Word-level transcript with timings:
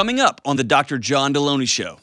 coming 0.00 0.18
up 0.18 0.40
on 0.46 0.56
the 0.56 0.64
Dr. 0.64 0.96
John 0.96 1.34
Delony 1.34 1.68
Show. 1.68 1.98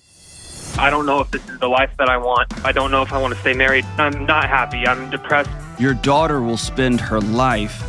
I 0.80 0.92
don't 0.92 1.08
know 1.08 1.20
if 1.22 1.32
this 1.32 1.44
is 1.50 1.58
the 1.58 1.68
life 1.68 1.90
that 1.98 2.08
I 2.08 2.18
want. 2.18 2.64
I 2.64 2.72
don't 2.72 2.92
know 2.92 3.02
if 3.02 3.12
I 3.12 3.20
want 3.20 3.34
to 3.34 3.40
stay 3.40 3.54
married. 3.54 3.86
I'm 3.98 4.24
not 4.28 4.48
happy. 4.48 4.86
I'm 4.86 5.10
depressed. 5.10 5.50
Your 5.80 5.96
daughter 5.96 6.44
will 6.44 6.58
spend 6.58 7.02
her 7.02 7.20
life 7.20 7.82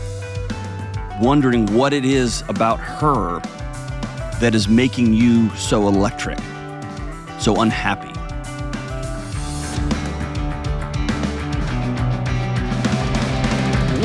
wondering 1.21 1.67
what 1.75 1.93
it 1.93 2.07
is 2.07 2.43
about 2.49 2.81
her 2.81 3.41
that 4.41 4.55
is 4.55 4.67
making 4.67 5.13
you 5.13 5.55
so 5.57 5.86
electric, 5.86 6.39
so 7.39 7.61
unhappy. 7.61 8.09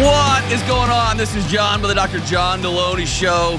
What 0.04 0.52
is 0.52 0.62
going 0.64 0.90
on? 0.90 1.16
This 1.16 1.34
is 1.34 1.46
John 1.46 1.82
with 1.82 1.92
the 1.92 1.96
Dr. 1.96 2.20
John 2.20 2.62
Delony 2.62 3.08
Show. 3.08 3.58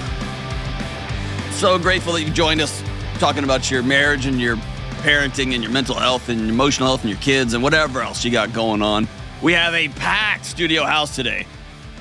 So 1.54 1.78
grateful 1.78 2.12
that 2.12 2.22
you 2.22 2.30
joined 2.30 2.60
us 2.60 2.82
talking 3.18 3.42
about 3.42 3.70
your 3.70 3.82
marriage 3.82 4.26
and 4.26 4.38
your 4.38 4.56
parenting 5.00 5.54
and 5.54 5.62
your 5.62 5.72
mental 5.72 5.94
health 5.94 6.28
and 6.28 6.40
your 6.40 6.50
emotional 6.50 6.88
health 6.88 7.02
and 7.02 7.10
your 7.10 7.20
kids 7.20 7.54
and 7.54 7.62
whatever 7.62 8.02
else 8.02 8.22
you 8.24 8.30
got 8.30 8.52
going 8.52 8.82
on. 8.82 9.08
We 9.40 9.54
have 9.54 9.72
a 9.72 9.88
packed 9.88 10.44
studio 10.44 10.84
house 10.84 11.14
today. 11.14 11.46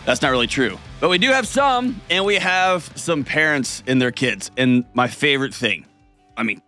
That's 0.05 0.21
not 0.21 0.31
really 0.31 0.47
true. 0.47 0.77
But 0.99 1.09
we 1.09 1.17
do 1.17 1.29
have 1.29 1.47
some, 1.47 2.01
and 2.09 2.25
we 2.25 2.35
have 2.35 2.91
some 2.95 3.23
parents 3.23 3.83
and 3.87 4.01
their 4.01 4.11
kids. 4.11 4.51
And 4.57 4.85
my 4.93 5.07
favorite 5.07 5.53
thing, 5.53 5.85
I 6.35 6.43
mean, 6.43 6.61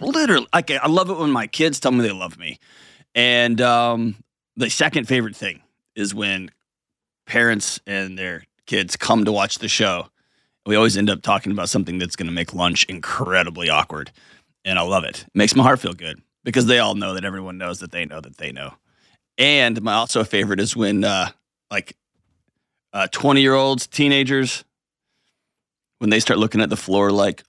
literally, 0.00 0.46
I 0.52 0.88
love 0.88 1.10
it 1.10 1.18
when 1.18 1.30
my 1.30 1.48
kids 1.48 1.80
tell 1.80 1.92
me 1.92 2.02
they 2.02 2.12
love 2.12 2.38
me. 2.38 2.58
And 3.14 3.60
um, 3.60 4.16
the 4.56 4.70
second 4.70 5.06
favorite 5.06 5.36
thing 5.36 5.60
is 5.96 6.14
when 6.14 6.50
parents 7.26 7.80
and 7.86 8.18
their 8.18 8.44
kids 8.66 8.96
come 8.96 9.24
to 9.26 9.32
watch 9.32 9.58
the 9.58 9.68
show. 9.68 10.08
We 10.66 10.76
always 10.76 10.96
end 10.96 11.10
up 11.10 11.22
talking 11.22 11.52
about 11.52 11.68
something 11.68 11.98
that's 11.98 12.16
going 12.16 12.28
to 12.28 12.32
make 12.32 12.54
lunch 12.54 12.84
incredibly 12.84 13.68
awkward. 13.68 14.12
And 14.64 14.78
I 14.78 14.82
love 14.82 15.04
it. 15.04 15.22
it. 15.22 15.26
Makes 15.34 15.56
my 15.56 15.64
heart 15.64 15.80
feel 15.80 15.92
good 15.92 16.20
because 16.44 16.66
they 16.66 16.78
all 16.78 16.94
know 16.94 17.14
that 17.14 17.24
everyone 17.24 17.58
knows 17.58 17.80
that 17.80 17.90
they 17.90 18.04
know 18.04 18.20
that 18.20 18.36
they 18.36 18.52
know. 18.52 18.74
And 19.38 19.80
my 19.82 19.94
also 19.94 20.22
favorite 20.24 20.60
is 20.60 20.76
when 20.76 21.04
uh, 21.04 21.30
like 21.70 21.96
uh, 22.92 23.08
20 23.10 23.40
year 23.40 23.54
olds, 23.54 23.86
teenagers, 23.86 24.64
when 25.98 26.10
they 26.10 26.20
start 26.20 26.38
looking 26.38 26.60
at 26.60 26.70
the 26.70 26.76
floor 26.76 27.10
like, 27.10 27.42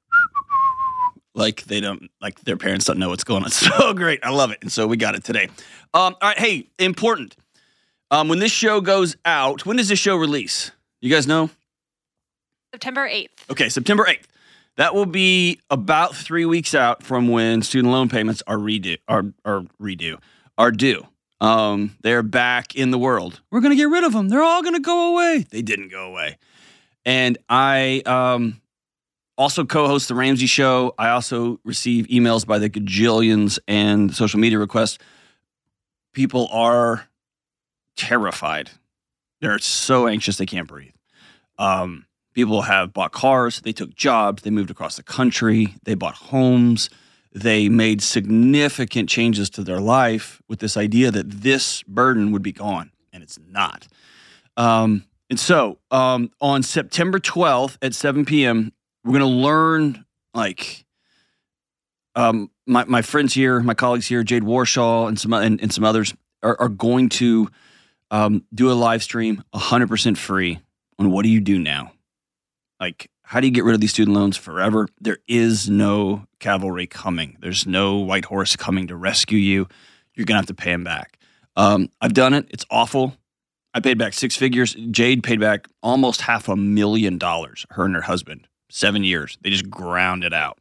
like 1.36 1.64
they 1.64 1.82
don't, 1.82 2.10
like 2.22 2.40
their 2.42 2.58
parents 2.58 2.86
don't 2.86 3.00
know 3.00 3.10
what's 3.10 3.24
going 3.24 3.44
on. 3.44 3.50
So 3.52 3.94
great. 3.94 4.20
I 4.24 4.30
love 4.30 4.52
it. 4.52 4.60
And 4.62 4.72
so 4.72 4.88
we 4.88 4.98
got 4.98 5.16
it 5.16 5.24
today. 5.24 5.50
Um, 5.94 6.16
all 6.22 6.30
right. 6.30 6.40
Hey, 6.40 6.70
important. 6.80 7.36
Um, 8.12 8.28
when 8.28 8.40
this 8.40 8.52
show 8.52 8.82
goes 8.82 9.16
out, 9.26 9.66
when 9.66 9.78
does 9.78 9.90
this 9.90 10.00
show 10.00 10.16
release? 10.16 10.72
You 11.02 11.10
guys 11.10 11.28
know? 11.28 11.50
September 12.74 13.08
8th. 13.08 13.52
Okay, 13.52 13.70
September 13.70 14.04
8th. 14.04 14.24
That 14.78 14.96
will 14.96 15.06
be 15.06 15.60
about 15.70 16.16
three 16.16 16.46
weeks 16.46 16.74
out 16.74 17.04
from 17.04 17.28
when 17.28 17.62
student 17.62 17.94
loan 17.94 18.10
payments 18.10 18.42
are 18.48 18.58
redo 18.58 18.98
are, 19.08 19.26
are 19.46 19.62
redo 19.80 20.18
are 20.58 20.72
due. 20.72 21.06
Um, 21.40 21.96
they're 22.02 22.24
back 22.24 22.76
in 22.76 22.90
the 22.90 22.98
world. 22.98 23.42
We're 23.52 23.62
gonna 23.62 23.76
get 23.76 23.90
rid 23.90 24.04
of 24.04 24.14
them. 24.14 24.30
They're 24.30 24.42
all 24.42 24.64
gonna 24.64 24.80
go 24.80 25.14
away. 25.14 25.46
They 25.52 25.62
didn't 25.62 25.90
go 25.90 26.08
away. 26.08 26.40
And 27.06 27.38
I 27.48 28.02
um, 28.08 28.60
also 29.38 29.66
co-host 29.66 30.08
the 30.08 30.16
Ramsey 30.16 30.48
Show. 30.48 30.96
I 30.98 31.10
also 31.10 31.60
receive 31.64 32.08
emails 32.08 32.44
by 32.44 32.58
the 32.58 32.72
gajillions 32.72 33.60
and 33.68 34.16
social 34.16 34.40
media 34.40 34.58
requests. 34.58 34.98
People 36.14 36.48
are 36.52 37.08
terrified. 37.96 38.72
They're 39.42 39.60
so 39.60 40.08
anxious 40.08 40.38
they 40.38 40.48
can't 40.48 40.68
breathe. 40.68 40.94
Um, 41.60 42.08
people 42.34 42.64
have 42.64 42.94
bought 42.94 43.12
cars, 43.12 43.62
they 43.62 43.74
took 43.74 43.96
jobs, 43.96 44.44
they 44.44 44.50
moved 44.50 44.72
across 44.72 44.96
the 44.96 45.04
country, 45.04 45.76
they 45.84 45.94
bought 45.94 46.16
homes, 46.16 46.90
they 47.32 47.70
made 47.70 48.02
significant 48.02 49.10
changes 49.10 49.50
to 49.52 49.64
their 49.64 49.80
life 49.80 50.42
with 50.48 50.60
this 50.60 50.78
idea 50.78 51.12
that 51.12 51.30
this 51.30 51.84
burden 51.84 52.32
would 52.32 52.44
be 52.44 52.52
gone, 52.52 52.92
and 53.12 53.24
it's 53.24 53.40
not. 53.50 53.88
Um, 54.58 55.06
and 55.30 55.40
so 55.40 55.80
um, 55.90 56.30
on 56.42 56.62
September 56.62 57.20
12th 57.20 57.78
at 57.82 57.96
7 57.96 58.26
p.m., 58.26 58.72
we're 59.04 59.18
going 59.18 59.22
to 59.22 59.26
learn 59.26 60.06
like 60.34 60.86
um, 62.16 62.52
my, 62.68 62.86
my 62.86 63.02
friends 63.02 63.34
here, 63.34 63.60
my 63.62 63.74
colleagues 63.74 64.08
here, 64.08 64.24
Jade 64.24 64.44
Warshaw 64.44 65.08
and 65.08 65.20
some 65.20 65.34
and, 65.34 65.60
and 65.60 65.74
some 65.74 65.84
others 65.84 66.14
are, 66.44 66.56
are 66.60 66.70
going 66.70 67.10
to 67.10 67.50
um, 68.12 68.46
do 68.54 68.72
a 68.72 68.74
live 68.74 69.02
stream 69.02 69.44
100% 69.56 70.18
free 70.18 70.60
on 71.00 71.12
what 71.12 71.24
do 71.24 71.30
you 71.30 71.42
do 71.42 71.58
now? 71.58 71.92
Like, 72.84 73.10
how 73.22 73.40
do 73.40 73.48
you 73.48 73.54
get 73.54 73.64
rid 73.64 73.76
of 73.76 73.80
these 73.80 73.92
student 73.92 74.14
loans 74.14 74.36
forever? 74.36 74.90
There 75.00 75.20
is 75.26 75.70
no 75.70 76.26
cavalry 76.42 76.86
coming. 76.86 77.38
There's 77.40 77.66
no 77.66 78.00
white 78.00 78.26
horse 78.26 78.58
coming 78.58 78.88
to 78.88 78.96
rescue 78.98 79.38
you. 79.38 79.70
You're 80.16 80.26
to 80.26 80.34
have 80.34 80.48
to 80.48 80.54
pay 80.54 80.72
them 80.72 80.84
back. 80.84 81.18
Um, 81.56 81.90
I've 82.02 82.12
done 82.12 82.34
it. 82.34 82.46
It's 82.50 82.66
awful. 82.70 83.16
I 83.74 83.80
paid 83.80 83.98
back 83.98 84.12
six 84.12 84.36
figures. 84.36 84.76
Jade 84.92 85.24
paid 85.24 85.40
back 85.40 85.70
almost 85.82 86.20
half 86.20 86.50
a 86.50 86.58
million 86.58 87.18
dollars, 87.18 87.66
her 87.70 87.86
and 87.86 87.96
her 87.96 88.02
husband, 88.02 88.50
seven 88.70 89.06
years. 89.06 89.38
They 89.40 89.50
just 89.50 89.70
ground 89.70 90.26
it 90.26 90.34
out. 90.34 90.60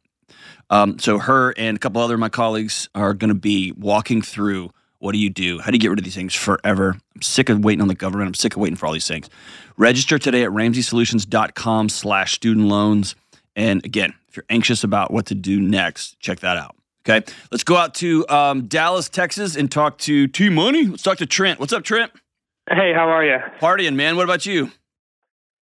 Um, 0.69 0.99
so, 0.99 1.19
her 1.19 1.53
and 1.57 1.75
a 1.75 1.79
couple 1.79 2.01
other 2.01 2.13
of 2.13 2.21
my 2.21 2.29
colleagues 2.29 2.87
are 2.95 3.13
going 3.13 3.33
to 3.33 3.35
be 3.35 3.73
walking 3.73 4.21
through 4.21 4.71
what 5.03 5.11
do 5.11 5.19
you 5.19 5.29
do? 5.29 5.59
How 5.59 5.69
do 5.69 5.75
you 5.75 5.79
get 5.79 5.89
rid 5.89 5.99
of 5.99 6.05
these 6.05 6.15
things 6.15 6.33
forever? 6.33 6.95
I'm 7.13 7.21
sick 7.21 7.49
of 7.49 7.61
waiting 7.61 7.81
on 7.81 7.89
the 7.89 7.95
government. 7.95 8.29
I'm 8.29 8.33
sick 8.33 8.55
of 8.55 8.61
waiting 8.61 8.77
for 8.77 8.85
all 8.85 8.93
these 8.93 9.07
things. 9.07 9.29
Register 9.75 10.17
today 10.17 10.43
at 10.43 10.51
ramseysolutions.com 10.51 11.89
slash 11.89 12.33
student 12.33 12.67
loans. 12.67 13.13
And 13.53 13.83
again, 13.83 14.13
if 14.29 14.37
you're 14.37 14.45
anxious 14.49 14.81
about 14.81 15.11
what 15.11 15.25
to 15.25 15.35
do 15.35 15.59
next, 15.59 16.17
check 16.19 16.39
that 16.39 16.55
out. 16.55 16.77
Okay. 17.05 17.29
Let's 17.51 17.65
go 17.65 17.75
out 17.75 17.95
to 17.95 18.25
um, 18.29 18.67
Dallas, 18.67 19.09
Texas 19.09 19.57
and 19.57 19.69
talk 19.69 19.97
to 19.99 20.27
T 20.27 20.47
Money. 20.47 20.85
Let's 20.85 21.03
talk 21.03 21.17
to 21.17 21.25
Trent. 21.25 21.59
What's 21.59 21.73
up, 21.73 21.83
Trent? 21.83 22.13
Hey, 22.69 22.93
how 22.95 23.09
are 23.09 23.25
you? 23.25 23.39
Partying, 23.59 23.95
man. 23.95 24.15
What 24.15 24.23
about 24.23 24.45
you? 24.45 24.71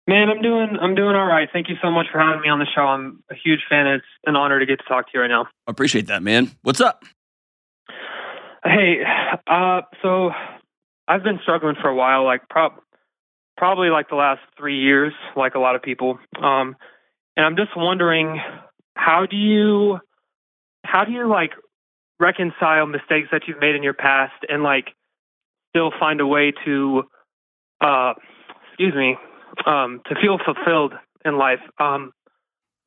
Man, 0.08 0.28
I'm 0.30 0.42
doing 0.42 0.76
I'm 0.82 0.96
doing 0.96 1.16
all 1.16 1.28
right. 1.28 1.48
Thank 1.54 1.70
you 1.70 1.76
so 1.84 1.92
much 1.92 2.08
for 2.12 2.18
having 2.18 2.42
me 2.42 2.50
on 2.50 2.58
the 2.58 2.66
show. 2.74 2.82
I'm 2.82 3.24
a 3.30 3.36
huge 3.36 3.60
fan. 3.70 3.86
It's 3.86 4.06
an 4.26 4.36
honor 4.36 4.60
to 4.60 4.66
get 4.66 4.80
to 4.80 4.86
talk 4.86 5.06
to 5.06 5.12
you 5.14 5.22
right 5.22 5.28
now. 5.28 5.44
I 5.68 5.72
appreciate 5.72 6.08
that, 6.08 6.24
man. 6.24 6.50
What's 6.64 6.82
up? 6.82 7.04
Hey, 8.64 8.98
uh, 9.48 9.82
so 10.02 10.32
I've 11.08 11.24
been 11.24 11.40
struggling 11.44 11.76
for 11.82 11.88
a 11.88 11.96
while, 11.96 12.26
like 12.26 12.50
prob- 12.50 12.82
probably 13.58 13.90
like 13.90 14.10
the 14.10 14.16
last 14.16 14.42
three 14.58 14.80
years, 14.80 15.14
like 15.36 15.56
a 15.56 15.60
lot 15.60 15.76
of 15.76 15.82
people. 15.82 16.20
Um, 16.42 16.76
and 17.38 17.46
I'm 17.46 17.56
just 17.56 17.72
wondering, 17.76 18.40
how 18.96 19.26
do 19.30 19.38
you, 19.38 20.00
how 20.84 21.06
do 21.06 21.12
you 21.14 21.30
like 21.30 21.52
reconcile 22.20 22.86
mistakes 22.86 23.30
that 23.32 23.44
you've 23.48 23.62
made 23.62 23.76
in 23.76 23.84
your 23.84 23.94
past 23.94 24.34
and 24.50 24.62
like 24.62 24.90
still 25.70 25.92
find 25.98 26.20
a 26.20 26.28
way 26.28 26.52
to, 26.66 27.04
uh, 27.80 28.14
excuse 28.70 28.94
me, 28.94 29.16
um, 29.66 30.02
to 30.08 30.16
feel 30.22 30.38
fulfilled 30.38 30.94
in 31.24 31.38
life? 31.38 31.62
Um, 31.80 32.12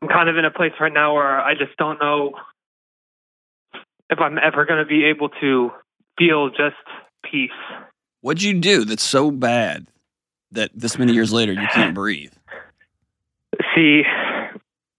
I'm 0.02 0.08
kind 0.08 0.28
of 0.28 0.36
in 0.36 0.44
a 0.44 0.50
place 0.50 0.72
right 0.80 0.92
now 0.92 1.14
where 1.14 1.40
I 1.40 1.54
just 1.54 1.76
don't 1.78 1.98
know 1.98 2.32
if 4.12 4.20
I'm 4.20 4.38
ever 4.38 4.64
going 4.66 4.78
to 4.78 4.86
be 4.86 5.04
able 5.06 5.30
to 5.40 5.70
feel 6.18 6.50
just 6.50 6.76
peace. 7.28 7.50
What'd 8.20 8.42
you 8.42 8.54
do 8.60 8.84
that's 8.84 9.02
so 9.02 9.30
bad 9.30 9.86
that 10.52 10.70
this 10.74 10.98
many 10.98 11.14
years 11.14 11.32
later 11.32 11.52
you 11.52 11.66
can't 11.72 11.94
breathe? 11.94 12.32
See, 13.74 14.02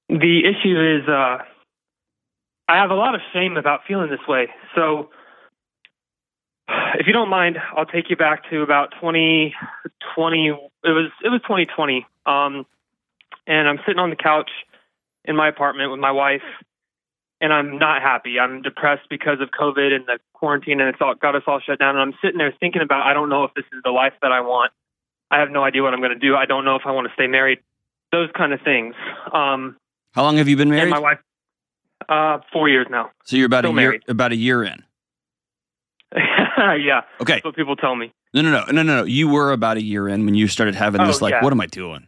the 0.09 0.41
issue 0.45 0.99
is 0.99 1.07
uh, 1.07 1.37
I 2.67 2.77
have 2.77 2.89
a 2.89 2.95
lot 2.95 3.13
of 3.13 3.21
shame 3.31 3.55
about 3.55 3.81
feeling 3.87 4.09
this 4.09 4.27
way. 4.27 4.47
So, 4.75 5.09
if 6.95 7.07
you 7.07 7.13
don't 7.13 7.29
mind, 7.29 7.57
I'll 7.75 7.85
take 7.85 8.09
you 8.09 8.15
back 8.15 8.49
to 8.49 8.61
about 8.61 8.91
2020. 8.99 10.47
It 10.47 10.53
was 10.83 11.11
it 11.23 11.29
was 11.29 11.41
2020, 11.43 12.05
um, 12.25 12.65
and 13.45 13.67
I'm 13.67 13.77
sitting 13.85 13.99
on 13.99 14.09
the 14.09 14.15
couch 14.15 14.49
in 15.23 15.35
my 15.35 15.47
apartment 15.47 15.91
with 15.91 15.99
my 15.99 16.11
wife, 16.11 16.41
and 17.43 17.53
I'm 17.53 17.77
not 17.77 18.01
happy. 18.01 18.39
I'm 18.39 18.61
depressed 18.63 19.03
because 19.09 19.39
of 19.39 19.49
COVID 19.51 19.93
and 19.93 20.05
the 20.07 20.17
quarantine, 20.33 20.79
and 20.79 20.89
it's 20.89 20.99
all 21.01 21.13
got 21.13 21.35
us 21.35 21.43
all 21.45 21.59
shut 21.59 21.77
down. 21.77 21.95
And 21.95 21.99
I'm 22.01 22.13
sitting 22.23 22.39
there 22.39 22.53
thinking 22.59 22.81
about, 22.81 23.05
I 23.05 23.13
don't 23.13 23.29
know 23.29 23.43
if 23.43 23.53
this 23.53 23.65
is 23.71 23.81
the 23.83 23.91
life 23.91 24.13
that 24.23 24.31
I 24.31 24.41
want. 24.41 24.71
I 25.29 25.39
have 25.39 25.51
no 25.51 25.63
idea 25.63 25.83
what 25.83 25.93
I'm 25.93 25.99
going 25.99 26.13
to 26.13 26.17
do. 26.19 26.35
I 26.35 26.45
don't 26.45 26.65
know 26.65 26.75
if 26.75 26.83
I 26.85 26.91
want 26.91 27.07
to 27.07 27.13
stay 27.13 27.27
married. 27.27 27.59
Those 28.11 28.29
kind 28.35 28.53
of 28.53 28.61
things. 28.61 28.95
Um, 29.31 29.77
How 30.13 30.23
long 30.23 30.37
have 30.37 30.47
you 30.47 30.55
been 30.57 30.69
married? 30.69 30.89
my 30.89 30.99
wife, 30.99 31.19
uh, 32.09 32.39
four 32.51 32.69
years 32.69 32.87
now. 32.89 33.11
so 33.25 33.35
you're 33.35 33.45
about 33.47 33.65
still 33.65 33.71
a 33.77 33.81
year 33.81 33.89
married. 33.89 34.03
about 34.07 34.31
a 34.31 34.35
year 34.35 34.63
in. 34.63 34.83
yeah, 36.15 37.01
Okay. 37.21 37.33
that's 37.33 37.45
what 37.45 37.55
people 37.55 37.75
tell 37.75 37.95
me. 37.95 38.13
No, 38.33 38.41
no, 38.41 38.51
no, 38.51 38.65
no, 38.71 38.83
no, 38.83 38.95
no. 38.97 39.03
You 39.03 39.27
were 39.27 39.51
about 39.51 39.77
a 39.77 39.81
year 39.81 40.07
in 40.07 40.25
when 40.25 40.35
you 40.35 40.47
started 40.47 40.75
having 40.75 41.01
Oh, 41.01 41.07
this. 41.07 41.21
Like, 41.21 41.31
yeah. 41.31 41.43
what 41.43 41.51
am 41.53 41.59
I 41.61 41.65
doing? 41.65 42.07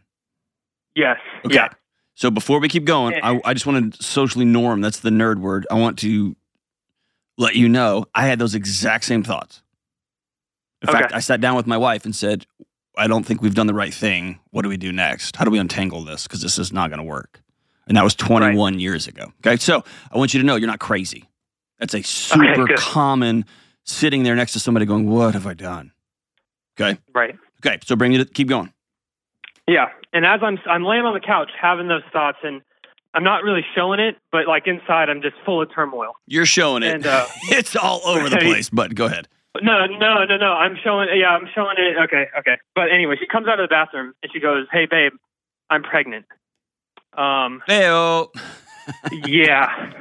Yes. 0.94 1.18
Okay. 1.44 1.56
Yeah. 1.56 1.68
So 2.16 2.30
before 2.30 2.58
we 2.58 2.68
keep 2.68 2.84
going. 2.84 3.14
I, 3.22 3.40
I 3.44 3.54
just 3.54 3.66
want 3.66 3.94
to 3.94 4.02
socially 4.02 4.44
norm. 4.44 4.80
That's 4.80 5.00
the 5.00 5.10
nerd 5.10 5.38
word. 5.38 5.66
I 5.70 5.74
want 5.74 5.98
to 6.00 6.34
let 7.38 7.54
you 7.54 7.68
know 7.68 8.06
I 8.14 8.26
had 8.26 8.38
those 8.38 8.54
exact 8.54 9.04
same 9.04 9.22
thoughts. 9.22 9.62
In 10.82 10.88
fact, 10.88 11.12
I 11.12 11.20
sat 11.20 11.40
down 11.40 11.56
with 11.56 11.66
my 11.66 11.76
wife 11.76 12.04
and 12.04 12.14
said, 12.14 12.46
"I 12.96 13.06
don't 13.06 13.24
think 13.24 13.40
we've 13.42 13.54
done 13.54 13.66
the 13.66 13.74
right 13.74 13.94
thing. 13.94 14.40
What 14.50 14.62
do 14.62 14.68
we 14.68 14.76
do 14.76 14.92
next? 14.92 15.36
How 15.36 15.44
do 15.44 15.50
we 15.50 15.58
untangle 15.58 16.04
this? 16.04 16.24
Because 16.24 16.42
this 16.42 16.58
is 16.58 16.72
not 16.72 16.90
going 16.90 16.98
to 16.98 17.04
work." 17.04 17.40
And 17.86 17.96
that 17.96 18.04
was 18.04 18.14
21 18.14 18.80
years 18.80 19.06
ago. 19.06 19.32
Okay. 19.46 19.56
So 19.56 19.84
I 20.10 20.18
want 20.18 20.34
you 20.34 20.40
to 20.40 20.46
know 20.46 20.56
you're 20.56 20.66
not 20.66 20.80
crazy. 20.80 21.28
That's 21.78 21.94
a 21.94 22.02
super 22.02 22.66
good. 22.66 22.78
common 22.78 23.44
sitting 23.84 24.22
there 24.22 24.34
next 24.34 24.52
to 24.54 24.60
somebody 24.60 24.86
going, 24.86 25.08
What 25.08 25.34
have 25.34 25.46
I 25.46 25.54
done? 25.54 25.92
Okay. 26.78 26.98
Right. 27.14 27.36
Okay. 27.64 27.78
So 27.84 27.96
bring 27.96 28.12
it, 28.12 28.34
keep 28.34 28.48
going. 28.48 28.72
Yeah. 29.66 29.86
And 30.12 30.24
as 30.24 30.40
I'm 30.42 30.58
I'm 30.68 30.84
laying 30.84 31.04
on 31.04 31.14
the 31.14 31.20
couch 31.20 31.50
having 31.60 31.88
those 31.88 32.02
thoughts, 32.12 32.38
and 32.42 32.62
I'm 33.14 33.24
not 33.24 33.42
really 33.42 33.64
showing 33.74 34.00
it, 34.00 34.16
but 34.30 34.46
like 34.46 34.66
inside, 34.66 35.08
I'm 35.08 35.22
just 35.22 35.36
full 35.44 35.62
of 35.62 35.72
turmoil. 35.74 36.12
You're 36.26 36.46
showing 36.46 36.82
it. 36.82 36.94
And, 36.94 37.06
uh, 37.06 37.26
it's 37.44 37.74
all 37.76 38.00
over 38.04 38.28
the 38.28 38.38
place, 38.38 38.70
but 38.70 38.94
go 38.94 39.06
ahead. 39.06 39.28
No, 39.62 39.86
no, 39.86 40.24
no, 40.24 40.36
no. 40.36 40.52
I'm 40.52 40.76
showing. 40.82 41.08
Yeah, 41.14 41.28
I'm 41.28 41.48
showing 41.54 41.76
it. 41.78 41.96
Okay, 42.04 42.26
okay. 42.38 42.58
But 42.74 42.92
anyway, 42.92 43.16
she 43.18 43.26
comes 43.26 43.48
out 43.48 43.58
of 43.58 43.68
the 43.68 43.72
bathroom 43.72 44.12
and 44.22 44.30
she 44.32 44.38
goes, 44.40 44.66
"Hey, 44.70 44.86
babe, 44.86 45.12
I'm 45.70 45.82
pregnant." 45.82 46.26
Um, 47.16 47.62
Heyo. 47.66 48.28
yeah, 49.26 49.92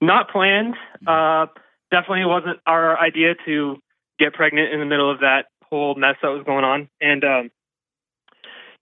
not 0.00 0.30
planned. 0.30 0.74
Uh, 1.06 1.46
definitely 1.92 2.24
wasn't 2.24 2.58
our 2.66 2.98
idea 2.98 3.34
to 3.46 3.76
get 4.18 4.34
pregnant 4.34 4.72
in 4.72 4.80
the 4.80 4.86
middle 4.86 5.10
of 5.10 5.20
that 5.20 5.46
whole 5.64 5.94
mess 5.94 6.16
that 6.22 6.28
was 6.28 6.42
going 6.44 6.64
on. 6.64 6.88
And 7.00 7.24
um, 7.24 7.50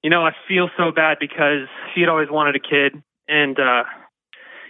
you 0.03 0.11
know, 0.11 0.25
I 0.25 0.33
feel 0.49 0.69
so 0.77 0.93
bad 0.93 1.19
because 1.21 1.69
she 1.95 2.01
had 2.01 2.09
always 2.09 2.29
wanted 2.31 2.57
a 2.57 2.61
kid, 2.61 3.03
and 3.29 3.59
uh, 3.59 3.85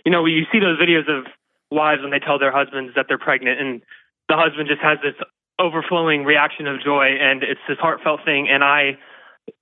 you 0.05 0.13
know, 0.13 0.25
you 0.27 0.45
see 0.53 0.59
those 0.59 0.79
videos 0.79 1.09
of 1.09 1.27
wives 1.71 2.03
when 2.03 2.11
they 2.11 2.19
tell 2.19 2.39
their 2.39 2.53
husbands 2.53 2.93
that 2.97 3.07
they're 3.09 3.19
pregnant, 3.19 3.61
and 3.61 3.83
the 4.29 4.37
husband 4.37 4.69
just 4.69 4.81
has 4.81 4.99
this 5.03 5.15
overflowing 5.59 6.25
reaction 6.25 6.67
of 6.67 6.83
joy, 6.83 7.17
and 7.21 7.43
it's 7.43 7.61
this 7.69 7.79
heartfelt 7.79 8.21
thing. 8.25 8.49
And 8.49 8.65
I 8.65 8.99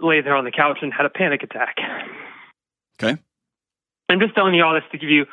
lay 0.00 0.20
there 0.20 0.36
on 0.36 0.44
the 0.44 0.50
couch 0.50 0.78
and 0.82 0.92
had 0.92 1.06
a 1.06 1.10
panic 1.10 1.42
attack. 1.42 1.76
Okay. 3.02 3.20
I'm 4.08 4.20
just 4.20 4.34
telling 4.34 4.54
you 4.54 4.64
all 4.64 4.74
this 4.74 4.84
to 4.92 4.98
give 4.98 5.10
you 5.10 5.26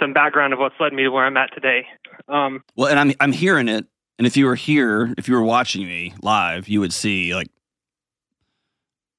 some 0.00 0.12
background 0.12 0.52
of 0.52 0.58
what's 0.58 0.74
led 0.80 0.92
me 0.92 1.04
to 1.04 1.10
where 1.10 1.24
I'm 1.24 1.36
at 1.36 1.54
today. 1.54 1.86
Um, 2.28 2.62
Well, 2.74 2.88
and 2.88 2.98
I'm 2.98 3.12
I'm 3.20 3.32
hearing 3.32 3.68
it. 3.68 3.86
And 4.18 4.26
if 4.26 4.36
you 4.36 4.46
were 4.46 4.54
here, 4.54 5.14
if 5.18 5.28
you 5.28 5.34
were 5.34 5.42
watching 5.42 5.86
me 5.86 6.14
live, 6.22 6.68
you 6.68 6.80
would 6.80 6.92
see 6.92 7.34
like 7.34 7.48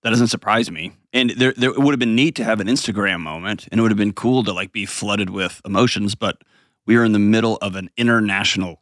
that 0.08 0.12
doesn't 0.12 0.28
surprise 0.28 0.72
me. 0.72 0.94
And 1.12 1.32
there 1.32 1.54
there 1.58 1.72
it 1.72 1.80
would 1.80 1.92
have 1.92 2.00
been 2.00 2.16
neat 2.16 2.36
to 2.36 2.46
have 2.46 2.62
an 2.62 2.68
Instagram 2.68 3.20
moment 3.20 3.68
and 3.70 3.78
it 3.78 3.82
would 3.82 3.92
have 3.92 3.98
been 3.98 4.14
cool 4.14 4.42
to 4.46 4.54
like 4.54 4.72
be 4.72 4.86
flooded 4.86 5.30
with 5.30 5.62
emotions, 5.66 6.16
but 6.16 6.42
we 6.86 6.96
are 6.96 7.04
in 7.04 7.12
the 7.12 7.20
middle 7.20 7.58
of 7.58 7.76
an 7.76 7.90
international 7.98 8.80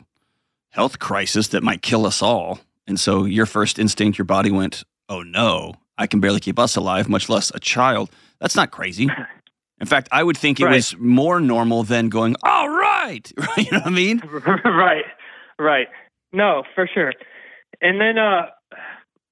health 0.70 1.00
crisis 1.00 1.48
that 1.48 1.64
might 1.64 1.82
kill 1.82 2.06
us 2.06 2.22
all. 2.22 2.60
And 2.86 3.00
so 3.00 3.26
your 3.26 3.48
first 3.48 3.80
instinct, 3.80 4.20
your 4.20 4.26
body 4.26 4.52
went, 4.52 4.84
"Oh 5.10 5.24
no, 5.24 5.74
I 5.98 6.06
can 6.06 6.20
barely 6.20 6.40
keep 6.40 6.60
us 6.60 6.76
alive, 6.76 7.10
much 7.10 7.28
less 7.28 7.52
a 7.56 7.60
child." 7.60 8.12
That's 8.40 8.56
not 8.56 8.70
crazy. 8.70 9.10
In 9.82 9.88
fact, 9.88 10.08
I 10.12 10.22
would 10.24 10.38
think 10.38 10.60
it 10.60 10.66
Right. 10.66 10.76
was 10.76 10.96
more 10.98 11.40
normal 11.42 11.82
than 11.84 12.10
going, 12.10 12.36
"All 12.44 12.70
right." 12.70 13.32
you 13.58 13.72
know 13.72 13.80
what 13.80 13.88
I 13.88 13.90
mean? 13.90 14.20
right, 14.64 15.06
right. 15.58 15.88
No, 16.32 16.64
for 16.76 16.88
sure. 16.94 17.14
And 17.82 18.00
then, 18.00 18.18
uh, 18.18 18.48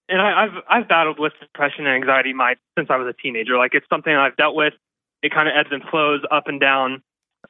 and 0.10 0.22
I, 0.22 0.44
I've 0.44 0.64
I've 0.70 0.88
battled 0.88 1.20
with 1.20 1.34
depression 1.40 1.86
and 1.88 1.96
anxiety 1.96 2.34
my 2.34 2.56
since 2.78 2.90
I 2.90 2.98
was 2.98 3.08
a 3.08 3.22
teenager. 3.22 3.58
Like 3.58 3.74
it's 3.74 3.88
something 3.90 4.14
I've 4.14 4.36
dealt 4.36 4.56
with. 4.56 4.74
It 5.22 5.34
kind 5.34 5.48
of 5.48 5.56
ebbs 5.58 5.70
and 5.72 5.84
flows 5.90 6.22
up 6.30 6.48
and 6.48 6.60
down. 6.60 7.02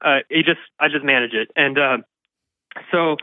Uh, 0.02 0.20
it 0.30 0.46
just 0.46 0.60
I 0.80 0.88
just 0.90 1.04
manage 1.04 1.34
it. 1.34 1.50
And 1.56 1.78
uh, 1.78 1.98
so 2.92 3.18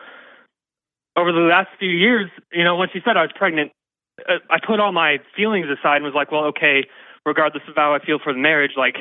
over 1.16 1.32
the 1.32 1.40
last 1.40 1.68
few 1.78 1.90
years, 1.90 2.30
you 2.52 2.64
know, 2.64 2.76
when 2.76 2.88
she 2.92 3.00
said 3.04 3.16
I 3.16 3.22
was 3.22 3.32
pregnant, 3.34 3.72
uh, 4.28 4.38
I 4.48 4.58
put 4.64 4.80
all 4.80 4.92
my 4.92 5.18
feelings 5.36 5.66
aside 5.66 5.96
and 5.96 6.04
was 6.04 6.14
like, 6.14 6.32
well, 6.32 6.46
okay, 6.46 6.86
regardless 7.24 7.62
of 7.68 7.76
how 7.76 7.94
I 7.94 8.04
feel 8.04 8.18
for 8.22 8.32
the 8.32 8.38
marriage, 8.38 8.72
like 8.76 8.96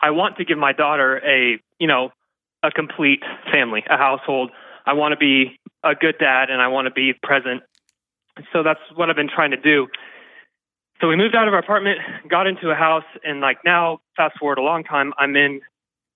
I 0.00 0.10
want 0.10 0.36
to 0.38 0.44
give 0.44 0.58
my 0.58 0.72
daughter 0.72 1.18
a 1.18 1.60
you 1.78 1.86
know 1.86 2.10
a 2.62 2.70
complete 2.70 3.22
family, 3.52 3.84
a 3.88 3.96
household. 3.96 4.50
I 4.84 4.94
want 4.94 5.12
to 5.12 5.18
be 5.18 5.58
a 5.84 5.94
good 5.94 6.16
dad 6.18 6.50
and 6.50 6.60
I 6.60 6.68
want 6.68 6.86
to 6.86 6.90
be 6.90 7.12
present. 7.22 7.62
So 8.52 8.62
that's 8.62 8.80
what 8.94 9.10
I've 9.10 9.16
been 9.16 9.30
trying 9.34 9.50
to 9.50 9.56
do. 9.56 9.88
So 11.00 11.08
we 11.08 11.16
moved 11.16 11.36
out 11.36 11.46
of 11.46 11.54
our 11.54 11.60
apartment, 11.60 11.98
got 12.28 12.46
into 12.46 12.70
a 12.70 12.74
house, 12.74 13.04
and 13.22 13.40
like 13.40 13.58
now, 13.64 14.00
fast 14.16 14.38
forward 14.38 14.58
a 14.58 14.62
long 14.62 14.82
time, 14.82 15.12
I'm 15.16 15.36
in 15.36 15.60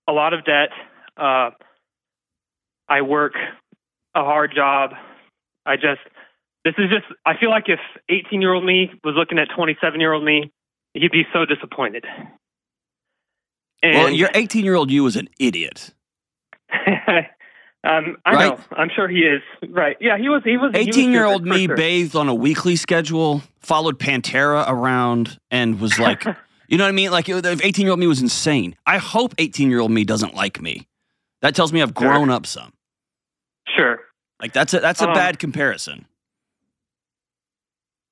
a 0.07 0.11
lot 0.11 0.33
of 0.33 0.43
debt. 0.43 0.69
Uh, 1.15 1.51
I 2.89 3.01
work 3.01 3.33
a 4.13 4.23
hard 4.23 4.51
job. 4.53 4.91
I 5.65 5.75
just, 5.77 6.01
this 6.65 6.73
is 6.77 6.89
just, 6.89 7.05
I 7.25 7.37
feel 7.39 7.49
like 7.49 7.65
if 7.67 7.79
18 8.09 8.41
year 8.41 8.53
old 8.53 8.65
me 8.65 8.91
was 9.03 9.15
looking 9.15 9.39
at 9.39 9.47
27 9.55 9.99
year 9.99 10.11
old 10.11 10.23
me, 10.23 10.51
he'd 10.93 11.11
be 11.11 11.23
so 11.31 11.45
disappointed. 11.45 12.05
And 13.81 13.95
Well, 13.95 14.09
your 14.09 14.29
18 14.33 14.65
year 14.65 14.75
old 14.75 14.91
you 14.91 15.03
was 15.03 15.15
an 15.15 15.29
idiot. 15.39 15.93
um, 17.83 18.17
I 18.25 18.33
Right? 18.33 18.57
know. 18.57 18.63
I'm 18.77 18.89
sure 18.95 19.07
he 19.07 19.19
is. 19.19 19.41
Right. 19.69 19.97
Yeah, 19.99 20.17
he 20.17 20.29
was. 20.29 20.41
He 20.43 20.57
was. 20.57 20.71
18 20.73 21.11
year 21.11 21.25
old 21.25 21.45
me 21.45 21.65
sure. 21.67 21.75
bathed 21.75 22.15
on 22.15 22.29
a 22.29 22.35
weekly 22.35 22.75
schedule, 22.75 23.41
followed 23.59 23.99
Pantera 23.99 24.65
around, 24.67 25.37
and 25.51 25.79
was 25.79 25.99
like, 25.99 26.23
you 26.67 26.77
know 26.77 26.83
what 26.85 26.89
I 26.89 26.93
mean? 26.93 27.11
Like, 27.11 27.27
18 27.29 27.83
year 27.83 27.91
old 27.91 27.99
me 27.99 28.07
was 28.07 28.21
insane. 28.21 28.75
I 28.85 28.97
hope 28.97 29.33
18 29.37 29.69
year 29.69 29.79
old 29.79 29.91
me 29.91 30.03
doesn't 30.03 30.33
like 30.33 30.61
me. 30.61 30.87
That 31.41 31.55
tells 31.55 31.73
me 31.73 31.81
I've 31.81 31.89
Sure. 31.97 32.09
grown 32.13 32.29
up 32.29 32.45
some. 32.45 32.71
Sure. 33.75 33.99
Like, 34.41 34.53
that's 34.53 34.73
a, 34.73 34.79
that's 34.79 35.01
a 35.01 35.07
Um, 35.09 35.13
bad 35.13 35.39
comparison. 35.39 36.05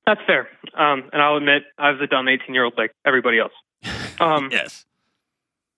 That's 0.06 0.22
fair. 0.26 0.50
Um, 0.78 1.10
and 1.14 1.22
I'll 1.22 1.38
admit 1.38 1.64
I 1.78 1.92
was 1.92 2.02
a 2.02 2.08
dumb 2.08 2.28
18 2.28 2.54
year 2.54 2.66
old 2.66 2.74
like 2.78 2.92
everybody 3.06 3.40
else. 3.40 3.54
Um, 4.20 4.50
Yes. 4.52 4.86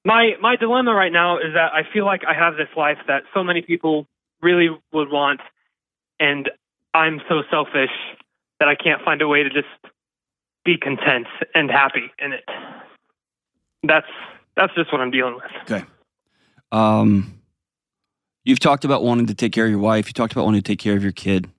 My 0.05 0.31
my 0.41 0.55
dilemma 0.55 0.93
right 0.93 1.11
now 1.11 1.37
is 1.37 1.53
that 1.53 1.73
I 1.73 1.83
feel 1.91 2.05
like 2.05 2.23
I 2.27 2.33
have 2.33 2.55
this 2.55 2.69
life 2.75 2.97
that 3.07 3.23
so 3.33 3.43
many 3.43 3.61
people 3.61 4.07
really 4.41 4.69
would 4.91 5.09
want, 5.09 5.41
and 6.19 6.49
I'm 6.93 7.21
so 7.29 7.43
selfish 7.49 7.91
that 8.59 8.67
I 8.67 8.75
can't 8.75 9.01
find 9.03 9.21
a 9.21 9.27
way 9.27 9.43
to 9.43 9.49
just 9.49 9.67
be 10.65 10.77
content 10.77 11.27
and 11.53 11.69
happy 11.69 12.11
in 12.19 12.33
it. 12.33 12.43
That's 13.83 14.07
that's 14.55 14.73
just 14.75 14.91
what 14.91 15.01
I'm 15.01 15.11
dealing 15.11 15.35
with. 15.35 15.51
Okay. 15.63 15.85
Um, 16.71 17.41
you've 18.43 18.59
talked 18.59 18.85
about 18.85 19.03
wanting 19.03 19.27
to 19.27 19.35
take 19.35 19.51
care 19.51 19.65
of 19.65 19.71
your 19.71 19.79
wife. 19.79 20.07
You 20.07 20.13
talked 20.13 20.33
about 20.33 20.45
wanting 20.45 20.61
to 20.61 20.67
take 20.67 20.79
care 20.79 20.95
of 20.95 21.03
your 21.03 21.11
kid. 21.11 21.49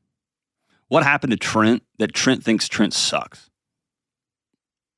What 0.88 1.02
happened 1.02 1.30
to 1.30 1.36
Trent 1.36 1.82
that 1.98 2.12
Trent 2.12 2.44
thinks 2.44 2.68
Trent 2.68 2.92
sucks? 2.92 3.50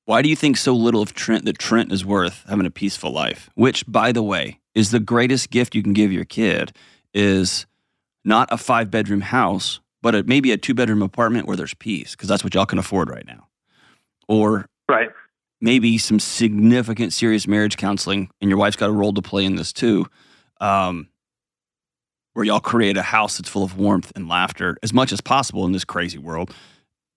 Why 0.07 0.23
do 0.23 0.29
you 0.29 0.37
think 0.37 0.57
so 0.57 0.73
little 0.73 1.03
of 1.03 1.15
Trent 1.15 1.45
that 1.47 1.59
Trent 1.59 1.91
is 1.93 2.05
worth 2.05 2.45
having 2.49 2.65
a 2.65 2.71
peaceful 2.71 3.11
life? 3.11 3.51
Which, 3.57 3.85
by 3.89 4.13
the 4.13 4.23
way, 4.23 4.61
is 4.73 4.93
the 4.93 5.01
greatest 5.01 5.51
gift 5.51 5.75
you 5.75 5.83
can 5.83 5.93
give 5.93 6.13
your 6.13 6.25
kid 6.25 6.73
is 7.13 7.67
not 8.25 8.49
a 8.53 8.57
five 8.57 8.89
bedroom 8.89 9.21
house, 9.21 9.81
but 10.03 10.15
a, 10.15 10.23
maybe 10.23 10.53
a 10.53 10.57
two 10.57 10.75
bedroom 10.75 11.03
apartment 11.03 11.49
where 11.49 11.57
there's 11.57 11.75
peace, 11.75 12.13
because 12.13 12.29
that's 12.29 12.45
what 12.45 12.55
y'all 12.55 12.67
can 12.67 12.79
afford 12.79 13.11
right 13.11 13.27
now. 13.27 13.49
Or 14.29 14.67
Right. 14.89 15.11
maybe 15.61 15.99
some 15.99 16.21
significant 16.21 17.13
serious 17.13 17.49
marriage 17.49 17.77
counseling, 17.77 18.31
and 18.41 18.49
your 18.49 18.59
wife's 18.59 18.77
got 18.77 18.89
a 18.91 18.93
role 18.93 19.13
to 19.13 19.23
play 19.23 19.45
in 19.45 19.57
this 19.57 19.73
too, 19.73 20.07
um, 20.61 21.09
where 22.35 22.45
y'all 22.45 22.61
create 22.61 22.97
a 22.97 23.03
house 23.03 23.39
that's 23.39 23.49
full 23.49 23.65
of 23.65 23.77
warmth 23.77 24.13
and 24.15 24.29
laughter 24.29 24.77
as 24.85 24.93
much 24.93 25.11
as 25.11 25.21
possible 25.21 25.65
in 25.65 25.73
this 25.73 25.85
crazy 25.85 26.19
world, 26.19 26.55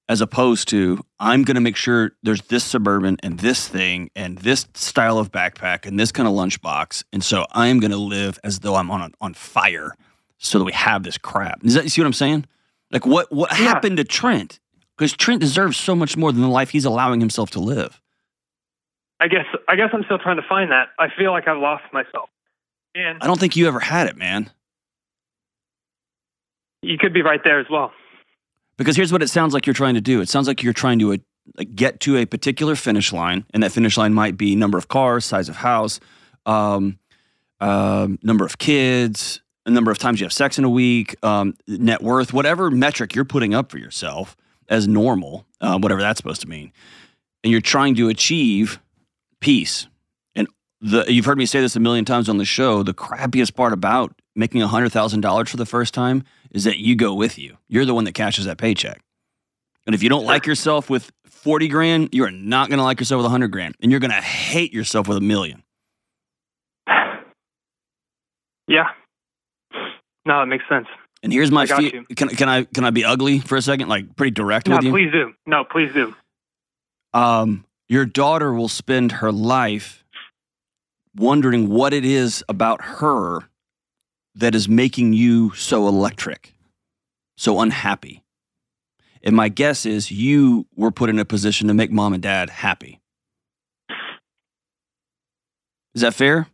as 0.09 0.19
opposed 0.19 0.67
to 0.67 0.99
I'm 1.19 1.43
going 1.43 1.55
to 1.55 1.61
make 1.61 1.75
sure 1.77 2.11
there's 2.23 2.41
this 2.43 2.63
suburban 2.65 3.17
and 3.23 3.39
this 3.39 3.67
thing 3.67 4.09
and 4.15 4.37
this 4.39 4.67
style 4.73 5.17
of 5.19 5.31
backpack 5.31 5.85
and 5.85 5.97
this 5.99 6.11
kind 6.11 6.27
of 6.27 6.33
lunchbox, 6.33 7.03
and 7.13 7.23
so 7.23 7.45
I'm 7.51 7.79
going 7.79 7.91
to 7.91 7.97
live 7.97 8.39
as 8.43 8.59
though 8.59 8.75
I'm 8.75 8.91
on 8.91 9.13
on 9.21 9.33
fire, 9.35 9.95
so 10.39 10.57
that 10.59 10.65
we 10.65 10.71
have 10.73 11.03
this 11.03 11.17
crap. 11.17 11.63
Is 11.63 11.75
that 11.75 11.83
you 11.83 11.89
see 11.89 12.01
what 12.01 12.07
I'm 12.07 12.13
saying? 12.13 12.45
Like 12.91 13.05
what 13.05 13.31
what 13.31 13.51
Yeah. 13.51 13.57
happened 13.67 13.97
to 13.97 14.03
Trent? 14.03 14.59
Because 14.97 15.13
Trent 15.13 15.39
deserves 15.39 15.77
so 15.77 15.95
much 15.95 16.17
more 16.17 16.31
than 16.33 16.41
the 16.41 16.49
life 16.49 16.71
he's 16.71 16.83
allowing 16.83 17.21
himself 17.21 17.51
to 17.51 17.59
live. 17.59 18.01
I 19.21 19.27
guess 19.27 19.45
I 19.67 19.75
guess 19.75 19.89
I'm 19.93 20.03
still 20.05 20.17
trying 20.17 20.37
to 20.37 20.45
find 20.49 20.71
that. 20.71 20.87
I 20.97 21.07
feel 21.17 21.31
like 21.31 21.47
I've 21.47 21.57
lost 21.61 21.83
myself. 21.93 22.29
And 22.95 23.19
I 23.21 23.27
don't 23.27 23.39
think 23.39 23.55
you 23.55 23.67
ever 23.67 23.79
had 23.79 24.07
it, 24.07 24.17
man. 24.17 24.49
you 26.81 26.97
could 26.97 27.13
be 27.13 27.21
right 27.21 27.41
there 27.43 27.59
as 27.59 27.67
well. 27.69 27.91
Because 28.79 28.95
here's 28.95 29.11
what 29.11 29.21
it 29.21 29.27
sounds 29.27 29.53
like 29.53 29.67
you're 29.67 29.73
trying 29.73 29.95
to 29.95 30.01
do. 30.01 30.21
It 30.21 30.29
sounds 30.29 30.47
like 30.47 30.63
you're 30.63 30.71
trying 30.71 30.99
to 30.99 31.13
uh, 31.13 31.17
get 31.75 31.99
to 31.99 32.15
a 32.15 32.25
particular 32.25 32.77
finish 32.77 33.11
line, 33.11 33.45
and 33.53 33.61
that 33.61 33.73
finish 33.73 33.97
line 33.97 34.13
might 34.13 34.37
be 34.37 34.55
number 34.55 34.77
of 34.77 34.87
cars, 34.87 35.25
size 35.25 35.49
of 35.49 35.57
house, 35.57 35.99
um, 36.45 36.97
um, 37.59 38.17
number 38.23 38.45
of 38.45 38.57
kids, 38.57 39.41
a 39.65 39.69
number 39.69 39.91
of 39.91 39.97
times 39.97 40.21
you 40.21 40.25
have 40.25 40.31
sex 40.31 40.57
in 40.57 40.63
a 40.63 40.69
week, 40.69 41.17
um, 41.25 41.55
net 41.67 42.01
worth, 42.01 42.31
whatever 42.31 42.71
metric 42.71 43.13
you're 43.13 43.25
putting 43.25 43.53
up 43.53 43.69
for 43.69 43.77
yourself 43.77 44.37
as 44.69 44.87
normal, 44.87 45.45
uh, 45.59 45.77
whatever 45.77 45.99
that's 45.99 46.17
supposed 46.17 46.39
to 46.39 46.47
mean, 46.47 46.71
and 47.43 47.51
you're 47.51 47.59
trying 47.59 47.95
to 47.95 48.07
achieve 48.07 48.79
peace. 49.41 49.87
And 50.35 50.47
the 50.79 51.03
you've 51.09 51.25
heard 51.25 51.37
me 51.37 51.45
say 51.45 51.59
this 51.59 51.75
a 51.75 51.81
million 51.81 52.05
times 52.05 52.29
on 52.29 52.37
the 52.37 52.45
show. 52.45 52.81
The 52.81 52.93
crappiest 52.93 53.55
part 53.55 53.73
about 53.73 54.15
making 54.39 54.61
hundred 54.61 54.89
thousand 54.89 55.21
dollars 55.21 55.49
for 55.49 55.57
the 55.57 55.65
first 55.65 55.93
time 55.93 56.23
is 56.51 56.63
that 56.63 56.77
you 56.79 56.95
go 56.95 57.13
with 57.13 57.37
you. 57.37 57.57
You're 57.67 57.85
the 57.85 57.93
one 57.93 58.05
that 58.05 58.13
cashes 58.13 58.45
that 58.45 58.57
paycheck. 58.57 59.01
And 59.85 59.93
if 59.93 60.01
you 60.01 60.09
don't 60.09 60.25
like 60.25 60.45
yourself 60.45 60.89
with 60.89 61.11
40 61.25 61.67
grand, 61.67 62.09
you 62.11 62.23
are 62.23 62.31
not 62.31 62.69
going 62.69 62.77
to 62.77 62.83
like 62.83 62.99
yourself 62.99 63.19
with 63.19 63.25
100 63.25 63.47
grand. 63.51 63.75
And 63.81 63.91
you're 63.91 63.99
going 63.99 64.11
to 64.11 64.17
hate 64.21 64.73
yourself 64.73 65.07
with 65.07 65.17
a 65.17 65.21
million. 65.21 65.63
Yeah. 68.67 68.89
No, 70.25 70.41
it 70.43 70.45
makes 70.45 70.63
sense. 70.69 70.87
And 71.23 71.33
here's 71.33 71.49
my 71.51 71.63
I 71.63 71.65
fe- 71.65 72.03
can 72.15 72.29
can 72.29 72.47
I 72.47 72.63
can 72.65 72.85
I 72.85 72.91
be 72.91 73.03
ugly 73.03 73.39
for 73.39 73.55
a 73.57 73.61
second, 73.63 73.89
like 73.89 74.15
pretty 74.15 74.31
direct 74.31 74.67
No, 74.67 74.75
with 74.75 74.85
you? 74.85 74.91
please 74.91 75.11
do. 75.11 75.33
No, 75.47 75.63
please 75.63 75.91
do. 75.93 76.15
um, 77.13 77.65
your 77.87 78.05
daughter 78.05 78.53
will 78.53 78.67
spend 78.69 79.13
her 79.13 79.31
life 79.31 80.03
wondering 81.15 81.67
what 81.69 81.91
it 81.93 82.05
is 82.05 82.43
about 82.47 82.81
her 82.83 83.39
that 84.39 84.55
is 84.55 84.67
making 84.67 85.13
you 85.13 85.53
so 85.55 85.87
electric, 85.87 86.53
so 87.37 87.59
unhappy. 87.59 88.23
And 89.21 89.35
my 89.35 89.49
guess 89.49 89.85
is 89.85 90.11
you 90.11 90.65
were 90.75 90.91
put 90.91 91.09
in 91.09 91.19
a 91.19 91.25
position 91.25 91.67
to 91.67 91.73
make 91.73 91.91
mom 91.91 92.13
and 92.13 92.23
dad 92.23 92.49
happy. 92.49 92.99
Is 95.93 96.01
that 96.01 96.13
fair? 96.13 96.47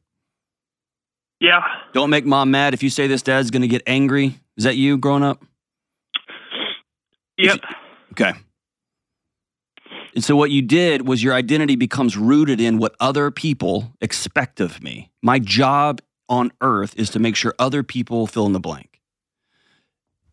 Yeah. 1.40 1.62
Don't 1.94 2.10
make 2.10 2.26
mom 2.26 2.52
mad. 2.52 2.74
If 2.74 2.82
you 2.82 2.90
say 2.90 3.08
this, 3.08 3.22
dad's 3.22 3.52
going 3.52 3.62
to 3.62 3.68
get 3.68 3.84
angry. 3.86 4.40
Is 4.58 4.64
that 4.64 4.78
you 4.78 4.98
growing 4.98 5.24
up? 5.24 5.44
Yep. 7.38 7.60
Okay. 8.14 8.34
And 10.16 10.24
so 10.24 10.36
what 10.36 10.50
you 10.50 10.62
did 10.62 11.08
was 11.08 11.22
your 11.22 11.34
identity 11.34 11.76
becomes 11.76 12.16
rooted 12.16 12.62
in 12.62 12.78
what 12.78 12.96
other 13.02 13.30
people 13.30 13.94
expect 14.00 14.62
of 14.62 14.82
me. 14.82 15.12
My 15.22 15.40
job 15.40 16.02
on 16.30 16.52
earth 16.62 16.94
is 16.98 17.10
to 17.12 17.20
make 17.20 17.36
sure 17.36 17.54
other 17.60 17.84
people 17.84 18.28
fill 18.28 18.46
in 18.46 18.54
the 18.54 18.60
blank. 18.60 19.02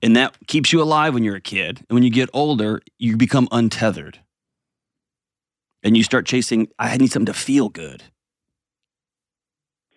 And 0.02 0.16
that 0.16 0.34
keeps 0.46 0.72
you 0.72 0.82
alive 0.82 1.14
when 1.14 1.22
you're 1.22 1.36
a 1.36 1.40
kid. 1.40 1.78
And 1.88 1.94
when 1.94 2.02
you 2.02 2.10
get 2.10 2.28
older, 2.32 2.80
you 2.98 3.16
become 3.16 3.46
untethered. 3.52 4.18
And 5.84 5.96
you 5.96 6.02
start 6.02 6.26
chasing, 6.26 6.68
I 6.78 6.96
need 6.96 7.12
something 7.12 7.32
to 7.32 7.38
feel 7.38 7.68
good. 7.68 7.98
Does 7.98 8.06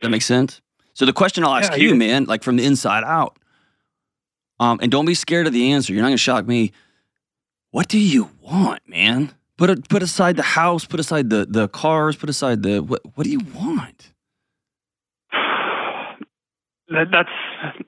that 0.03 0.09
make 0.09 0.21
sense? 0.21 0.61
So 0.93 1.05
the 1.05 1.13
question 1.13 1.43
I'll 1.43 1.55
ask 1.55 1.71
Yeah, 1.71 1.77
you, 1.77 1.89
you- 1.89 1.95
man, 1.95 2.25
like 2.25 2.43
from 2.43 2.55
the 2.57 2.65
inside 2.65 3.03
out, 3.03 3.37
um, 4.59 4.79
and 4.81 4.91
don't 4.91 5.05
be 5.05 5.15
scared 5.15 5.47
of 5.47 5.53
the 5.53 5.71
answer. 5.73 5.91
You're 5.93 6.01
not 6.01 6.07
gonna 6.09 6.17
shock 6.17 6.47
me. 6.47 6.71
What 7.71 7.87
do 7.89 7.99
you 7.99 8.29
want, 8.41 8.87
man? 8.87 9.33
Put 9.57 9.69
a, 9.69 9.75
put 9.75 10.01
aside 10.01 10.37
the 10.37 10.43
house, 10.43 10.85
put 10.85 10.99
aside 10.99 11.29
the 11.29 11.45
the 11.49 11.67
cars, 11.67 12.15
put 12.15 12.29
aside 12.29 12.63
the 12.63 12.79
what? 12.81 13.01
What 13.15 13.25
do 13.25 13.31
you 13.31 13.39
want? 13.53 14.13
That, 16.89 17.07
that's 17.11 17.29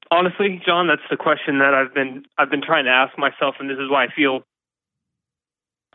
honestly, 0.10 0.62
John. 0.66 0.88
That's 0.88 1.02
the 1.10 1.18
question 1.18 1.60
that 1.60 1.74
I've 1.74 1.94
been 1.94 2.26
I've 2.38 2.50
been 2.50 2.64
trying 2.64 2.86
to 2.86 2.92
ask 2.92 3.18
myself, 3.18 3.56
and 3.60 3.70
this 3.70 3.78
is 3.78 3.90
why 3.90 4.06
I 4.06 4.08
feel 4.16 4.42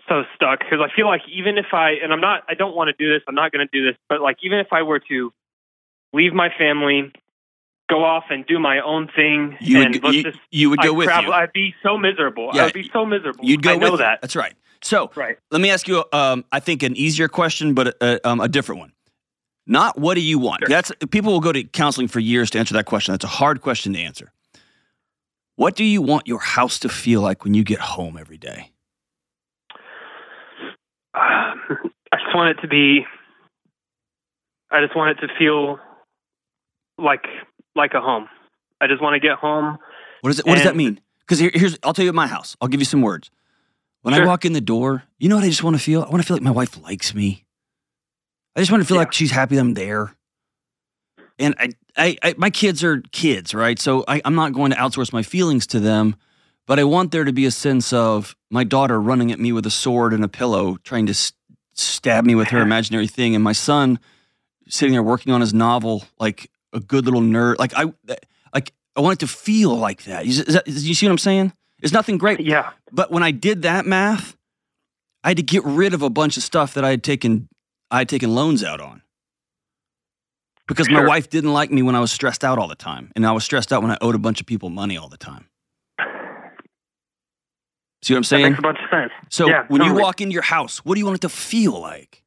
so 0.09 0.23
stuck. 0.37 0.61
Because 0.61 0.79
I 0.81 0.95
feel 0.95 1.07
like 1.07 1.23
even 1.33 1.59
if 1.59 1.67
I 1.73 1.93
and 2.03 2.13
I'm 2.13 2.21
not, 2.21 2.45
I 2.49 2.55
don't 2.55 2.77
want 2.77 2.89
to 2.89 3.05
do 3.05 3.13
this. 3.13 3.23
I'm 3.27 3.35
not 3.35 3.51
going 3.51 3.67
to 3.67 3.71
do 3.77 3.85
this. 3.85 3.97
But 4.09 4.21
like, 4.21 4.37
even 4.43 4.61
if 4.61 4.69
I 4.73 4.83
were 4.83 5.01
to 5.09 5.33
leave 6.13 6.33
my 6.33 6.49
family, 6.57 7.13
go 7.91 8.05
off 8.05 8.25
and 8.31 8.47
do 8.47 8.59
my 8.59 8.81
own 8.81 9.09
thing, 9.15 9.57
You 9.61 9.83
and 9.83 10.03
would 10.03 10.15
you, 10.15 10.23
just 10.23 10.39
you 10.51 10.71
would 10.71 10.81
go 10.81 10.93
I'd 10.93 10.97
with 10.97 11.07
travel, 11.07 11.31
you. 11.31 11.33
I'd 11.33 11.53
be 11.53 11.75
so 11.83 11.99
miserable. 11.99 12.51
Yeah, 12.55 12.63
I 12.63 12.65
would 12.67 12.75
be 12.75 12.89
so 12.93 13.05
miserable. 13.05 13.45
You'd 13.45 13.63
go 13.63 13.73
I 13.73 13.77
know 13.77 13.97
that. 13.97 14.21
That's 14.21 14.37
right. 14.37 14.55
So 14.83 15.11
Right. 15.15 15.39
let 15.51 15.61
me 15.61 15.71
ask 15.71 15.87
you. 15.89 16.05
Um, 16.13 16.45
I 16.53 16.61
think 16.61 16.83
an 16.83 16.97
easier 16.97 17.29
question, 17.29 17.75
but 17.75 17.97
a, 18.01 18.29
um, 18.29 18.41
a 18.41 18.49
different 18.49 18.81
one. 18.81 18.93
Not 19.73 19.99
what 19.99 20.17
do 20.17 20.21
you 20.21 20.39
want? 20.39 20.61
Sure. 20.61 20.69
That's 20.69 20.93
people 21.11 21.33
will 21.33 21.41
go 21.41 21.51
to 21.51 21.65
counseling 21.65 22.07
for 22.07 22.21
years 22.21 22.51
to 22.51 22.59
answer 22.59 22.75
that 22.75 22.85
question. 22.85 23.15
That's 23.15 23.25
a 23.25 23.29
hard 23.29 23.63
question 23.63 23.95
to 23.95 23.99
answer. 23.99 24.31
What 25.57 25.77
do 25.77 25.83
you 25.85 26.03
want 26.03 26.27
your 26.27 26.41
house 26.41 26.79
to 26.81 26.91
feel 26.91 27.23
like 27.23 27.43
when 27.43 27.55
you 27.55 27.65
get 27.65 27.81
home 27.81 28.19
every 28.19 28.37
day? 28.37 28.71
I 31.15 31.55
just 32.13 32.35
want 32.35 32.59
it 32.59 32.61
to 32.61 32.69
be. 32.69 33.07
I 34.71 34.83
just 34.83 34.95
want 34.95 35.19
it 35.19 35.27
to 35.27 35.33
feel 35.39 35.79
like 36.99 37.25
like 37.75 37.95
a 37.95 38.03
home. 38.03 38.29
I 38.79 38.89
just 38.89 39.01
want 39.01 39.15
to 39.15 39.27
get 39.27 39.39
home. 39.39 39.79
What 40.21 40.29
does 40.29 40.41
it? 40.41 40.47
What 40.47 40.57
does 40.57 40.65
that 40.65 40.77
mean? 40.77 41.01
Because 41.21 41.39
here, 41.39 41.51
here's, 41.55 41.79
I'll 41.83 41.95
tell 41.95 42.05
you 42.05 42.13
my 42.13 42.27
house. 42.27 42.59
I'll 42.61 42.69
give 42.69 42.81
you 42.81 42.85
some 42.85 43.01
words. 43.01 43.31
When 44.03 44.13
I 44.13 44.27
walk 44.27 44.45
in 44.45 44.53
the 44.53 44.61
door, 44.61 45.05
you 45.19 45.31
know 45.31 45.37
what 45.37 45.45
I 45.45 45.49
just 45.49 45.63
want 45.63 45.77
to 45.77 45.83
feel? 45.83 46.03
I 46.03 46.11
want 46.11 46.21
to 46.21 46.27
feel 46.27 46.37
like 46.37 46.43
my 46.43 46.51
wife 46.51 46.77
likes 46.83 47.15
me. 47.15 47.47
I 48.57 48.61
just 48.61 48.71
want 48.71 48.83
to 48.83 48.87
feel 48.87 48.97
Yeah. 48.97 49.03
like 49.03 49.13
she's 49.13 49.31
happy 49.31 49.57
I'm 49.57 49.75
there. 49.75 50.15
And 51.39 51.55
I, 51.59 51.69
I, 51.97 52.17
I 52.23 52.35
my 52.37 52.51
kids 52.51 52.85
are 52.85 53.01
kids, 53.13 53.55
right? 53.55 53.79
So 53.79 54.05
I, 54.07 54.21
I'm 54.25 54.35
not 54.35 54.53
going 54.53 54.71
to 54.71 54.77
outsource 54.77 55.13
my 55.13 55.23
feelings 55.23 55.67
to 55.69 55.81
them, 55.81 56.17
but 56.67 56.79
I 56.79 56.85
want 56.85 57.11
there 57.11 57.25
to 57.25 57.33
be 57.33 57.47
a 57.47 57.51
sense 57.51 57.93
of 57.93 58.37
my 58.51 58.65
daughter 58.65 59.01
running 59.01 59.33
at 59.33 59.41
me 59.41 59.53
with 59.53 59.67
a 59.67 59.71
sword 59.71 60.13
and 60.13 60.23
a 60.25 60.29
pillow, 60.29 60.77
trying 60.85 61.07
to 61.07 61.13
s- 61.13 61.33
stab 61.75 62.25
me 62.25 62.35
with 62.35 62.49
her 62.49 62.61
imaginary 62.63 63.07
thing, 63.07 63.35
and 63.35 63.43
my 63.43 63.53
son 63.53 63.99
sitting 64.69 64.93
there 64.93 65.03
working 65.03 65.33
on 65.33 65.41
his 65.41 65.53
novel 65.55 66.05
like 66.21 66.51
a 66.73 66.81
good 66.81 67.05
little 67.07 67.21
nerd. 67.23 67.59
Like 67.59 67.73
I, 67.75 67.93
like 68.55 68.73
I 68.95 69.01
want 69.01 69.15
it 69.15 69.27
to 69.27 69.33
feel 69.33 69.75
like 69.75 70.05
that. 70.05 70.27
You, 70.27 70.33
is 70.43 70.55
that, 70.55 70.69
you 70.69 70.95
see 70.95 71.07
what 71.07 71.13
I'm 71.13 71.19
saying? 71.19 71.53
It's 71.81 71.93
nothing 71.93 72.19
great. 72.19 72.41
Yeah. 72.41 72.71
But 72.93 73.11
when 73.11 73.23
I 73.23 73.31
did 73.33 73.63
that 73.63 73.87
math, 73.87 74.37
I 75.25 75.29
had 75.29 75.39
to 75.39 75.43
get 75.43 75.65
rid 75.65 75.95
of 75.95 76.03
a 76.03 76.11
bunch 76.11 76.37
of 76.37 76.43
stuff 76.43 76.75
that 76.75 76.85
I 76.85 76.91
had 76.91 77.03
taken 77.03 77.49
I 77.93 77.99
had 77.99 78.09
taken 78.09 78.35
loans 78.35 78.65
out 78.65 78.81
on. 78.81 79.03
Because 80.67 80.89
my 80.89 81.05
wife 81.05 81.29
didn't 81.29 81.53
like 81.53 81.71
me 81.71 81.83
when 81.83 81.95
I 81.95 82.01
was 82.01 82.11
stressed 82.11 82.43
out 82.43 82.59
all 82.59 82.67
the 82.69 82.75
time. 82.75 83.13
And 83.15 83.27
I 83.27 83.33
was 83.33 83.45
stressed 83.45 83.73
out 83.73 83.83
when 83.83 83.91
I 83.91 83.99
owed 84.01 84.15
a 84.15 84.19
bunch 84.19 84.41
of 84.41 84.47
people 84.47 84.71
money 84.71 84.97
all 84.97 85.09
the 85.09 85.19
time. 85.19 85.47
See 88.03 88.15
what 88.15 88.19
I'm 88.19 88.23
That 88.23 88.25
saying? 88.27 88.43
makes 88.45 88.59
a 88.59 88.63
bunch 88.63 88.79
of 88.83 88.91
sense. 88.91 89.13
So 89.29 89.49
yeah, 89.49 89.65
when 89.69 89.83
you 89.83 89.95
walk 89.95 90.21
into 90.21 90.33
your 90.33 90.43
house, 90.43 90.79
what 90.79 90.95
do 90.95 91.01
you 91.01 91.05
want 91.05 91.17
it 91.19 91.21
to 91.23 91.29
feel 91.29 91.79
like? 91.79 92.23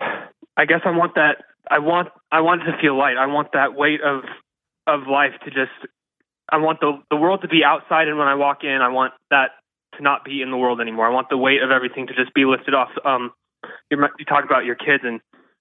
I 0.00 0.64
guess 0.66 0.80
I 0.84 0.90
want 0.90 1.14
that. 1.14 1.44
I 1.70 1.78
want. 1.78 2.08
I 2.30 2.40
want 2.40 2.62
it 2.62 2.72
to 2.72 2.78
feel 2.80 2.98
light. 2.98 3.16
I 3.16 3.26
want 3.26 3.52
that 3.52 3.74
weight 3.74 4.00
of 4.02 4.24
of 4.86 5.06
life 5.06 5.32
to 5.44 5.50
just. 5.50 5.70
I 6.50 6.58
want 6.58 6.80
the 6.80 7.00
the 7.08 7.16
world 7.16 7.40
to 7.42 7.48
be 7.48 7.62
outside, 7.64 8.08
and 8.08 8.18
when 8.18 8.28
I 8.28 8.34
walk 8.34 8.64
in, 8.64 8.82
I 8.82 8.88
want 8.88 9.14
that 9.30 9.52
to 9.96 10.02
not 10.02 10.24
be 10.24 10.42
in 10.42 10.50
the 10.50 10.56
world 10.58 10.80
anymore. 10.80 11.06
I 11.06 11.10
want 11.10 11.30
the 11.30 11.38
weight 11.38 11.62
of 11.62 11.70
everything 11.70 12.08
to 12.08 12.14
just 12.14 12.34
be 12.34 12.44
lifted 12.44 12.74
off. 12.74 12.90
Um, 13.04 13.30
you, 14.18 14.24
talk 14.24 14.44
about 14.44 14.64
your 14.64 14.74
kids, 14.74 15.04
and 15.04 15.20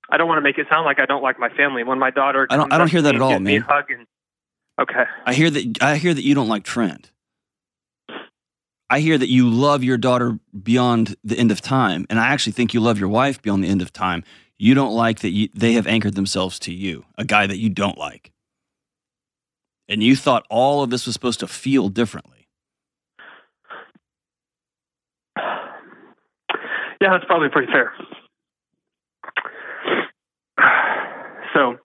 I 0.10 0.18
don't 0.18 0.28
want 0.28 0.38
to 0.38 0.42
make 0.42 0.58
it 0.58 0.68
sound 0.70 0.86
like 0.86 1.00
I 1.00 1.06
don't 1.06 1.22
like 1.24 1.40
my 1.40 1.50
family. 1.50 1.84
When 1.84 2.00
my 2.00 2.10
daughter, 2.12 2.48
I 2.50 2.58
don't- 2.58 2.72
I 2.74 2.78
don't 2.78 2.90
hear 2.92 3.02
that 3.02 3.16
at 3.16 3.22
all, 3.22 3.30
gives 3.32 3.42
me 3.42 3.58
a 3.58 3.60
man. 3.60 3.86
and 3.90 4.08
okay, 4.80 5.04
I 5.26 5.34
hear 5.34 5.50
that 5.50 5.78
I 5.82 5.98
hear 5.98 6.14
that 6.14 6.24
you 6.24 6.34
don't 6.36 6.48
like 6.48 6.64
Trent. 6.64 7.12
I 8.90 9.00
hear 9.00 9.18
that 9.18 9.30
you 9.30 9.50
love 9.50 9.84
your 9.86 9.98
daughter 9.98 10.38
beyond 10.64 11.16
the 11.24 11.38
end 11.38 11.50
of 11.52 11.62
time, 11.62 12.06
and 12.10 12.20
I 12.20 12.28
actually 12.28 12.52
think 12.54 12.74
you 12.74 12.82
love 12.82 13.00
your 13.00 13.08
wife 13.08 13.42
beyond 13.42 13.64
the 13.64 13.70
end 13.70 13.82
of 13.82 13.94
time. 13.94 14.24
You 14.58 14.74
don't 14.74 14.94
like 14.94 15.20
that 15.20 15.30
you, 15.30 15.48
they 15.56 15.74
have 15.74 15.88
anchored 15.88 16.16
themselves 16.16 16.60
to 16.60 16.74
you, 16.74 17.06
a 17.18 17.24
guy 17.24 17.48
that 17.48 17.58
you 17.58 17.70
don't 17.70 17.98
like, 17.98 18.32
and 19.88 20.04
you 20.04 20.16
thought 20.18 20.46
all 20.50 20.84
of 20.84 20.90
this 20.90 21.06
was 21.06 21.14
supposed 21.14 21.40
to 21.40 21.48
feel 21.48 21.88
differently. 21.88 22.48
yeah, 25.38 27.10
that's 27.12 27.26
probably 27.26 27.50
pretty 27.50 27.72
fair. 27.72 27.94
So 31.54 31.78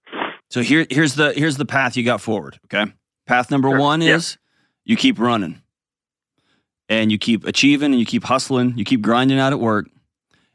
So 0.50 0.62
here, 0.62 0.86
here's 0.90 1.14
the 1.14 1.32
here's 1.32 1.56
the 1.56 1.66
path 1.66 1.96
you 1.96 2.04
got 2.04 2.20
forward. 2.20 2.58
Okay, 2.66 2.92
path 3.26 3.50
number 3.50 3.68
Sure. 3.70 3.78
one 3.78 4.00
Yeah. 4.00 4.14
is 4.16 4.38
you 4.84 4.96
keep 4.96 5.18
running, 5.18 5.60
and 6.88 7.10
you 7.10 7.18
keep 7.18 7.44
achieving, 7.44 7.90
and 7.92 7.98
you 8.00 8.06
keep 8.06 8.24
hustling, 8.24 8.76
you 8.76 8.84
keep 8.84 9.02
grinding 9.02 9.38
out 9.38 9.52
at 9.52 9.58
work, 9.60 9.88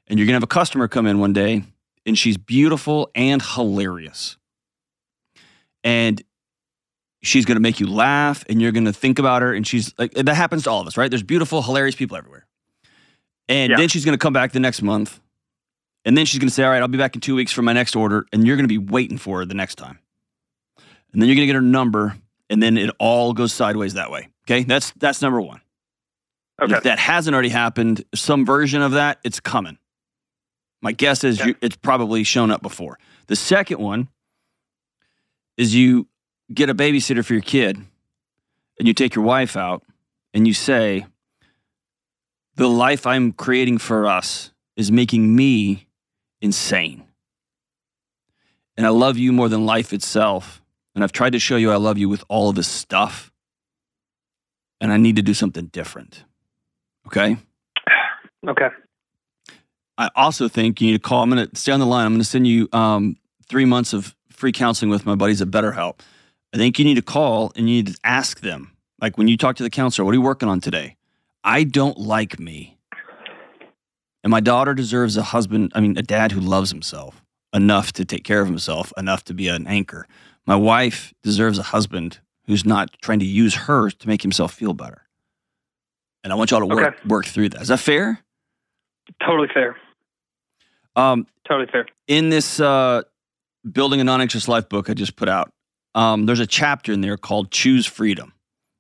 and 0.08 0.18
you're 0.18 0.26
gonna 0.26 0.36
have 0.38 0.44
a 0.44 0.48
customer 0.48 0.88
come 0.88 1.06
in 1.08 1.20
one 1.20 1.34
day, 1.34 1.64
and 2.06 2.18
she's 2.18 2.38
beautiful 2.38 3.10
and 3.16 3.42
hilarious, 3.42 4.38
and 5.84 6.22
she's 7.22 7.46
gonna 7.46 7.60
make 7.60 7.80
you 7.80 7.88
laugh, 7.88 8.46
and 8.50 8.62
you're 8.62 8.72
gonna 8.72 8.94
think 8.94 9.20
about 9.20 9.42
her, 9.42 9.54
and 9.54 9.68
she's 9.68 9.94
like 9.98 10.14
that 10.14 10.30
happens 10.34 10.64
to 10.64 10.70
all 10.72 10.80
of 10.82 10.88
us, 10.88 10.96
right? 10.98 11.10
There's 11.12 11.24
beautiful, 11.24 11.62
hilarious 11.62 11.96
people 11.96 12.16
everywhere, 12.16 12.46
and 13.50 13.72
Yeah. 13.72 13.78
then 13.78 13.90
she's 13.90 14.06
gonna 14.06 14.18
come 14.18 14.34
back 14.34 14.54
the 14.54 14.60
next 14.62 14.82
month. 14.82 15.20
And 16.06 16.18
then 16.18 16.26
she's 16.26 16.40
going 16.40 16.48
to 16.50 16.54
say, 16.54 16.64
All 16.64 16.70
right, 16.72 16.82
I'll 16.82 16.88
be 16.88 16.98
back 16.98 17.16
in 17.16 17.22
two 17.22 17.36
weeks 17.36 17.52
for 17.52 17.62
my 17.62 17.74
next 17.74 17.96
order. 17.96 18.26
And 18.34 18.46
you're 18.46 18.56
going 18.56 18.68
to 18.68 18.68
be 18.68 18.78
waiting 18.78 19.18
for 19.18 19.40
her 19.40 19.46
the 19.46 19.54
next 19.54 19.76
time. 19.76 20.00
And 21.14 21.22
then 21.22 21.28
you're 21.30 21.36
going 21.36 21.48
to 21.48 21.54
get 21.54 21.56
her 21.56 21.62
number. 21.62 22.16
And 22.50 22.62
then 22.62 22.78
it 22.78 22.90
all 23.00 23.34
goes 23.34 23.54
sideways 23.54 23.94
that 23.94 24.12
way. 24.12 24.30
Okay. 24.46 24.64
That's, 24.64 24.92
that's 24.98 25.22
number 25.22 25.40
one. 25.40 25.62
Okay, 26.62 26.76
If 26.76 26.84
that 26.84 27.00
hasn't 27.00 27.34
already 27.34 27.50
happened, 27.50 28.04
some 28.14 28.46
version 28.46 28.82
of 28.82 28.92
that, 28.94 29.20
it's 29.24 29.40
coming. 29.40 29.78
My 30.82 30.92
guess 30.92 31.24
is 31.24 31.40
Okay. 31.40 31.50
you, 31.50 31.56
it's 31.62 31.76
probably 31.76 32.24
shown 32.24 32.52
up 32.52 32.62
before. 32.62 33.00
The 33.28 33.36
second 33.36 33.80
one 33.80 34.10
is 35.58 35.74
you 35.76 36.08
get 36.54 36.70
a 36.70 36.76
babysitter 36.76 37.24
for 37.24 37.34
your 37.34 37.42
kid 37.42 37.78
and 38.80 38.88
you 38.88 38.94
take 38.94 39.16
your 39.16 39.24
wife 39.24 39.56
out 39.56 39.84
and 40.34 40.48
you 40.48 40.54
say, 40.54 41.06
The 42.56 42.68
life 42.68 43.08
I'm 43.08 43.32
creating 43.32 43.78
for 43.78 44.06
us 44.08 44.52
is 44.76 44.92
making 44.92 45.36
me 45.36 45.88
insane. 46.42 47.04
And 48.78 48.86
I 48.86 48.90
love 48.90 49.18
you 49.18 49.32
more 49.32 49.50
than 49.50 49.66
life 49.66 49.94
itself. 49.94 50.62
And 50.96 51.04
I've 51.04 51.12
tried 51.12 51.34
to 51.34 51.40
show 51.40 51.56
you 51.56 51.72
I 51.72 51.78
love 51.78 51.98
you 51.98 52.10
with 52.10 52.24
all 52.28 52.50
of 52.50 52.56
this 52.56 52.68
stuff. 52.68 53.32
And 54.80 54.92
I 54.92 54.98
need 54.98 55.16
to 55.18 55.22
do 55.22 55.34
something 55.34 55.68
different. 55.68 56.24
Okay. 57.08 57.38
okay, 58.48 58.70
I 59.98 60.10
also 60.16 60.48
think 60.48 60.82
you 60.82 60.88
need 60.88 60.94
to 60.94 61.00
call. 61.00 61.22
I'm 61.24 61.30
going 61.30 61.48
to 61.48 61.56
stay 61.56 61.72
on 61.72 61.80
the 61.80 61.86
line. 61.86 62.06
I'm 62.06 62.14
going 62.14 62.22
to 62.22 62.26
send 62.26 62.48
you 62.48 62.68
um, 62.74 63.18
three 63.48 63.66
months 63.66 63.94
of 63.94 64.16
free 64.42 64.52
counseling 64.52 64.90
with 64.90 65.06
my 65.06 65.14
buddies 65.14 65.40
at 65.40 65.50
BetterHelp, 65.50 66.00
I 66.54 66.58
think 66.58 66.80
you 66.80 66.84
need 66.84 66.96
to 66.96 67.04
call 67.04 67.52
and 67.56 67.70
you 67.70 67.76
need 67.76 67.88
to 67.94 68.00
ask 68.04 68.42
them. 68.42 68.72
Like 69.00 69.18
when 69.18 69.28
you 69.28 69.38
talk 69.38 69.56
to 69.58 69.64
the 69.64 69.70
counselor, 69.70 70.04
what 70.04 70.12
are 70.12 70.16
you 70.16 70.22
working 70.22 70.50
on 70.50 70.60
today? 70.60 70.98
I 71.44 71.64
don't 71.64 71.98
like 71.98 72.40
me. 72.40 72.78
And 74.24 74.30
my 74.32 74.40
daughter 74.40 74.74
deserves 74.74 75.18
a 75.18 75.24
husband, 75.24 75.72
I 75.76 75.80
mean, 75.80 75.98
a 75.98 76.04
dad 76.04 76.32
who 76.32 76.40
loves 76.40 76.70
himself 76.72 77.24
enough 77.54 77.92
to 77.94 78.06
take 78.06 78.24
care 78.24 78.42
of 78.42 78.48
himself, 78.48 78.94
enough 78.98 79.24
to 79.26 79.34
be 79.34 79.48
an 79.48 79.66
anchor. 79.68 80.08
My 80.46 80.56
wife 80.56 81.14
deserves 81.24 81.58
a 81.58 81.64
husband 81.64 82.20
who's 82.46 82.66
not 82.66 82.90
trying 83.02 83.20
to 83.20 83.26
use 83.26 83.56
her 83.56 83.90
to 83.90 84.08
make 84.08 84.22
himself 84.22 84.54
feel 84.54 84.74
better. 84.74 85.04
And 86.24 86.32
I 86.32 86.36
want 86.36 86.52
y'all 86.52 86.60
to 86.60 86.66
work 86.68 86.86
Okay. 86.94 86.98
work 87.08 87.26
through 87.26 87.50
that. 87.50 87.64
Is 87.64 87.68
that 87.70 87.80
fair? 87.80 88.20
Totally 89.26 89.50
fair. 89.54 89.76
Um, 90.96 91.26
Totally 91.48 91.68
fair. 91.72 91.88
in 92.08 92.30
this 92.30 92.60
uh, 92.60 93.02
building 93.70 94.02
a 94.02 94.04
non-anxious 94.04 94.48
life 94.48 94.70
book 94.70 94.90
I 94.90 94.94
just 94.94 95.16
put 95.16 95.30
out, 95.30 95.52
um, 95.96 96.26
there's 96.26 96.40
a 96.40 96.48
chapter 96.48 96.92
in 96.94 97.02
there 97.02 97.18
called 97.18 97.52
"Choose 97.52 97.86
Freedom," 97.86 98.34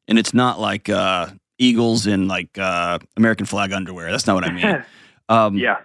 and 0.07 0.19
it's 0.19 0.33
not 0.33 0.59
like 0.59 0.87
uh, 0.89 1.27
eagles 1.57 2.05
in 2.07 2.27
like 2.27 2.57
uh, 2.57 2.99
American 3.17 3.45
flag 3.45 3.71
underwear. 3.71 4.11
That's 4.11 4.27
not 4.27 4.35
what 4.35 4.43
I 4.45 4.51
mean. 4.51 4.83
Um, 5.31 5.57
yeah. 5.57 5.77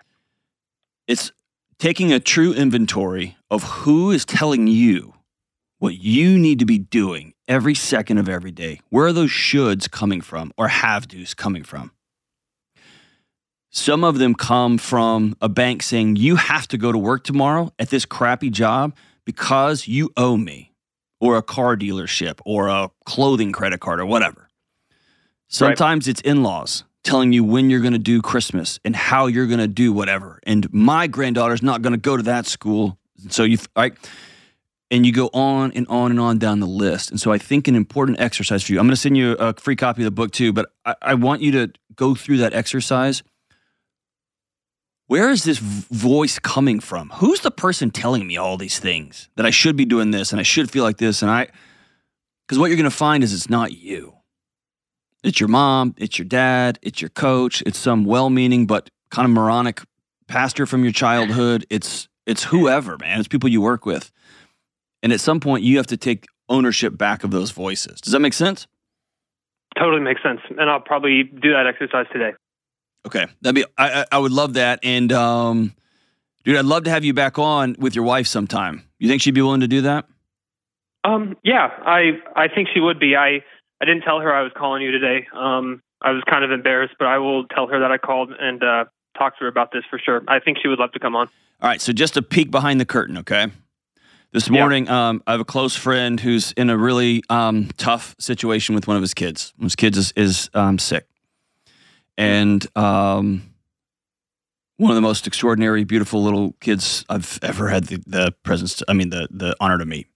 it's 1.07 1.31
taking 1.79 2.13
a 2.13 2.19
true 2.19 2.53
inventory 2.53 3.37
of 3.49 3.63
who 3.63 4.11
is 4.11 4.25
telling 4.25 4.67
you 4.67 5.15
what 5.79 5.99
you 5.99 6.37
need 6.37 6.59
to 6.59 6.67
be 6.67 6.79
doing 6.79 7.33
every 7.47 7.75
second 7.75 8.19
of 8.19 8.29
every 8.29 8.51
day. 8.51 8.81
Where 8.91 9.07
are 9.07 9.13
those 9.13 9.31
shoulds 9.31 9.89
coming 9.89 10.21
from 10.21 10.53
or 10.57 10.67
have 10.67 11.07
do's 11.07 11.33
coming 11.33 11.63
from? 11.63 11.93
Some 13.71 14.03
of 14.03 14.19
them 14.19 14.35
come 14.35 14.79
from 14.79 15.37
a 15.41 15.49
bank 15.49 15.83
saying, 15.83 16.17
you 16.17 16.37
have 16.37 16.67
to 16.69 16.79
go 16.79 16.91
to 16.91 16.99
work 16.99 17.23
tomorrow 17.23 17.73
at 17.79 17.91
this 17.91 18.05
crappy 18.05 18.51
job 18.51 18.97
because 19.25 19.87
you 19.87 20.11
owe 20.17 20.37
me, 20.37 20.73
or 21.21 21.37
a 21.37 21.43
car 21.43 21.77
dealership, 21.77 22.41
or 22.45 22.69
a 22.69 22.91
clothing 23.05 23.53
credit 23.53 23.81
card, 23.81 24.01
or 24.01 24.07
whatever. 24.07 24.49
Sometimes 25.49 26.09
it's 26.09 26.23
in 26.23 26.43
laws 26.43 26.85
telling 27.07 27.33
you 27.33 27.43
when 27.43 27.71
you're 27.71 27.81
going 27.81 27.95
to 27.95 27.99
do 27.99 28.21
Christmas 28.21 28.79
and 28.85 28.95
how 28.95 29.27
you're 29.27 29.47
going 29.47 29.61
to 29.61 29.69
do 29.69 29.93
whatever. 29.93 30.41
And 30.43 30.71
my 30.73 31.07
granddaughter's 31.07 31.63
not 31.63 31.81
going 31.81 31.93
to 31.93 31.99
go 31.99 32.17
to 32.17 32.23
that 32.25 32.47
school. 32.47 32.99
So 33.31 33.45
you, 33.45 33.59
right? 33.75 33.95
And 34.91 35.07
you 35.07 35.13
go 35.13 35.31
on 35.33 35.73
and 35.73 35.87
on 35.89 36.11
and 36.11 36.21
on 36.21 36.39
down 36.39 36.61
the 36.61 36.67
list. 36.67 37.11
And 37.11 37.21
so 37.21 37.33
I 37.33 37.39
think 37.39 37.69
an 37.69 37.75
important 37.75 38.21
exercise 38.21 38.63
for 38.63 38.73
you, 38.73 38.79
I'm 38.79 38.87
going 38.87 38.95
to 38.95 39.01
send 39.01 39.17
you 39.17 39.33
a 39.33 39.55
free 39.55 39.77
copy 39.77 40.03
of 40.03 40.05
the 40.05 40.11
book 40.11 40.33
too, 40.33 40.53
but 40.53 40.71
I, 40.85 40.95
I 41.01 41.15
want 41.15 41.41
you 41.41 41.53
to 41.53 41.73
go 41.95 42.15
through 42.15 42.39
that 42.39 42.53
exercise. 42.53 43.23
Where 45.07 45.31
is 45.31 45.45
this 45.45 45.59
voice 45.59 46.39
coming 46.39 46.81
from? 46.81 47.11
Who's 47.11 47.41
the 47.41 47.53
person 47.53 47.91
telling 47.91 48.27
me 48.27 48.37
all 48.37 48.57
these 48.57 48.79
things 48.79 49.29
that 49.37 49.47
I 49.47 49.51
should 49.51 49.77
be 49.77 49.85
doing 49.85 50.11
this 50.11 50.33
and 50.33 50.41
I 50.41 50.43
should 50.43 50.71
feel 50.71 50.83
like 50.83 50.99
this? 50.99 51.23
And 51.23 51.31
I, 51.31 51.47
because 52.47 52.59
what 52.59 52.67
you're 52.67 52.77
going 52.77 52.91
to 52.91 52.97
find 52.97 53.23
is 53.23 53.33
it's 53.33 53.49
not 53.49 53.73
you. 53.73 54.16
It's 55.27 55.41
your 55.41 55.49
mom, 55.49 55.93
it's 55.99 56.19
your 56.19 56.25
dad, 56.25 56.79
it's 56.83 57.03
your 57.03 57.09
coach, 57.11 57.61
it's 57.67 57.79
some 57.79 58.05
well-meaning 58.05 58.67
but 58.67 58.91
kind 59.11 59.27
of 59.27 59.33
moronic 59.33 59.83
pastor 60.29 60.67
from 60.67 60.85
your 60.85 60.93
childhood. 60.93 61.67
It's 61.69 62.09
it's 62.27 62.45
whoever, 62.45 62.97
man. 62.99 63.19
It's 63.19 63.27
people 63.27 63.49
you 63.49 63.61
work 63.61 63.85
with. 63.85 64.13
And 65.03 65.13
at 65.13 65.19
some 65.19 65.41
point 65.41 65.65
you 65.65 65.79
have 65.79 65.89
to 65.89 65.97
take 65.97 66.27
ownership 66.49 66.97
back 66.97 67.25
of 67.25 67.33
those 67.33 67.51
voices. 67.51 68.01
Does 68.01 68.13
that 68.13 68.21
make 68.21 68.35
sense? 68.35 68.69
Totally 69.77 70.01
makes 70.01 70.23
sense. 70.23 70.41
And 70.57 70.71
I'll 70.71 70.81
probably 70.81 71.25
do 71.25 71.53
that 71.53 71.67
exercise 71.67 72.07
today. 72.13 72.35
Okay. 73.05 73.27
That'd 73.43 73.57
be 73.57 73.65
I 73.77 74.03
I, 74.03 74.07
I 74.13 74.19
would 74.19 74.33
love 74.33 74.55
that. 74.55 74.79
And 74.85 75.13
um 75.13 75.75
dude, 76.45 76.57
I'd 76.57 76.65
love 76.65 76.85
to 76.85 76.91
have 76.91 77.05
you 77.05 77.15
back 77.15 77.37
on 77.37 77.75
with 77.81 77.97
your 77.97 78.05
wife 78.05 78.29
sometime. 78.29 78.85
You 79.01 79.09
think 79.09 79.23
she'd 79.23 79.35
be 79.35 79.43
willing 79.43 79.63
to 79.63 79.69
do 79.69 79.81
that? 79.81 80.07
Um, 81.03 81.37
yeah, 81.45 81.69
I 81.85 82.21
I 82.35 82.49
think 82.49 82.69
she 82.73 82.81
would 82.81 82.99
be. 82.99 83.17
I 83.17 83.45
I 83.81 83.85
didn't 83.85 84.03
tell 84.03 84.21
her 84.21 84.35
I 84.35 84.43
was 84.43 84.53
calling 84.57 84.83
you 84.83 84.91
today. 84.91 85.27
Um, 85.33 85.83
I 86.03 86.13
was 86.13 86.23
kind 86.29 86.45
of 86.45 86.51
embarrassed, 86.51 86.95
but 86.99 87.09
I 87.09 87.19
will 87.19 87.47
tell 87.47 87.67
her 87.67 87.81
that 87.81 87.91
I 87.91 87.99
called 87.99 88.33
and 88.39 88.63
uh, 88.63 88.85
talk 89.19 89.39
to 89.39 89.45
her 89.45 89.49
about 89.49 89.73
this 89.73 89.85
for 89.89 89.99
sure. 89.99 90.23
I 90.29 90.41
think 90.41 90.59
she 90.63 90.69
would 90.69 90.79
love 90.79 90.93
to 90.93 90.99
come 90.99 91.17
on. 91.17 91.29
All 91.61 91.69
right, 91.69 91.81
so 91.81 91.93
just 91.93 92.17
a 92.17 92.23
peek 92.23 92.51
behind 92.51 92.81
the 92.81 92.85
curtain, 92.85 93.19
okay? 93.19 93.47
This 94.33 94.49
Yeah. 94.49 94.61
morning, 94.61 94.89
um, 94.89 95.23
I 95.27 95.33
have 95.33 95.41
a 95.41 95.45
close 95.45 95.75
friend 95.75 96.21
who's 96.21 96.53
in 96.53 96.69
a 96.69 96.77
really 96.77 97.23
um, 97.31 97.71
tough 97.79 98.15
situation 98.19 98.75
with 98.75 98.87
one 98.87 98.97
of 98.97 99.03
his 99.03 99.15
kids. 99.15 99.55
His 99.61 99.75
kids 99.77 99.97
is, 99.97 100.13
is 100.17 100.51
um, 100.53 100.79
sick. 100.79 101.07
And 102.19 102.67
um, 102.77 103.43
one 104.77 104.91
of 104.91 104.95
the 104.95 105.03
most 105.03 105.27
extraordinary, 105.27 105.85
beautiful 105.85 106.23
little 106.23 106.55
kids 106.61 107.05
I've 107.09 107.39
ever 107.43 107.69
had 107.69 107.85
the, 107.85 108.03
the 108.07 108.35
presence, 108.43 108.77
to, 108.77 108.85
I 108.89 108.93
mean, 108.93 109.11
the, 109.11 109.29
the 109.31 109.57
honor 109.61 109.79
to 109.79 109.87
meet. 109.87 110.09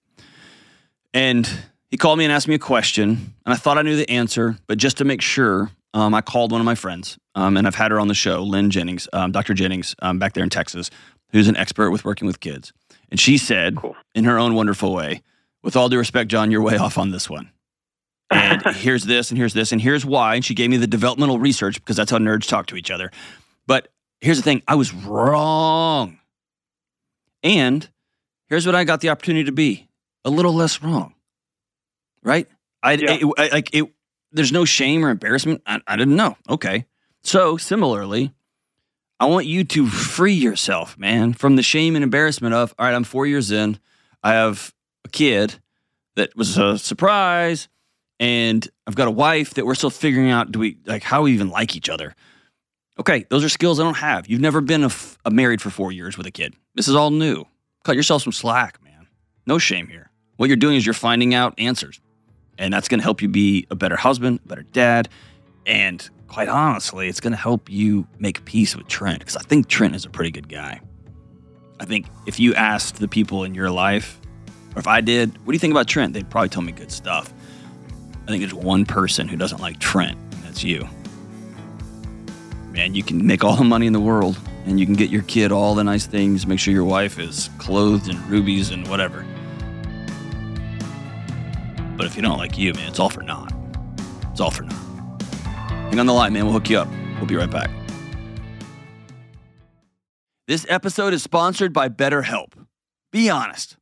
And 1.15 1.51
he 1.91 1.97
called 1.97 2.19
me 2.19 2.25
and 2.25 2.33
asked 2.33 2.49
me 2.49 2.55
a 2.55 2.59
question, 2.59 3.35
and 3.45 3.53
I 3.53 3.57
thought 3.57 3.79
I 3.79 3.83
knew 3.83 3.97
the 3.97 4.09
answer, 4.09 4.57
but 4.67 4.79
just 4.79 4.99
to 4.99 5.05
make 5.05 5.21
sure, 5.21 5.71
um, 5.93 6.15
I 6.15 6.21
called 6.21 6.53
one 6.53 6.61
of 6.61 6.65
my 6.65 6.77
friends, 6.77 7.19
um, 7.35 7.57
and 7.57 7.67
I've 7.67 7.75
had 7.75 7.91
her 7.91 7.99
on 7.99 8.09
the 8.09 8.15
show, 8.15 8.43
Lynn 8.43 8.71
Jennings, 8.71 9.09
um, 9.13 9.33
Dr. 9.33 9.55
Jennings, 9.55 9.97
um, 10.01 10.19
back 10.19 10.35
there 10.35 10.45
in 10.45 10.51
Texas, 10.51 10.91
who's 11.33 11.49
an 11.49 11.57
expert 11.57 11.91
with 11.91 12.05
working 12.05 12.27
with 12.27 12.41
kids. 12.41 12.73
And 13.11 13.19
she 13.19 13.39
said, 13.39 13.77
Cool. 13.77 13.97
in 14.15 14.25
her 14.25 14.39
own 14.39 14.55
wonderful 14.55 14.95
way, 14.95 15.23
with 15.63 15.77
all 15.77 15.89
due 15.89 15.99
respect, 15.99 16.31
John, 16.31 16.51
you're 16.51 16.63
way 16.63 16.77
off 16.77 16.97
on 16.97 17.11
this 17.11 17.29
one. 17.29 17.51
And 18.31 18.63
here's 18.77 19.05
this, 19.05 19.31
and 19.31 19.39
here's 19.39 19.55
this, 19.55 19.73
and 19.73 19.81
here's 19.81 20.05
why. 20.05 20.37
And 20.37 20.45
she 20.45 20.55
gave 20.55 20.71
me 20.71 20.77
the 20.77 20.87
developmental 20.87 21.39
research 21.39 21.75
because 21.75 21.97
that's 21.97 22.11
how 22.11 22.19
nerds 22.19 22.49
talk 22.49 22.67
to 22.67 22.77
each 22.77 22.91
other. 22.91 23.11
But 23.67 23.89
here's 24.21 24.37
the 24.37 24.45
thing 24.45 24.63
I 24.69 24.77
was 24.77 24.93
wrong. 24.95 26.19
And 27.43 27.89
here's 28.49 28.65
what 28.67 28.75
I 28.75 28.85
got 28.85 29.01
the 29.01 29.09
opportunity 29.09 29.45
to 29.45 29.53
be 29.53 29.89
a 30.25 30.31
little 30.31 30.55
less 30.55 30.83
wrong. 30.83 31.15
Right? 32.23 32.49
I, 32.83 32.93
Yeah. 32.93 33.13
it- 33.13 33.25
I- 33.39 33.49
like 33.49 33.75
it. 33.75 33.85
There's 34.33 34.53
no 34.53 34.65
shame 34.65 35.05
or 35.05 35.11
embarrassment. 35.11 35.63
I, 35.67 35.81
I 35.87 35.97
didn't 35.97 36.15
know. 36.17 36.37
Okay. 36.49 36.87
So 37.23 37.57
similarly, 37.57 38.33
I 39.19 39.27
want 39.27 39.47
you 39.47 39.65
to 39.65 39.87
free 39.89 40.33
yourself, 40.35 40.97
man, 40.97 41.33
from 41.35 41.57
the 41.57 41.63
shame 41.63 41.95
and 41.97 42.03
embarrassment 42.05 42.55
of, 42.55 42.73
all 42.79 42.87
right, 42.87 42.95
I'm 42.95 43.05
four 43.05 43.27
years 43.27 43.51
in. 43.51 43.79
I 44.23 44.33
have 44.35 44.73
a 45.05 45.09
kid 45.09 45.57
that 46.17 46.35
was 46.37 46.57
a 46.59 46.79
surprise, 46.79 47.69
and 48.19 48.67
I've 48.87 48.95
got 48.95 49.09
a 49.09 49.11
wife 49.11 49.55
that 49.55 49.67
we're 49.67 49.75
still 49.75 49.91
figuring 49.91 50.31
out. 50.31 50.53
Do 50.53 50.59
we 50.61 50.79
like 50.87 51.03
how 51.03 51.23
we 51.23 51.33
even 51.33 51.51
like 51.51 51.75
each 51.77 51.89
other? 51.89 52.15
Okay, 52.99 53.27
those 53.31 53.43
are 53.45 53.49
skills 53.49 53.81
I 53.81 53.83
don't 53.85 53.97
have. 53.97 54.29
You've 54.29 54.41
never 54.41 54.61
been 54.61 54.83
a, 54.83 54.87
f- 54.87 55.19
a 55.25 55.31
married 55.31 55.61
for 55.61 55.71
four 55.71 55.91
years 55.91 56.17
with 56.17 56.27
a 56.27 56.31
kid. 56.31 56.55
This 56.75 56.87
is 56.87 56.95
all 56.95 57.11
new. 57.11 57.47
Cut 57.85 57.97
yourself 57.97 58.23
some 58.23 58.33
slack, 58.33 58.83
man. 58.85 59.07
No 59.47 59.59
shame 59.59 59.89
here. 59.89 60.11
What 60.37 60.49
you're 60.49 60.57
doing 60.57 60.77
is 60.77 60.85
you're 60.87 60.93
finding 60.95 61.35
out 61.35 61.55
answers, 61.59 62.01
and 62.61 62.73
that's 62.73 62.89
going 62.89 63.01
to 63.01 63.05
help 63.05 63.23
you 63.23 63.29
be 63.29 63.67
a 63.71 63.75
better 63.75 63.97
husband, 63.97 64.39
better 64.47 64.63
dad, 64.63 65.09
and 65.67 66.09
quite 66.29 66.49
honestly, 66.49 67.09
it's 67.09 67.19
going 67.19 67.33
to 67.33 67.39
help 67.39 67.71
you 67.71 68.07
make 68.19 68.45
peace 68.45 68.77
with 68.77 68.87
Trent 68.87 69.19
because 69.19 69.37
I 69.37 69.41
think 69.41 69.67
Trent 69.67 69.97
is 69.97 70.05
a 70.05 70.11
pretty 70.11 70.31
good 70.31 70.49
guy. 70.49 70.81
I 71.81 71.87
think 71.87 72.07
if 72.27 72.39
you 72.39 72.55
asked 72.55 73.01
the 73.01 73.09
people 73.09 73.45
in 73.45 73.55
your 73.55 73.71
life, 73.71 74.21
or 74.77 74.79
if 74.79 74.87
I 74.87 75.01
did, 75.01 75.31
what 75.39 75.47
do 75.47 75.53
you 75.53 75.59
think 75.59 75.73
about 75.73 75.89
Trent? 75.89 76.13
They'd 76.13 76.29
probably 76.29 76.51
tell 76.51 76.63
me 76.63 76.71
good 76.71 76.93
stuff. 76.93 77.33
I 78.25 78.27
think 78.27 78.43
there's 78.43 78.55
one 78.55 78.85
person 78.85 79.27
who 79.27 79.39
doesn't 79.39 79.61
like 79.61 79.81
Trent, 79.81 80.19
and 80.19 80.43
that's 80.45 80.63
you. 80.63 80.87
Man, 82.73 82.95
you 82.95 83.03
can 83.03 83.27
make 83.27 83.43
all 83.43 83.57
the 83.57 83.65
money 83.65 83.87
in 83.87 83.95
the 83.95 84.01
world 84.01 84.39
and 84.67 84.79
you 84.79 84.85
can 84.85 84.95
get 84.95 85.09
your 85.09 85.23
kid 85.23 85.51
all 85.51 85.75
the 85.75 85.83
nice 85.83 86.07
things, 86.07 86.47
make 86.47 86.59
sure 86.61 86.75
your 86.75 86.85
wife 86.85 87.19
is 87.19 87.49
clothed 87.57 88.09
in 88.09 88.29
rubies 88.29 88.71
and 88.71 88.87
whatever. 88.87 89.25
But 92.01 92.07
if 92.07 92.17
you 92.17 92.23
don't 92.23 92.39
like 92.39 92.57
you, 92.57 92.73
man, 92.73 92.89
it's 92.89 92.99
all 92.99 93.11
for 93.11 93.21
naught. 93.21 93.53
It's 94.31 94.41
all 94.41 94.51
for 94.51 94.63
naught. 94.63 95.23
Hang 95.91 96.01
on 96.01 96.07
the 96.07 96.15
line, 96.15 96.33
man. 96.33 96.47
We'll 96.47 96.55
hook 96.55 96.71
you 96.71 96.79
up. 96.79 96.89
We'll 97.17 97.27
be 97.27 97.37
right 97.37 97.51
back. 97.51 97.69
This 100.49 100.65
episode 100.71 101.13
is 101.13 101.23
sponsored 101.23 101.75
by 101.75 101.91
BetterHelp. 101.91 102.55
Be 103.13 103.29
honest. 103.29 103.77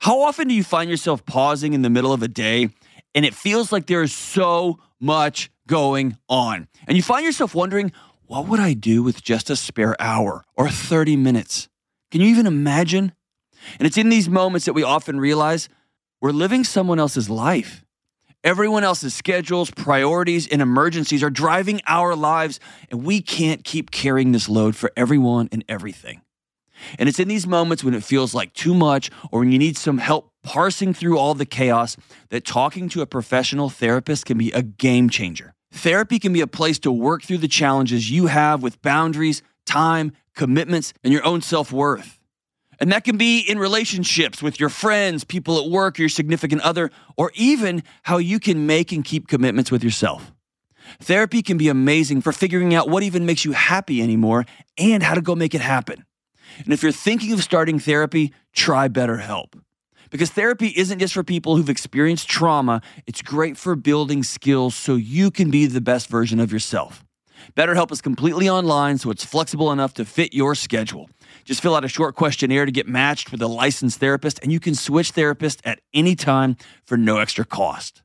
How 0.00 0.20
often 0.20 0.48
do 0.48 0.54
you 0.54 0.62
find 0.62 0.90
yourself 0.90 1.24
pausing 1.24 1.72
in 1.72 1.80
the 1.80 1.88
middle 1.88 2.12
of 2.12 2.22
a 2.22 2.28
day 2.28 2.68
and 3.14 3.24
it 3.24 3.32
feels 3.32 3.72
like 3.72 3.86
there 3.86 4.02
is 4.02 4.12
so 4.12 4.78
much 5.00 5.50
going 5.66 6.18
on? 6.28 6.68
And 6.86 6.94
you 6.94 7.02
find 7.02 7.24
yourself 7.24 7.54
wondering, 7.54 7.90
what 8.26 8.48
would 8.48 8.60
I 8.60 8.74
do 8.74 9.02
with 9.02 9.22
just 9.22 9.48
a 9.48 9.56
spare 9.56 9.96
hour 9.98 10.44
or 10.58 10.68
30 10.68 11.16
minutes? 11.16 11.70
Can 12.10 12.20
you 12.20 12.26
even 12.26 12.46
imagine? 12.46 13.14
And 13.78 13.86
it's 13.86 13.96
in 13.96 14.10
these 14.10 14.28
moments 14.28 14.66
that 14.66 14.74
we 14.74 14.82
often 14.82 15.18
realize 15.18 15.70
we're 16.22 16.30
living 16.30 16.62
someone 16.62 17.00
else's 17.00 17.28
life. 17.28 17.84
Everyone 18.44 18.84
else's 18.84 19.12
schedules, 19.12 19.72
priorities, 19.72 20.46
and 20.46 20.62
emergencies 20.62 21.22
are 21.22 21.30
driving 21.30 21.80
our 21.86 22.14
lives, 22.14 22.60
and 22.90 23.04
we 23.04 23.20
can't 23.20 23.64
keep 23.64 23.90
carrying 23.90 24.30
this 24.30 24.48
load 24.48 24.76
for 24.76 24.92
everyone 24.96 25.48
and 25.50 25.64
everything. 25.68 26.22
And 26.96 27.08
it's 27.08 27.18
in 27.18 27.26
these 27.26 27.46
moments 27.46 27.82
when 27.82 27.94
it 27.94 28.04
feels 28.04 28.34
like 28.34 28.52
too 28.54 28.72
much 28.72 29.10
or 29.32 29.40
when 29.40 29.50
you 29.50 29.58
need 29.58 29.76
some 29.76 29.98
help 29.98 30.30
parsing 30.44 30.94
through 30.94 31.18
all 31.18 31.34
the 31.34 31.46
chaos 31.46 31.96
that 32.30 32.44
talking 32.44 32.88
to 32.90 33.02
a 33.02 33.06
professional 33.06 33.68
therapist 33.68 34.26
can 34.26 34.38
be 34.38 34.52
a 34.52 34.62
game 34.62 35.10
changer. 35.10 35.54
Therapy 35.72 36.20
can 36.20 36.32
be 36.32 36.40
a 36.40 36.46
place 36.46 36.78
to 36.80 36.92
work 36.92 37.22
through 37.22 37.38
the 37.38 37.48
challenges 37.48 38.10
you 38.10 38.26
have 38.26 38.62
with 38.62 38.80
boundaries, 38.80 39.42
time, 39.66 40.12
commitments, 40.36 40.92
and 41.02 41.12
your 41.12 41.24
own 41.24 41.42
self 41.42 41.72
worth. 41.72 42.20
And 42.82 42.90
that 42.90 43.04
can 43.04 43.16
be 43.16 43.38
in 43.38 43.60
relationships 43.60 44.42
with 44.42 44.58
your 44.58 44.68
friends, 44.68 45.22
people 45.22 45.56
at 45.64 45.70
work, 45.70 46.00
your 46.00 46.08
significant 46.08 46.62
other, 46.62 46.90
or 47.16 47.30
even 47.36 47.84
how 48.02 48.18
you 48.18 48.40
can 48.40 48.66
make 48.66 48.90
and 48.90 49.04
keep 49.04 49.28
commitments 49.28 49.70
with 49.70 49.84
yourself. 49.84 50.32
Therapy 50.98 51.42
can 51.42 51.56
be 51.56 51.68
amazing 51.68 52.22
for 52.22 52.32
figuring 52.32 52.74
out 52.74 52.88
what 52.88 53.04
even 53.04 53.24
makes 53.24 53.44
you 53.44 53.52
happy 53.52 54.02
anymore 54.02 54.46
and 54.76 55.00
how 55.00 55.14
to 55.14 55.20
go 55.20 55.36
make 55.36 55.54
it 55.54 55.60
happen. 55.60 56.04
And 56.64 56.72
if 56.72 56.82
you're 56.82 56.90
thinking 56.90 57.32
of 57.32 57.44
starting 57.44 57.78
therapy, 57.78 58.34
try 58.52 58.88
BetterHelp. 58.88 59.62
Because 60.10 60.30
therapy 60.30 60.72
isn't 60.76 60.98
just 60.98 61.14
for 61.14 61.22
people 61.22 61.56
who've 61.56 61.70
experienced 61.70 62.28
trauma, 62.28 62.82
it's 63.06 63.22
great 63.22 63.56
for 63.56 63.76
building 63.76 64.24
skills 64.24 64.74
so 64.74 64.96
you 64.96 65.30
can 65.30 65.52
be 65.52 65.66
the 65.66 65.80
best 65.80 66.08
version 66.08 66.40
of 66.40 66.52
yourself. 66.52 67.04
BetterHelp 67.54 67.92
is 67.92 68.00
completely 68.00 68.48
online, 68.48 68.98
so 68.98 69.10
it's 69.12 69.24
flexible 69.24 69.70
enough 69.70 69.94
to 69.94 70.04
fit 70.04 70.34
your 70.34 70.56
schedule. 70.56 71.08
Just 71.44 71.60
fill 71.60 71.74
out 71.74 71.84
a 71.84 71.88
short 71.88 72.14
questionnaire 72.14 72.66
to 72.66 72.72
get 72.72 72.88
matched 72.88 73.32
with 73.32 73.42
a 73.42 73.46
licensed 73.46 73.98
therapist, 73.98 74.38
and 74.42 74.52
you 74.52 74.60
can 74.60 74.74
switch 74.74 75.12
therapists 75.12 75.60
at 75.64 75.80
any 75.92 76.14
time 76.14 76.56
for 76.84 76.96
no 76.96 77.18
extra 77.18 77.44
cost. 77.44 78.02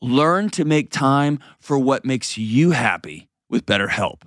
Learn 0.00 0.48
to 0.50 0.64
make 0.64 0.90
time 0.90 1.40
for 1.58 1.78
what 1.78 2.04
makes 2.04 2.38
you 2.38 2.70
happy 2.70 3.28
with 3.50 3.66
BetterHelp. 3.66 4.22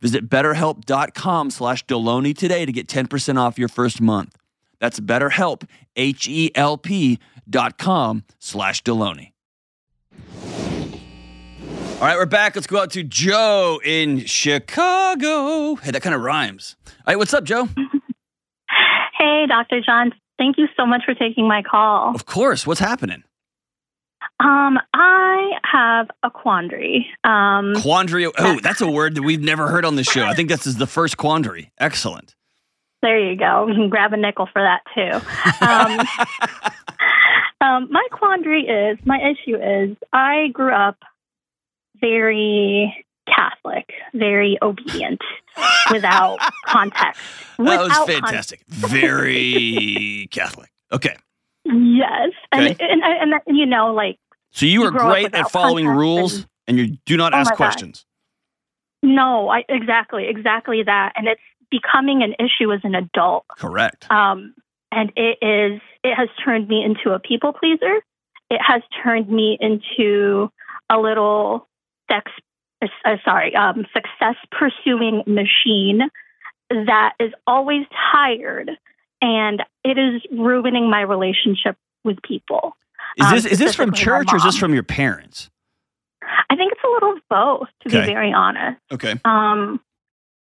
Visit 0.00 0.28
betterhelp.com 0.28 1.50
slash 1.50 1.86
Delony 1.86 2.36
today 2.36 2.66
to 2.66 2.72
get 2.72 2.88
10% 2.88 3.38
off 3.38 3.58
your 3.58 3.68
first 3.68 4.00
month. 4.00 4.36
That's 4.80 4.98
BetterHelp, 4.98 5.68
H-E-L-P 5.94 7.18
dot 7.48 7.78
com 7.78 8.24
slash 8.40 8.82
Delony. 8.82 9.32
All 12.02 12.08
right, 12.08 12.16
we're 12.16 12.26
back. 12.26 12.56
Let's 12.56 12.66
go 12.66 12.80
out 12.80 12.90
to 12.90 13.04
Joe 13.04 13.80
in 13.84 14.24
Chicago. 14.26 15.76
Hey, 15.76 15.92
that 15.92 16.02
kind 16.02 16.16
of 16.16 16.22
rhymes. 16.22 16.74
All 16.84 16.94
right, 17.06 17.16
what's 17.16 17.32
up, 17.32 17.44
Joe? 17.44 17.68
Hey, 19.16 19.44
Dr. 19.46 19.80
John. 19.80 20.10
Thank 20.36 20.58
you 20.58 20.66
so 20.76 20.84
much 20.84 21.02
for 21.04 21.14
taking 21.14 21.46
my 21.46 21.62
call. 21.62 22.12
Of 22.12 22.26
course. 22.26 22.66
What's 22.66 22.80
happening? 22.80 23.22
Um, 24.40 24.80
I 24.92 25.52
have 25.62 26.08
a 26.24 26.30
quandary. 26.30 27.06
Um, 27.22 27.74
Quandary. 27.76 28.28
Oh, 28.36 28.58
that's 28.58 28.80
a 28.80 28.90
word 28.90 29.14
that 29.14 29.22
we've 29.22 29.40
never 29.40 29.68
heard 29.68 29.84
on 29.84 29.94
the 29.94 30.02
show. 30.02 30.24
I 30.24 30.34
think 30.34 30.48
this 30.48 30.66
is 30.66 30.74
the 30.74 30.88
first 30.88 31.18
quandary. 31.18 31.70
Excellent. 31.78 32.34
there 33.00 33.16
you 33.16 33.36
go. 33.38 33.68
You 33.68 33.74
can 33.74 33.88
grab 33.88 34.12
a 34.12 34.16
nickel 34.16 34.48
for 34.52 34.60
that 34.60 34.80
too. 34.92 35.20
Um, 35.64 36.00
um, 37.60 37.88
my 37.92 38.04
quandary 38.10 38.62
is, 38.66 38.98
my 39.04 39.20
issue 39.20 39.54
is, 39.56 39.96
I 40.12 40.48
grew 40.52 40.72
up 40.72 40.96
very 42.02 43.06
Catholic, 43.26 43.88
very 44.12 44.58
obedient, 44.60 45.20
without 45.90 46.38
context. 46.66 47.20
that 47.56 47.64
was 47.80 47.88
Without 47.88 48.06
fantastic. 48.08 48.60
Very 48.68 50.28
Catholic. 50.30 50.70
Okay. 50.92 51.16
Yes, 51.64 52.30
and, 52.50 52.66
Okay. 52.70 52.76
and 52.90 53.02
and 53.02 53.34
and 53.46 53.56
you 53.56 53.64
know, 53.66 53.94
like 53.94 54.18
So 54.50 54.66
you 54.66 54.82
You 54.82 54.86
are 54.88 54.90
great 54.90 55.32
at 55.34 55.50
following 55.50 55.86
rules 55.86 56.34
and- 56.34 56.46
and 56.68 56.78
you 56.78 56.96
do 57.06 57.16
not 57.16 57.32
Oh 57.34 57.38
ask 57.38 57.46
my 57.50 57.50
God. 57.52 57.56
questions. 57.56 58.04
no, 59.02 59.48
I 59.48 59.64
exactly, 59.68 60.26
exactly 60.28 60.82
that, 60.84 61.12
and 61.16 61.26
it's 61.26 61.40
becoming 61.70 62.22
an 62.22 62.34
issue 62.38 62.72
as 62.72 62.80
an 62.84 62.94
adult. 62.94 63.44
Correct. 63.58 64.10
Um, 64.10 64.54
and 64.92 65.10
it 65.16 65.38
is 65.42 65.80
it 66.04 66.14
has 66.14 66.28
turned 66.44 66.68
me 66.68 66.84
into 66.84 67.14
a 67.14 67.18
people 67.18 67.52
pleaser. 67.52 67.96
It 68.50 68.60
has 68.64 68.82
turned 69.02 69.28
me 69.28 69.56
into 69.60 70.50
a 70.90 70.98
little 70.98 71.66
sex 72.10 72.30
uh, 73.04 73.16
sorry, 73.24 73.54
um, 73.54 73.86
success 73.92 74.36
pursuing 74.50 75.22
machine 75.26 76.00
that 76.68 77.12
is 77.20 77.32
always 77.46 77.86
tired 78.12 78.70
and 79.20 79.62
it 79.84 79.98
is 79.98 80.22
ruining 80.36 80.90
my 80.90 81.00
relationship 81.00 81.76
with 82.04 82.20
people. 82.22 82.76
Is 83.16 83.26
um, 83.26 83.34
this 83.34 83.44
is 83.46 83.58
this 83.58 83.74
from 83.74 83.92
church 83.92 84.32
or 84.32 84.36
is 84.36 84.42
this 84.42 84.56
from 84.56 84.74
your 84.74 84.82
parents? 84.82 85.50
I 86.50 86.56
think 86.56 86.72
it's 86.72 86.80
a 86.84 86.88
little 86.88 87.12
of 87.12 87.18
both, 87.28 87.68
to 87.82 87.88
Okay. 87.88 88.06
be 88.06 88.12
very 88.12 88.32
honest. 88.32 88.80
Okay. 88.90 89.14
Um, 89.24 89.80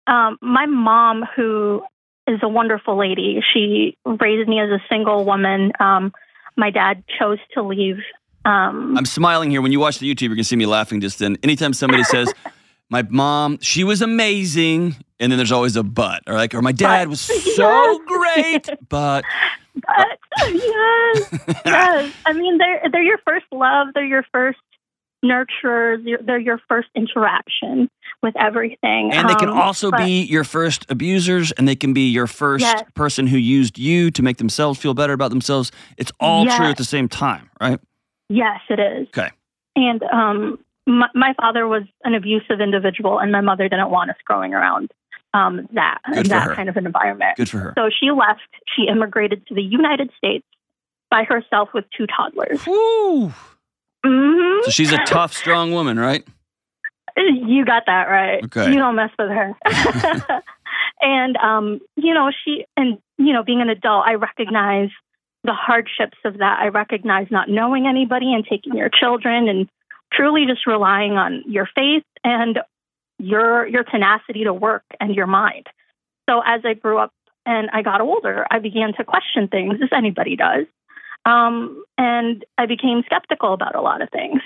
um, 0.06 0.38
my 0.40 0.66
mom, 0.66 1.24
who 1.36 1.82
is 2.26 2.40
a 2.42 2.48
wonderful 2.48 2.96
lady, 2.96 3.40
she 3.52 3.96
raised 4.04 4.48
me 4.48 4.60
as 4.60 4.70
a 4.70 4.82
single 4.88 5.24
woman. 5.24 5.72
Um, 5.78 6.12
my 6.56 6.70
dad 6.70 7.04
chose 7.18 7.38
to 7.54 7.62
leave. 7.62 7.98
Um, 8.44 8.96
I'm 8.96 9.06
smiling 9.06 9.50
here. 9.50 9.62
When 9.62 9.72
you 9.72 9.80
watch 9.80 9.98
the 9.98 10.12
YouTube, 10.12 10.22
you're 10.22 10.34
gonna 10.36 10.44
see 10.44 10.56
me 10.56 10.66
laughing 10.66 11.00
just 11.00 11.18
then. 11.18 11.36
Anytime 11.42 11.72
somebody 11.72 12.04
says, 12.04 12.32
"My 12.90 13.02
mom, 13.02 13.58
she 13.60 13.84
was 13.84 14.02
amazing," 14.02 14.96
and 15.20 15.32
then 15.32 15.38
there's 15.38 15.52
always 15.52 15.76
a 15.76 15.82
but, 15.82 16.22
or 16.26 16.34
like, 16.34 16.54
or 16.54 16.62
my 16.62 16.72
dad 16.72 17.04
But. 17.04 17.08
was 17.10 17.20
so 17.56 18.00
great, 18.06 18.68
but 18.88 19.24
but 19.74 20.18
yes, 20.52 21.30
yes. 21.64 22.12
I 22.26 22.32
mean, 22.34 22.58
they're 22.58 22.82
they're 22.92 23.02
your 23.02 23.18
first 23.26 23.46
love. 23.52 23.88
They're 23.94 24.04
your 24.04 24.24
first 24.32 24.58
nurturers. 25.24 26.04
They're 26.26 26.38
your 26.38 26.60
first 26.68 26.88
interaction 26.94 27.88
with 28.22 28.34
everything. 28.38 29.10
and 29.12 29.28
they 29.28 29.34
can 29.34 29.48
Um, 29.50 29.58
also 29.58 29.90
but- 29.90 29.98
be 30.04 30.22
your 30.22 30.44
first 30.44 30.86
abusers, 30.90 31.52
and 31.52 31.66
they 31.68 31.76
can 31.76 31.92
be 31.92 32.08
your 32.10 32.26
first 32.26 32.62
Yes. 32.62 32.82
person 32.94 33.26
who 33.26 33.36
used 33.36 33.78
you 33.78 34.10
to 34.12 34.22
make 34.22 34.36
themselves 34.38 34.78
feel 34.78 34.94
better 34.94 35.12
about 35.12 35.30
themselves. 35.30 35.70
It's 35.98 36.12
all 36.20 36.44
true 36.46 36.66
at 36.66 36.76
the 36.78 36.84
same 36.84 37.08
time, 37.08 37.50
right? 37.60 37.78
Yes, 38.28 38.60
it 38.68 38.80
is. 38.80 39.08
Okay. 39.08 39.30
And 39.76 40.02
um, 40.04 40.58
my, 40.86 41.08
my 41.14 41.34
father 41.40 41.66
was 41.66 41.82
an 42.04 42.14
abusive 42.14 42.60
individual, 42.60 43.18
and 43.18 43.32
my 43.32 43.40
mother 43.40 43.68
didn't 43.68 43.90
want 43.90 44.10
us 44.10 44.16
growing 44.24 44.54
around 44.54 44.92
um, 45.34 45.68
that 45.72 45.98
that 46.06 46.30
her. 46.30 46.54
kind 46.54 46.68
of 46.68 46.76
an 46.76 46.86
environment. 46.86 47.36
Good 47.36 47.50
for 47.50 47.58
her. 47.58 47.74
So 47.76 47.90
she 47.90 48.10
left. 48.10 48.40
She 48.76 48.86
immigrated 48.88 49.46
to 49.48 49.54
the 49.54 49.62
United 49.62 50.10
States 50.16 50.46
by 51.10 51.24
herself 51.24 51.70
with 51.74 51.84
two 51.96 52.06
toddlers. 52.06 52.64
Woo! 52.66 53.32
hmm 54.04 54.60
So 54.64 54.70
she's 54.70 54.92
a 54.92 54.98
tough, 55.06 55.34
strong 55.34 55.72
woman, 55.72 55.98
right? 55.98 56.26
You 57.16 57.64
got 57.64 57.84
that 57.86 58.04
right. 58.08 58.44
Okay. 58.44 58.72
You 58.72 58.78
don't 58.78 58.96
mess 58.96 59.10
with 59.18 59.28
her. 59.28 59.54
and 61.00 61.36
um, 61.36 61.80
you 61.96 62.14
know, 62.14 62.30
she 62.44 62.64
and 62.76 62.98
you 63.18 63.32
know, 63.32 63.42
being 63.42 63.60
an 63.60 63.70
adult, 63.70 64.04
I 64.06 64.14
recognize 64.14 64.90
the 65.44 65.52
hardships 65.52 66.18
of 66.24 66.38
that. 66.38 66.58
I 66.60 66.68
recognize 66.68 67.28
not 67.30 67.48
knowing 67.48 67.86
anybody 67.86 68.32
and 68.32 68.44
taking 68.44 68.74
your 68.74 68.88
children 68.88 69.48
and 69.48 69.68
truly 70.12 70.46
just 70.46 70.66
relying 70.66 71.12
on 71.12 71.44
your 71.46 71.68
faith 71.74 72.04
and 72.24 72.58
your 73.18 73.66
your 73.66 73.84
tenacity 73.84 74.44
to 74.44 74.52
work 74.52 74.84
and 75.00 75.14
your 75.14 75.26
mind. 75.26 75.66
So 76.28 76.40
as 76.44 76.62
I 76.64 76.74
grew 76.74 76.98
up 76.98 77.12
and 77.46 77.68
I 77.72 77.82
got 77.82 78.00
older, 78.00 78.46
I 78.50 78.58
began 78.58 78.94
to 78.94 79.04
question 79.04 79.48
things, 79.48 79.78
as 79.82 79.90
anybody 79.92 80.36
does. 80.36 80.66
Um, 81.26 81.84
and 81.96 82.44
I 82.58 82.66
became 82.66 83.02
skeptical 83.06 83.52
about 83.52 83.74
a 83.74 83.80
lot 83.80 84.02
of 84.02 84.10
things. 84.10 84.40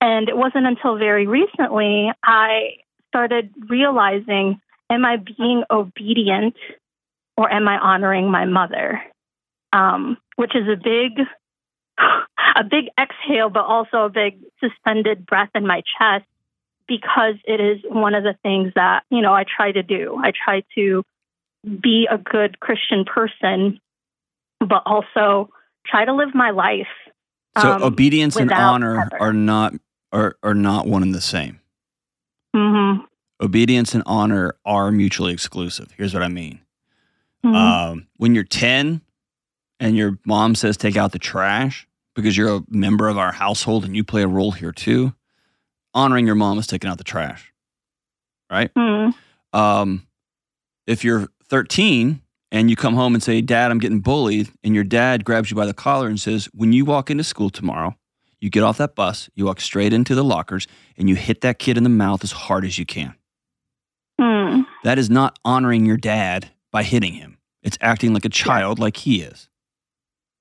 And 0.00 0.28
it 0.28 0.36
wasn't 0.36 0.66
until 0.66 0.96
very 0.96 1.26
recently 1.26 2.10
I 2.24 2.78
started 3.08 3.52
realizing 3.68 4.60
am 4.90 5.04
I 5.04 5.16
being 5.16 5.64
obedient 5.70 6.56
or 7.36 7.52
am 7.52 7.68
I 7.68 7.78
honoring 7.78 8.30
my 8.30 8.44
mother? 8.44 9.02
Um, 9.72 10.16
which 10.36 10.56
is 10.56 10.66
a 10.68 10.76
big, 10.76 11.12
a 12.56 12.64
big 12.64 12.86
exhale, 12.98 13.50
but 13.50 13.64
also 13.64 14.04
a 14.06 14.10
big 14.10 14.38
suspended 14.58 15.26
breath 15.26 15.50
in 15.54 15.66
my 15.66 15.82
chest 15.98 16.24
because 16.88 17.36
it 17.44 17.60
is 17.60 17.78
one 17.88 18.14
of 18.14 18.24
the 18.24 18.34
things 18.42 18.72
that, 18.74 19.04
you 19.10 19.20
know, 19.22 19.32
I 19.32 19.44
try 19.44 19.70
to 19.70 19.82
do. 19.82 20.18
I 20.20 20.32
try 20.32 20.64
to 20.74 21.04
be 21.80 22.08
a 22.10 22.18
good 22.18 22.58
Christian 22.58 23.04
person, 23.04 23.80
but 24.58 24.82
also 24.86 25.50
try 25.86 26.04
to 26.04 26.12
live 26.14 26.34
my 26.34 26.50
life. 26.50 26.88
So 27.58 27.72
um, 27.72 27.82
obedience 27.82 28.36
and 28.36 28.50
honor 28.52 28.98
Heather. 28.98 29.20
are 29.20 29.32
not 29.32 29.74
are 30.12 30.36
are 30.42 30.54
not 30.54 30.86
one 30.86 31.02
and 31.02 31.14
the 31.14 31.20
same. 31.20 31.60
mhm, 32.54 33.04
Obedience 33.40 33.94
and 33.94 34.02
honor 34.06 34.54
are 34.64 34.90
mutually 34.90 35.32
exclusive. 35.32 35.92
Here's 35.96 36.12
what 36.14 36.22
I 36.22 36.28
mean. 36.28 36.60
mhm. 37.44 37.54
Um, 37.54 38.06
when 38.16 38.34
you're 38.34 38.44
10 38.44 39.00
and 39.80 39.96
your 39.96 40.18
mom 40.24 40.54
says 40.54 40.76
take 40.76 40.96
out 40.96 41.12
the 41.12 41.18
trash 41.18 41.88
because 42.14 42.36
you're 42.36 42.56
a 42.56 42.62
member 42.68 43.08
of 43.08 43.18
our 43.18 43.32
household 43.32 43.84
and 43.84 43.96
you 43.96 44.04
play 44.04 44.22
a 44.22 44.28
role 44.28 44.52
here 44.52 44.72
too, 44.72 45.12
honoring 45.94 46.26
your 46.26 46.36
mom 46.36 46.58
is 46.58 46.66
taking 46.66 46.88
out 46.88 46.98
the 46.98 47.04
trash. 47.04 47.52
Right? 48.50 48.72
Mhm. 48.74 49.14
Um, 49.52 50.06
if 50.86 51.02
you're 51.04 51.28
13 51.48 52.20
and 52.52 52.68
you 52.68 52.76
come 52.76 52.94
home 52.94 53.14
and 53.14 53.22
say, 53.22 53.40
Dad, 53.40 53.70
I'm 53.70 53.78
getting 53.78 54.00
bullied, 54.00 54.50
and 54.64 54.74
your 54.74 54.84
dad 54.84 55.24
grabs 55.24 55.50
you 55.50 55.56
by 55.56 55.66
the 55.66 55.74
collar 55.74 56.08
and 56.08 56.20
says, 56.20 56.46
When 56.52 56.72
you 56.72 56.84
walk 56.84 57.10
into 57.10 57.22
school 57.24 57.48
tomorrow, 57.50 57.96
you 58.40 58.50
get 58.50 58.62
off 58.62 58.78
that 58.78 58.94
bus, 58.94 59.28
you 59.34 59.44
walk 59.44 59.60
straight 59.60 59.92
into 59.92 60.14
the 60.14 60.24
lockers, 60.24 60.66
and 60.96 61.08
you 61.08 61.14
hit 61.14 61.42
that 61.42 61.58
kid 61.58 61.76
in 61.76 61.84
the 61.84 61.90
mouth 61.90 62.24
as 62.24 62.32
hard 62.32 62.64
as 62.64 62.78
you 62.78 62.86
can. 62.86 63.14
Hmm. 64.20 64.62
That 64.82 64.98
is 64.98 65.10
not 65.10 65.38
honoring 65.44 65.86
your 65.86 65.96
dad 65.96 66.50
by 66.72 66.82
hitting 66.82 67.12
him. 67.12 67.38
It's 67.62 67.78
acting 67.80 68.14
like 68.14 68.24
a 68.24 68.30
child, 68.30 68.78
like 68.78 68.96
he 68.96 69.20
is. 69.22 69.49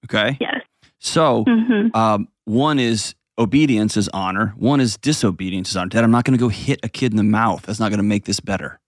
Okay? 0.05 0.38
Yes. 0.39 0.62
So, 0.99 1.45
Mhm. 1.45 1.95
um, 1.95 2.27
one 2.45 2.79
is 2.79 3.15
obedience 3.38 3.95
is 3.95 4.09
honor, 4.09 4.53
one 4.57 4.79
is 4.81 4.97
disobedience 4.97 5.69
is 5.69 5.77
honor. 5.77 5.89
Dad, 5.89 6.03
I'm 6.03 6.12
not 6.12 6.25
going 6.25 6.38
to 6.38 6.41
go 6.41 6.49
hit 6.49 6.79
a 6.83 6.89
kid 6.89 7.12
in 7.13 7.17
the 7.17 7.23
mouth. 7.23 7.62
That's 7.63 7.79
not 7.79 7.89
going 7.89 7.99
to 7.99 8.03
make 8.03 8.25
this 8.25 8.39
better. 8.39 8.79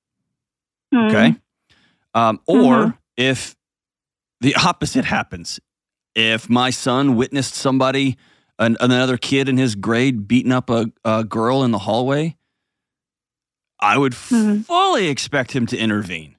Mhm. 0.94 1.08
Okay. 1.08 1.36
Um, 2.14 2.40
or 2.48 2.88
Mhm. 2.88 2.98
if 3.18 3.56
the 4.42 4.56
opposite 4.66 5.06
happens. 5.06 5.60
If 6.16 6.50
my 6.50 6.70
son 6.72 7.16
witnessed 7.16 7.54
somebody, 7.56 8.18
an, 8.60 8.76
another 8.82 9.18
kid 9.18 9.48
in 9.48 9.58
his 9.58 9.76
grade, 9.76 10.28
beating 10.28 10.52
up 10.52 10.70
a, 10.70 10.92
a 11.06 11.24
girl 11.24 11.64
in 11.64 11.72
the 11.72 11.78
hallway, 11.80 12.36
I 13.80 13.98
would 13.98 14.12
Mhm. 14.14 14.66
fully 14.66 15.08
expect 15.08 15.54
him 15.54 15.66
to 15.68 15.78
intervene. 15.78 16.36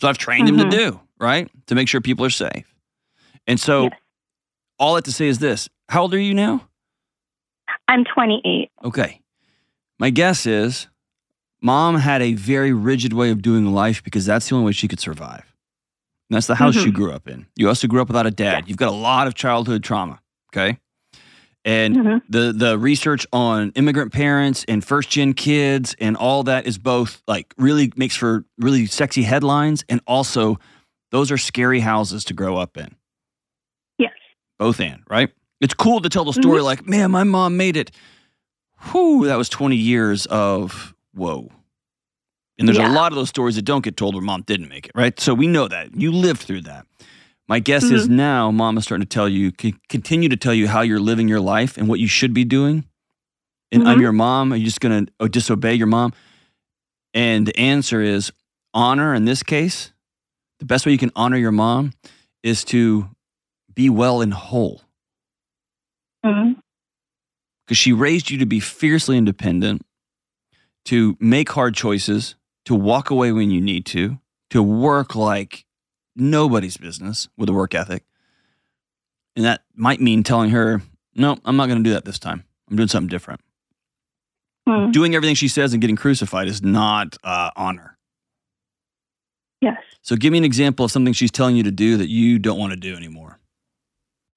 So 0.00 0.08
I've 0.08 0.18
trained 0.18 0.48
him 0.48 0.56
to 0.58 0.68
do, 0.68 1.00
right? 1.18 1.48
To 1.68 1.74
make 1.74 1.88
sure 1.88 2.00
people 2.00 2.24
are 2.24 2.30
safe. 2.30 2.74
And 3.48 3.58
so 3.58 3.84
Yes. 3.84 3.92
all 4.78 4.94
I 4.94 4.98
have 4.98 5.04
to 5.04 5.12
say 5.12 5.26
is 5.26 5.38
this 5.40 5.68
How 5.88 6.02
old 6.02 6.14
are 6.14 6.20
you 6.20 6.34
now? 6.34 6.68
I'm 7.88 8.04
28. 8.04 8.70
Okay. 8.84 9.20
My 9.98 10.10
guess 10.10 10.46
is 10.46 10.86
mom 11.62 11.96
had 11.96 12.20
a 12.22 12.34
very 12.34 12.72
rigid 12.72 13.12
way 13.14 13.30
of 13.30 13.40
doing 13.42 13.72
life 13.72 14.04
because 14.04 14.26
that's 14.26 14.48
the 14.48 14.54
only 14.54 14.66
way 14.66 14.72
she 14.72 14.86
could 14.86 15.00
survive. 15.00 15.44
And 16.30 16.36
that's 16.36 16.46
the 16.46 16.54
house 16.56 16.74
you 16.76 16.92
Mhm. 16.92 16.94
grew 16.94 17.12
up 17.12 17.26
in. 17.26 17.46
You 17.56 17.68
also 17.68 17.88
grew 17.88 18.02
up 18.02 18.08
without 18.08 18.26
a 18.26 18.30
dad. 18.30 18.64
Yeah. 18.64 18.68
You've 18.68 18.76
got 18.76 18.88
a 18.88 18.96
lot 18.96 19.26
of 19.26 19.34
childhood 19.34 19.82
trauma. 19.82 20.20
Okay. 20.52 20.78
And 21.64 21.96
Mhm. 21.96 22.22
the 22.28 22.52
the 22.52 22.78
research 22.78 23.26
on 23.32 23.72
immigrant 23.74 24.12
parents 24.12 24.64
and 24.68 24.84
first 24.84 25.08
gen 25.10 25.32
kids 25.32 25.96
and 25.98 26.16
all 26.16 26.42
that 26.44 26.66
is 26.66 26.76
both 26.78 27.22
like 27.26 27.52
really 27.56 27.90
makes 27.96 28.14
for 28.14 28.44
really 28.58 28.84
sexy 28.86 29.22
headlines 29.22 29.84
and 29.88 30.00
also 30.06 30.58
those 31.10 31.30
are 31.32 31.38
scary 31.38 31.80
houses 31.80 32.24
to 32.26 32.34
grow 32.34 32.56
up 32.58 32.76
in. 32.76 32.94
Both 34.58 34.80
and, 34.80 35.02
right? 35.08 35.30
It's 35.60 35.74
cool 35.74 36.00
to 36.00 36.08
tell 36.08 36.24
the 36.24 36.32
story 36.32 36.60
Mhm. 36.60 36.64
like, 36.64 36.86
man, 36.86 37.10
my 37.10 37.24
mom 37.24 37.56
made 37.56 37.76
it. 37.76 37.90
Whew, 38.92 39.26
that 39.26 39.36
was 39.36 39.48
20 39.48 39.76
years 39.76 40.26
of 40.26 40.94
whoa. 41.14 41.50
And 42.58 42.66
there's 42.66 42.78
a 42.78 42.82
lot 42.82 43.12
of 43.12 43.16
those 43.16 43.28
stories 43.28 43.54
that 43.54 43.62
don't 43.62 43.84
get 43.84 43.96
told 43.96 44.14
where 44.14 44.22
mom 44.22 44.42
didn't 44.42 44.68
make 44.68 44.86
it, 44.86 44.92
right? 44.94 45.18
So 45.20 45.32
we 45.32 45.46
know 45.46 45.68
that. 45.68 45.94
You 45.94 46.10
lived 46.10 46.40
through 46.42 46.62
that. 46.62 46.86
My 47.48 47.60
guess 47.60 47.84
is 47.84 48.08
now 48.08 48.50
mom 48.50 48.76
is 48.76 48.84
starting 48.84 49.06
to 49.06 49.08
tell 49.08 49.28
you, 49.28 49.52
continue 49.88 50.28
to 50.28 50.36
tell 50.36 50.52
you 50.52 50.66
how 50.68 50.80
you're 50.82 51.00
living 51.00 51.28
your 51.28 51.40
life 51.40 51.76
and 51.78 51.88
what 51.88 52.00
you 52.00 52.08
should 52.08 52.34
be 52.34 52.44
doing. 52.44 52.84
And 53.70 53.86
I'm 53.86 53.98
Mhm. 53.98 54.02
your 54.02 54.12
mom. 54.12 54.52
Are 54.52 54.56
you 54.56 54.64
just 54.64 54.80
going 54.80 55.06
to 55.20 55.28
disobey 55.28 55.74
your 55.74 55.86
mom? 55.86 56.12
And 57.14 57.46
the 57.46 57.56
answer 57.58 58.00
is 58.02 58.32
honor 58.74 59.14
in 59.14 59.24
this 59.24 59.42
case. 59.42 59.92
The 60.58 60.66
best 60.66 60.84
way 60.84 60.92
you 60.92 60.98
can 60.98 61.12
honor 61.14 61.36
your 61.36 61.52
mom 61.52 61.92
is 62.42 62.64
to 62.64 63.08
be 63.78 63.88
well 63.88 64.20
and 64.20 64.34
whole 64.34 64.82
because 67.64 67.78
she 67.78 67.92
raised 67.92 68.28
you 68.28 68.36
to 68.38 68.44
be 68.44 68.58
fiercely 68.58 69.16
independent, 69.16 69.82
to 70.86 71.16
make 71.20 71.48
hard 71.50 71.76
choices, 71.76 72.34
to 72.64 72.74
walk 72.74 73.10
away 73.10 73.30
when 73.30 73.52
you 73.52 73.60
need 73.60 73.86
to, 73.86 74.18
to 74.50 74.64
work 74.64 75.14
like 75.14 75.64
nobody's 76.16 76.76
business 76.76 77.28
with 77.36 77.48
a 77.48 77.52
work 77.52 77.72
ethic. 77.72 78.02
And 79.36 79.44
that 79.44 79.62
might 79.76 80.00
mean 80.00 80.24
telling 80.24 80.50
her, 80.50 80.82
no, 81.14 81.38
I'm 81.44 81.56
not 81.56 81.66
going 81.66 81.78
to 81.78 81.88
do 81.88 81.94
that 81.94 82.04
this 82.04 82.18
time. 82.18 82.42
I'm 82.68 82.76
doing 82.76 82.88
something 82.88 83.08
different. 83.08 83.40
Mhm. 84.68 84.90
Doing 84.90 85.14
everything 85.14 85.36
she 85.36 85.46
says 85.46 85.72
and 85.72 85.80
getting 85.80 85.94
crucified 85.94 86.48
is 86.48 86.62
not 86.64 87.16
uh, 87.22 87.52
honor. 87.54 87.96
Yes. 89.60 89.76
So 90.02 90.16
give 90.16 90.32
me 90.32 90.38
an 90.38 90.44
example 90.44 90.84
of 90.84 90.90
something 90.90 91.12
she's 91.12 91.30
telling 91.30 91.54
you 91.54 91.62
to 91.62 91.70
do 91.70 91.96
that 91.98 92.08
you 92.08 92.40
don't 92.40 92.58
want 92.58 92.72
to 92.72 92.76
do 92.76 92.96
anymore. 92.96 93.37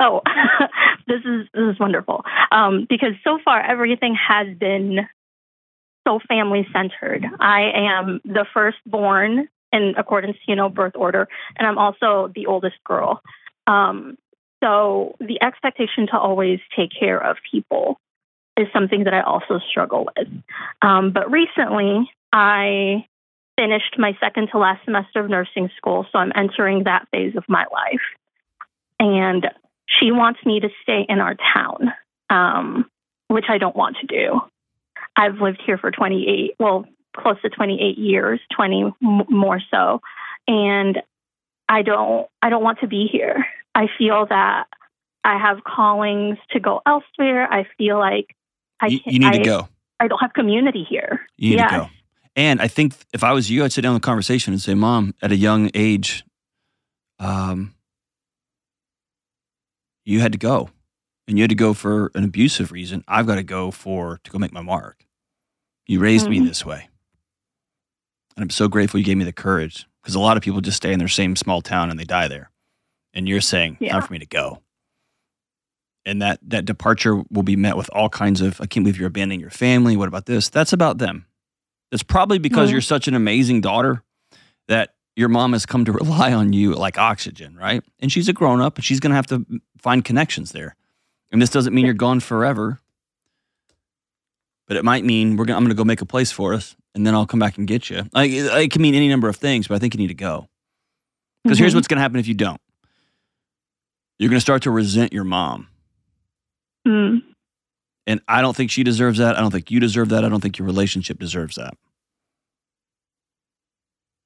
Oh, 0.02 0.22
this 1.08 1.22
is 1.24 1.48
this 1.54 1.74
is 1.74 1.80
wonderful. 1.80 2.26
Um, 2.52 2.88
because 2.90 3.14
so 3.24 3.40
far 3.46 3.62
everything 3.62 4.16
has 4.16 4.48
been 4.58 5.08
so 6.08 6.20
family 6.28 6.68
centered. 6.74 7.24
I 7.40 7.72
am 7.76 8.20
the 8.26 8.46
firstborn 8.52 9.48
in 9.72 9.94
accordance 9.98 10.38
to 10.38 10.44
you 10.48 10.56
know 10.56 10.70
birth 10.70 10.94
order, 10.96 11.28
and 11.58 11.68
I'm 11.68 11.78
also 11.78 12.32
the 12.34 12.48
oldest 12.48 12.84
girl. 12.84 13.22
Um, 13.68 14.18
so 14.64 15.16
the 15.20 15.42
expectation 15.42 16.08
to 16.08 16.18
always 16.20 16.60
take 16.76 16.90
care 16.98 17.20
of 17.20 17.38
people 17.50 18.00
is 18.58 18.68
something 18.74 19.06
that 19.06 19.14
I 19.14 19.22
also 19.22 19.60
struggle 19.70 20.10
with. 20.16 20.28
Um, 20.82 21.12
but 21.12 21.32
recently, 21.32 22.10
I 22.34 23.06
finished 23.56 23.96
my 23.98 24.18
second 24.20 24.50
to 24.52 24.58
last 24.58 24.84
semester 24.84 25.20
of 25.20 25.30
nursing 25.30 25.70
school, 25.78 26.08
so 26.12 26.18
I'm 26.18 26.32
entering 26.36 26.86
that 26.86 27.08
phase 27.12 27.36
of 27.36 27.44
my 27.48 27.66
life. 27.72 28.02
And 29.00 29.48
she 30.00 30.12
wants 30.12 30.40
me 30.46 30.60
to 30.60 30.70
stay 30.84 31.06
in 31.08 31.20
our 31.20 31.36
town, 31.54 31.92
um, 32.30 32.90
which 33.28 33.46
I 33.50 33.58
don't 33.58 33.76
want 33.76 33.98
to 34.02 34.08
do. 34.08 34.42
I've 35.16 35.36
lived 35.42 35.62
here 35.66 35.78
for 35.78 35.92
28, 35.92 36.56
well, 36.60 36.86
close 37.16 37.42
to 37.42 37.50
28 37.50 37.98
years, 37.98 38.40
20 38.56 38.84
m- 38.84 39.24
more 39.30 39.60
so, 39.72 40.02
and 40.48 41.02
I 41.68 41.82
don't, 41.82 42.28
I 42.42 42.50
don't 42.50 42.64
want 42.64 42.80
to 42.80 42.88
be 42.88 43.08
here. 43.12 43.46
I 43.76 43.88
feel 43.98 44.26
that 44.30 44.66
I 45.24 45.38
have 45.38 45.64
callings 45.64 46.38
to 46.52 46.60
go 46.60 46.82
elsewhere. 46.86 47.48
I 47.52 47.66
feel 47.78 48.00
like 48.00 48.36
I 48.82 48.88
you, 48.88 49.00
you 49.06 49.20
need 49.20 49.28
I, 49.28 49.38
to 49.38 49.44
go. 49.44 49.68
I 50.00 50.08
don't 50.08 50.20
have 50.20 50.34
community 50.34 50.86
here. 50.90 51.22
You 51.38 51.52
need 51.52 51.58
Yes. 51.58 51.72
to 51.72 51.78
go. 51.78 51.88
And 52.36 52.62
I 52.62 52.68
think 52.68 52.96
if 53.14 53.24
I 53.24 53.34
was 53.34 53.50
you, 53.52 53.64
I'd 53.64 53.72
sit 53.74 53.82
down 53.82 53.92
in 53.92 54.02
the 54.02 54.06
conversation 54.06 54.54
and 54.54 54.62
say, 54.62 54.74
Mom, 54.74 55.14
at 55.22 55.32
a 55.32 55.36
young 55.36 55.70
age, 55.74 56.24
um, 57.20 57.74
you 60.06 60.20
had 60.20 60.32
to 60.32 60.38
go. 60.38 60.70
And 61.28 61.38
you 61.38 61.44
had 61.44 61.50
to 61.50 61.56
go 61.56 61.74
for 61.74 62.12
an 62.16 62.24
abusive 62.24 62.72
reason. 62.72 63.04
I've 63.08 63.28
got 63.28 63.36
to 63.36 63.44
go 63.44 63.72
for 63.72 64.20
to 64.24 64.32
go 64.32 64.38
make 64.40 64.52
my 64.52 64.62
mark. 64.62 65.06
You 65.88 66.00
raised 66.00 66.28
me 66.30 66.40
Mhm. 66.40 66.48
this 66.48 66.66
way. 66.66 66.90
And 68.36 68.44
I'm 68.44 68.50
so 68.50 68.68
grateful 68.68 69.00
you 69.00 69.06
gave 69.06 69.18
me 69.18 69.24
the 69.24 69.32
courage. 69.34 69.86
Because 70.02 70.16
a 70.16 70.20
lot 70.20 70.36
of 70.36 70.42
people 70.44 70.62
just 70.62 70.78
stay 70.78 70.92
in 70.94 71.00
their 71.00 71.08
same 71.08 71.36
small 71.36 71.62
town 71.62 71.90
and 71.92 72.00
they 72.00 72.04
die 72.06 72.28
there. 72.28 72.50
And 73.14 73.28
you're 73.30 73.40
saying, 73.42 73.78
Yeah. 73.80 73.94
time 73.94 74.02
for 74.02 74.14
me 74.14 74.20
to 74.20 74.26
go. 74.26 74.62
And 76.06 76.22
that 76.24 76.40
that 76.50 76.66
departure 76.66 77.22
will 77.30 77.44
be 77.44 77.56
met 77.56 77.78
with 77.78 77.90
all 77.94 78.10
kinds 78.10 78.42
of, 78.42 78.60
I 78.60 78.66
can't 78.66 78.84
believe 78.84 78.98
you're 78.98 79.08
abandoning 79.08 79.40
your 79.40 79.52
family. 79.52 79.96
What 79.96 80.08
about 80.08 80.26
this? 80.26 80.50
That's 80.50 80.74
about 80.74 80.98
them. 80.98 81.28
It's 81.92 82.02
probably 82.04 82.40
because 82.40 82.70
Mhm. 82.70 82.72
you're 82.74 82.82
such 82.82 83.08
an 83.08 83.14
amazing 83.14 83.62
daughter 83.62 84.04
that 84.68 84.96
your 85.15 85.30
mom 85.30 85.54
has 85.54 85.65
come 85.65 85.86
to 85.86 85.91
rely 86.04 86.34
on 86.34 86.54
you 86.54 86.74
like 86.74 86.97
oxygen, 86.97 87.56
right? 87.56 87.84
And 88.00 88.12
she's 88.12 88.28
a 88.30 88.34
grown 88.34 88.62
up 88.62 88.78
and 88.78 88.86
she's 88.86 89.00
going 89.00 89.12
to 89.12 89.15
have 89.15 89.28
to 89.28 89.45
find 89.78 90.04
connections 90.06 90.52
there. 90.52 90.76
And 91.32 91.41
this 91.41 91.50
doesn't 91.50 91.74
mean 91.74 91.86
you're 91.86 91.93
gone 91.93 92.19
forever, 92.19 92.80
but 94.67 94.78
it 94.78 94.86
might 94.86 95.04
mean 95.06 95.36
we're 95.38 95.45
gonna, 95.45 95.58
I'm 95.58 95.63
going 95.63 95.69
to 95.76 95.76
go 95.76 95.84
make 95.86 96.02
a 96.02 96.06
place 96.06 96.32
for 96.32 96.54
us 96.54 96.76
and 96.93 97.06
then 97.08 97.13
I'll 97.15 97.26
come 97.26 97.39
back 97.39 97.58
and 97.58 97.67
get 97.67 97.89
you. 97.89 98.04
Like, 98.13 98.32
it, 98.32 98.45
it 98.45 98.71
can 98.71 98.82
mean 98.82 98.95
any 98.95 99.08
number 99.08 99.30
of 99.30 99.36
things, 99.38 99.67
but 99.67 99.76
I 99.76 99.80
think 99.80 99.93
you 99.93 100.00
need 100.00 100.08
to 100.08 100.13
go. 100.13 100.47
Because 101.43 101.58
here's 101.58 101.71
Mhm. 101.71 101.76
what's 101.76 101.88
going 101.88 101.97
to 101.97 102.02
happen 102.02 102.19
if 102.19 102.28
you 102.28 102.34
don't 102.36 102.60
you're 104.19 104.30
going 104.30 104.38
to 104.38 104.41
start 104.41 104.62
to 104.62 104.69
resent 104.69 105.12
your 105.13 105.24
mom. 105.24 105.67
Mm. 106.88 107.24
And 108.06 108.21
I 108.28 108.43
don't 108.43 108.56
think 108.56 108.69
she 108.69 108.84
deserves 108.84 109.17
that. 109.17 109.36
I 109.36 109.41
don't 109.41 109.50
think 109.50 109.71
you 109.71 109.80
deserve 109.80 110.10
that. 110.10 110.24
I 110.24 110.30
don't 110.30 110.41
think 110.41 110.60
your 110.60 110.67
relationship 110.67 111.17
deserves 111.17 111.56
that. 111.56 111.74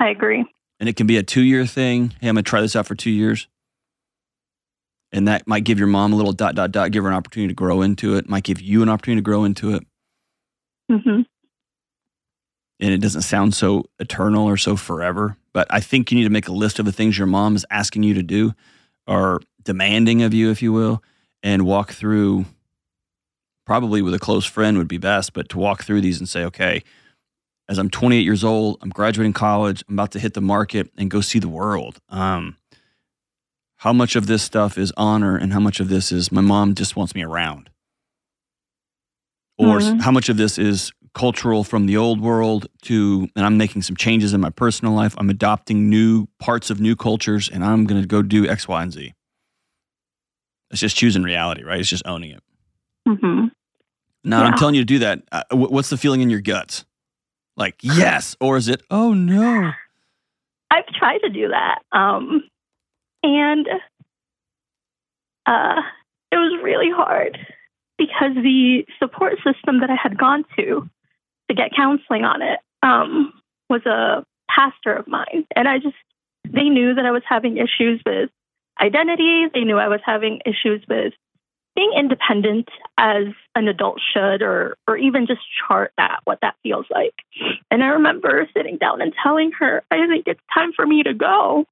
I 0.01 0.09
agree. 0.09 0.43
And 0.79 0.89
it 0.89 0.95
can 0.95 1.07
be 1.07 1.17
a 1.17 1.23
two 1.23 1.41
year 1.41 1.65
thing. 1.65 2.13
Hey, 2.21 2.27
I'm 2.27 2.35
gonna 2.35 2.43
try 2.43 2.61
this 2.61 2.75
out 2.75 2.87
for 2.87 2.95
two 2.95 3.11
years. 3.11 3.47
And 5.11 5.27
that 5.27 5.47
might 5.47 5.63
give 5.63 5.79
your 5.79 5.87
mom 5.87 6.13
a 6.13 6.15
little 6.15 6.33
dot 6.33 6.55
dot 6.55 6.71
dot, 6.71 6.91
give 6.91 7.03
her 7.03 7.09
an 7.09 7.15
opportunity 7.15 7.49
to 7.49 7.55
grow 7.55 7.81
into 7.81 8.15
it. 8.15 8.27
Might 8.27 8.43
give 8.43 8.61
you 8.61 8.81
an 8.81 8.89
opportunity 8.89 9.21
to 9.21 9.25
grow 9.25 9.43
into 9.43 9.73
it. 9.73 9.83
hmm 10.89 11.21
And 12.79 12.93
it 12.93 12.99
doesn't 12.99 13.21
sound 13.21 13.53
so 13.53 13.85
eternal 13.99 14.45
or 14.45 14.57
so 14.57 14.75
forever. 14.75 15.37
But 15.53 15.67
I 15.69 15.79
think 15.79 16.11
you 16.11 16.17
need 16.17 16.25
to 16.25 16.29
make 16.29 16.49
a 16.49 16.53
list 16.53 16.79
of 16.79 16.85
the 16.85 16.91
things 16.91 17.17
your 17.17 17.27
mom 17.27 17.55
is 17.55 17.65
asking 17.69 18.03
you 18.03 18.13
to 18.15 18.23
do 18.23 18.53
or 19.07 19.41
demanding 19.63 20.21
of 20.21 20.33
you, 20.33 20.51
if 20.51 20.61
you 20.61 20.73
will, 20.73 21.01
and 21.41 21.65
walk 21.65 21.93
through 21.93 22.45
probably 23.65 24.01
with 24.01 24.13
a 24.13 24.19
close 24.19 24.45
friend 24.45 24.77
would 24.77 24.87
be 24.87 24.97
best, 24.97 25.33
but 25.33 25.49
to 25.49 25.57
walk 25.57 25.83
through 25.83 26.01
these 26.01 26.19
and 26.19 26.29
say, 26.29 26.43
okay, 26.43 26.83
as 27.67 27.77
I'm 27.77 27.89
28 27.89 28.21
years 28.21 28.43
old, 28.43 28.77
I'm 28.81 28.89
graduating 28.89 29.33
college, 29.33 29.83
I'm 29.87 29.95
about 29.95 30.11
to 30.11 30.19
hit 30.19 30.33
the 30.33 30.41
market 30.41 30.89
and 30.97 31.09
go 31.09 31.21
see 31.21 31.39
the 31.39 31.47
world. 31.49 31.99
Um, 32.09 32.57
how 33.77 33.91
much 33.93 34.15
of 34.15 34.27
this 34.27 34.43
stuff 34.43 34.77
is 34.77 34.93
honor 34.97 35.35
and 35.35 35.51
how 35.53 35.59
much 35.59 35.79
of 35.79 35.89
this 35.89 36.11
is 36.11 36.31
my 36.31 36.41
mom 36.41 36.75
just 36.75 36.95
wants 36.95 37.15
me 37.15 37.23
around? 37.23 37.69
Or 39.57 39.79
Mhm. 39.79 40.01
how 40.01 40.11
much 40.11 40.29
of 40.29 40.37
this 40.37 40.57
is 40.57 40.91
cultural 41.13 41.63
from 41.63 41.85
the 41.85 41.95
old 41.95 42.19
world 42.19 42.67
to, 42.83 43.29
and 43.35 43.45
I'm 43.45 43.57
making 43.57 43.83
some 43.83 43.95
changes 43.95 44.33
in 44.33 44.41
my 44.41 44.49
personal 44.49 44.93
life. 44.93 45.15
I'm 45.17 45.29
adopting 45.29 45.89
new 45.89 46.27
parts 46.39 46.69
of 46.69 46.81
new 46.81 46.95
cultures 46.95 47.47
and 47.49 47.63
I'm 47.63 47.85
going 47.85 48.01
to 48.01 48.07
go 48.07 48.21
do 48.21 48.47
X, 48.47 48.67
Y, 48.67 48.83
and 48.83 48.91
Z. 48.91 49.13
It's 50.71 50.81
just 50.81 50.97
choosing 50.97 51.23
reality, 51.23 51.63
right? 51.63 51.79
It's 51.79 51.89
just 51.89 52.05
owning 52.05 52.31
it. 52.31 52.43
Mm-hmm. 53.07 53.47
Now, 54.25 54.43
I'm 54.43 54.57
telling 54.57 54.75
you 54.75 54.81
to 54.81 54.85
do 54.85 54.99
that. 54.99 55.21
Uh, 55.31 55.43
what's 55.51 55.89
the 55.89 55.97
feeling 55.97 56.21
in 56.21 56.29
your 56.29 56.41
guts? 56.41 56.83
Like, 57.57 57.75
yes. 57.81 58.35
Or 58.39 58.57
is 58.57 58.67
it, 58.67 58.81
oh 58.89 59.13
no? 59.13 59.71
I've 60.71 60.87
tried 60.87 61.19
to 61.19 61.29
do 61.29 61.49
that. 61.49 61.79
Um, 61.91 62.43
and 63.23 63.67
uh, 65.45 65.81
it 66.31 66.35
was 66.35 66.59
really 66.63 66.91
hard 66.91 67.37
because 67.97 68.35
the 68.35 68.85
support 68.99 69.35
system 69.37 69.79
that 69.81 69.89
I 69.89 69.95
had 70.01 70.17
gone 70.17 70.43
to 70.57 70.89
to 71.49 71.55
get 71.55 71.71
counseling 71.75 72.23
on 72.23 72.41
it 72.41 72.59
um, 72.83 73.31
was 73.69 73.85
a 73.85 74.25
pastor 74.49 74.93
of 74.93 75.07
mine. 75.07 75.45
And 75.55 75.67
I 75.67 75.77
just, 75.77 75.95
they 76.43 76.69
knew 76.69 76.95
that 76.95 77.05
I 77.05 77.11
was 77.11 77.23
having 77.27 77.57
issues 77.57 78.01
with 78.05 78.29
identity. 78.81 79.45
They 79.53 79.61
knew 79.61 79.77
I 79.77 79.87
was 79.87 80.01
having 80.05 80.41
issues 80.45 80.83
with 80.89 81.13
being 81.75 81.91
independent 81.97 82.69
as 82.97 83.25
an 83.55 83.67
adult 83.67 83.99
should, 84.13 84.41
or 84.41 84.77
or 84.87 84.97
even 84.97 85.27
just 85.27 85.41
chart 85.67 85.91
that 85.97 86.19
what 86.23 86.39
that 86.41 86.55
feels 86.63 86.85
like. 86.89 87.13
And 87.69 87.83
I 87.83 87.87
remember 87.87 88.47
sitting 88.55 88.77
down 88.77 89.01
and 89.01 89.13
telling 89.21 89.51
her, 89.59 89.83
I 89.91 90.07
think 90.07 90.25
it's 90.27 90.39
time 90.53 90.71
for 90.73 90.85
me 90.87 91.03
to 91.03 91.13
go. 91.13 91.65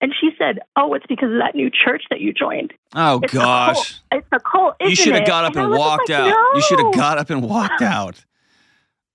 And 0.00 0.12
she 0.20 0.30
said, 0.36 0.58
"Oh, 0.76 0.92
it's 0.94 1.06
because 1.06 1.30
of 1.32 1.38
that 1.38 1.54
new 1.54 1.70
church 1.70 2.02
that 2.10 2.20
you 2.20 2.32
joined. 2.32 2.74
Oh 2.94 3.20
It's 3.22 3.32
a 3.32 3.36
gosh. 3.36 3.74
cult. 3.74 4.00
It's 4.12 4.28
a 4.32 4.40
cult. 4.40 4.74
You 4.80 4.94
should 4.96 5.14
have 5.14 5.26
got 5.26 5.44
up 5.44 5.56
I 5.56 5.62
and 5.62 5.70
walked 5.70 6.10
like, 6.10 6.18
out. 6.20 6.34
You 6.56 6.60
should 6.62 6.80
have 6.80 6.92
got 6.94 7.16
up 7.18 7.30
and 7.30 7.42
walked 7.42 7.80
out. 7.82 8.24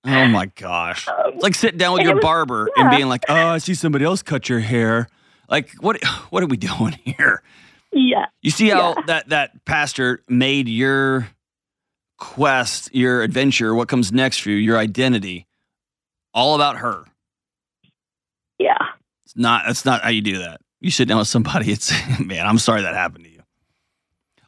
Oh 0.06 0.28
my 0.28 0.45
gosh. 0.56 1.08
Um, 1.10 1.15
It's 1.34 1.43
like 1.43 1.54
sitting 1.56 1.78
down 1.78 1.93
with 1.93 2.04
your 2.04 2.15
was- 2.15 2.21
barber 2.23 2.69
and 2.78 2.89
being 2.89 3.08
like, 3.10 3.25
"Oh, 3.28 3.36
I 3.36 3.58
see 3.58 3.73
somebody 3.73 4.06
else 4.06 4.23
cut 4.23 4.47
your 4.49 4.60
hair." 4.62 5.10
Like, 5.49 5.71
what? 5.82 6.04
What 6.30 6.41
are 6.43 6.47
we 6.47 6.58
doing 6.58 6.93
here? 7.04 7.43
Yeah, 7.91 8.25
You 8.41 8.52
see 8.52 8.69
how 8.69 8.95
Yeah. 8.97 9.04
that 9.08 9.30
that 9.30 9.65
pastor 9.65 10.21
made 10.28 10.67
your 10.69 11.28
quest, 12.17 12.93
your 12.93 13.21
adventure, 13.23 13.73
what 13.73 13.88
comes 13.88 14.12
next 14.12 14.39
for 14.41 14.49
you, 14.49 14.58
your 14.58 14.78
identity, 14.78 15.47
all 16.34 16.56
about 16.56 16.78
her. 16.78 17.06
yeah. 18.58 18.78
It's 19.25 19.36
not. 19.36 19.63
That's 19.67 19.86
not 19.86 20.02
how 20.02 20.10
you 20.10 20.21
do 20.21 20.39
that. 20.39 20.60
You 20.82 20.89
sit 20.91 21.08
down 21.08 21.19
with 21.19 21.28
somebody. 21.28 21.71
It's 21.71 21.91
man. 22.19 22.47
I'm 22.47 22.58
sorry 22.58 22.82
that 22.82 22.95
happened 22.95 23.25
to 23.25 23.30
you. 23.32 23.43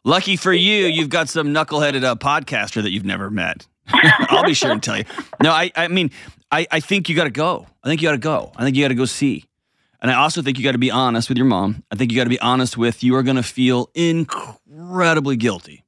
Lucky 0.04 0.36
for 0.36 0.51
you, 0.51 0.88
you've 0.88 1.10
got 1.10 1.30
some 1.30 1.49
knuckleheaded 1.49 2.04
uh, 2.04 2.15
podcaster 2.15 2.82
that 2.82 2.89
you've 2.91 3.06
never 3.06 3.30
met. 3.30 3.67
I'll 3.88 4.43
be 4.43 4.56
sure 4.56 4.71
and 4.71 4.82
tell 4.82 4.97
you. 4.97 5.04
No, 5.43 5.51
I. 5.51 5.71
I 5.75 5.88
mean, 5.88 6.10
I. 6.51 6.65
I 6.71 6.80
think 6.80 7.10
you 7.10 7.15
got 7.15 7.25
to 7.25 7.30
go. 7.30 7.67
I 7.84 7.88
think 7.89 8.01
you 8.01 8.08
got 8.08 8.13
to 8.13 8.17
go. 8.17 8.51
I 8.56 8.63
think 8.63 8.75
you 8.75 8.84
got 8.84 8.88
to 8.89 8.95
go 8.95 9.06
see. 9.06 9.45
And 10.01 10.09
I 10.09 10.15
also 10.15 10.41
think 10.41 10.57
you 10.57 10.63
got 10.63 10.71
to 10.71 10.79
be 10.79 10.89
honest 10.89 11.29
with 11.29 11.37
your 11.37 11.45
mom. 11.45 11.83
I 11.91 11.95
think 11.95 12.11
you 12.11 12.17
got 12.17 12.23
to 12.23 12.29
be 12.29 12.39
honest 12.39 12.75
with 12.75 13.03
you 13.03 13.15
are 13.15 13.23
going 13.23 13.35
to 13.35 13.43
feel 13.43 13.89
incredibly 13.93 15.35
guilty. 15.35 15.83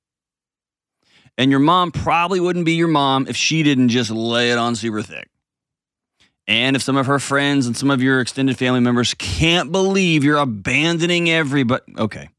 And 1.38 1.50
your 1.50 1.60
mom 1.60 1.92
probably 1.92 2.40
wouldn't 2.40 2.66
be 2.66 2.74
your 2.74 2.88
mom 2.88 3.26
if 3.28 3.36
she 3.36 3.64
didn't 3.64 3.90
just 3.90 4.12
lay 4.12 4.52
it 4.52 4.58
on 4.60 4.76
super 4.76 5.02
thick. 5.02 5.30
And 6.48 6.76
if 6.76 6.84
some 6.84 6.98
of 6.98 7.08
her 7.08 7.20
friends 7.20 7.66
and 7.66 7.76
some 7.76 7.90
of 7.90 8.04
your 8.04 8.20
extended 8.20 8.58
family 8.58 8.82
members 8.82 9.14
can't 9.16 9.72
believe 9.72 10.24
you're 10.24 10.38
abandoning 10.38 11.30
everybody, 11.30 11.82
okay. 11.98 12.30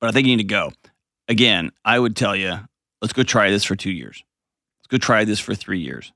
But 0.00 0.08
I 0.08 0.12
think 0.12 0.26
you 0.26 0.36
need 0.36 0.42
to 0.42 0.48
go. 0.48 0.72
Again, 1.28 1.72
I 1.84 1.98
would 1.98 2.16
tell 2.16 2.36
you, 2.36 2.58
let's 3.02 3.12
go 3.12 3.22
try 3.22 3.50
this 3.50 3.64
for 3.64 3.74
two 3.74 3.90
years. 3.90 4.22
Let's 4.80 4.88
go 4.88 4.98
try 4.98 5.24
this 5.24 5.40
for 5.40 5.54
three 5.54 5.80
years 5.80 6.12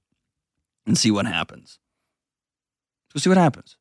and 0.86 0.96
see 0.96 1.10
what 1.10 1.26
happens. 1.26 1.78
Let's 3.14 3.24
see 3.24 3.30
what 3.30 3.38
happens. 3.38 3.76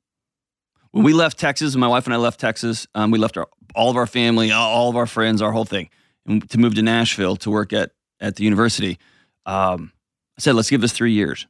When 0.92 1.04
we 1.04 1.14
left 1.14 1.38
Texas, 1.38 1.76
my 1.76 1.88
wife 1.88 2.06
and 2.06 2.14
I 2.14 2.18
left 2.18 2.40
Texas, 2.40 2.88
um, 2.96 3.12
we 3.12 3.20
left 3.20 3.38
our, 3.38 3.48
all 3.76 3.90
of 3.90 3.98
our 3.98 4.08
family, 4.08 4.52
all- 4.52 4.90
of 4.90 4.96
our 4.96 5.06
friends, 5.06 5.42
our 5.42 5.52
whole 5.52 5.66
thing, 5.66 5.90
and 6.26 6.50
to 6.50 6.58
move 6.58 6.76
to 6.76 6.82
Nashville 6.82 7.36
to 7.38 7.52
work 7.52 7.74
at, 7.74 7.92
at 8.20 8.36
the 8.38 8.44
university. 8.44 8.98
Um, 9.46 9.92
I 10.38 10.42
said, 10.42 10.56
let's 10.56 10.70
give 10.70 10.82
this 10.82 10.94
three 10.94 11.12
years 11.12 11.46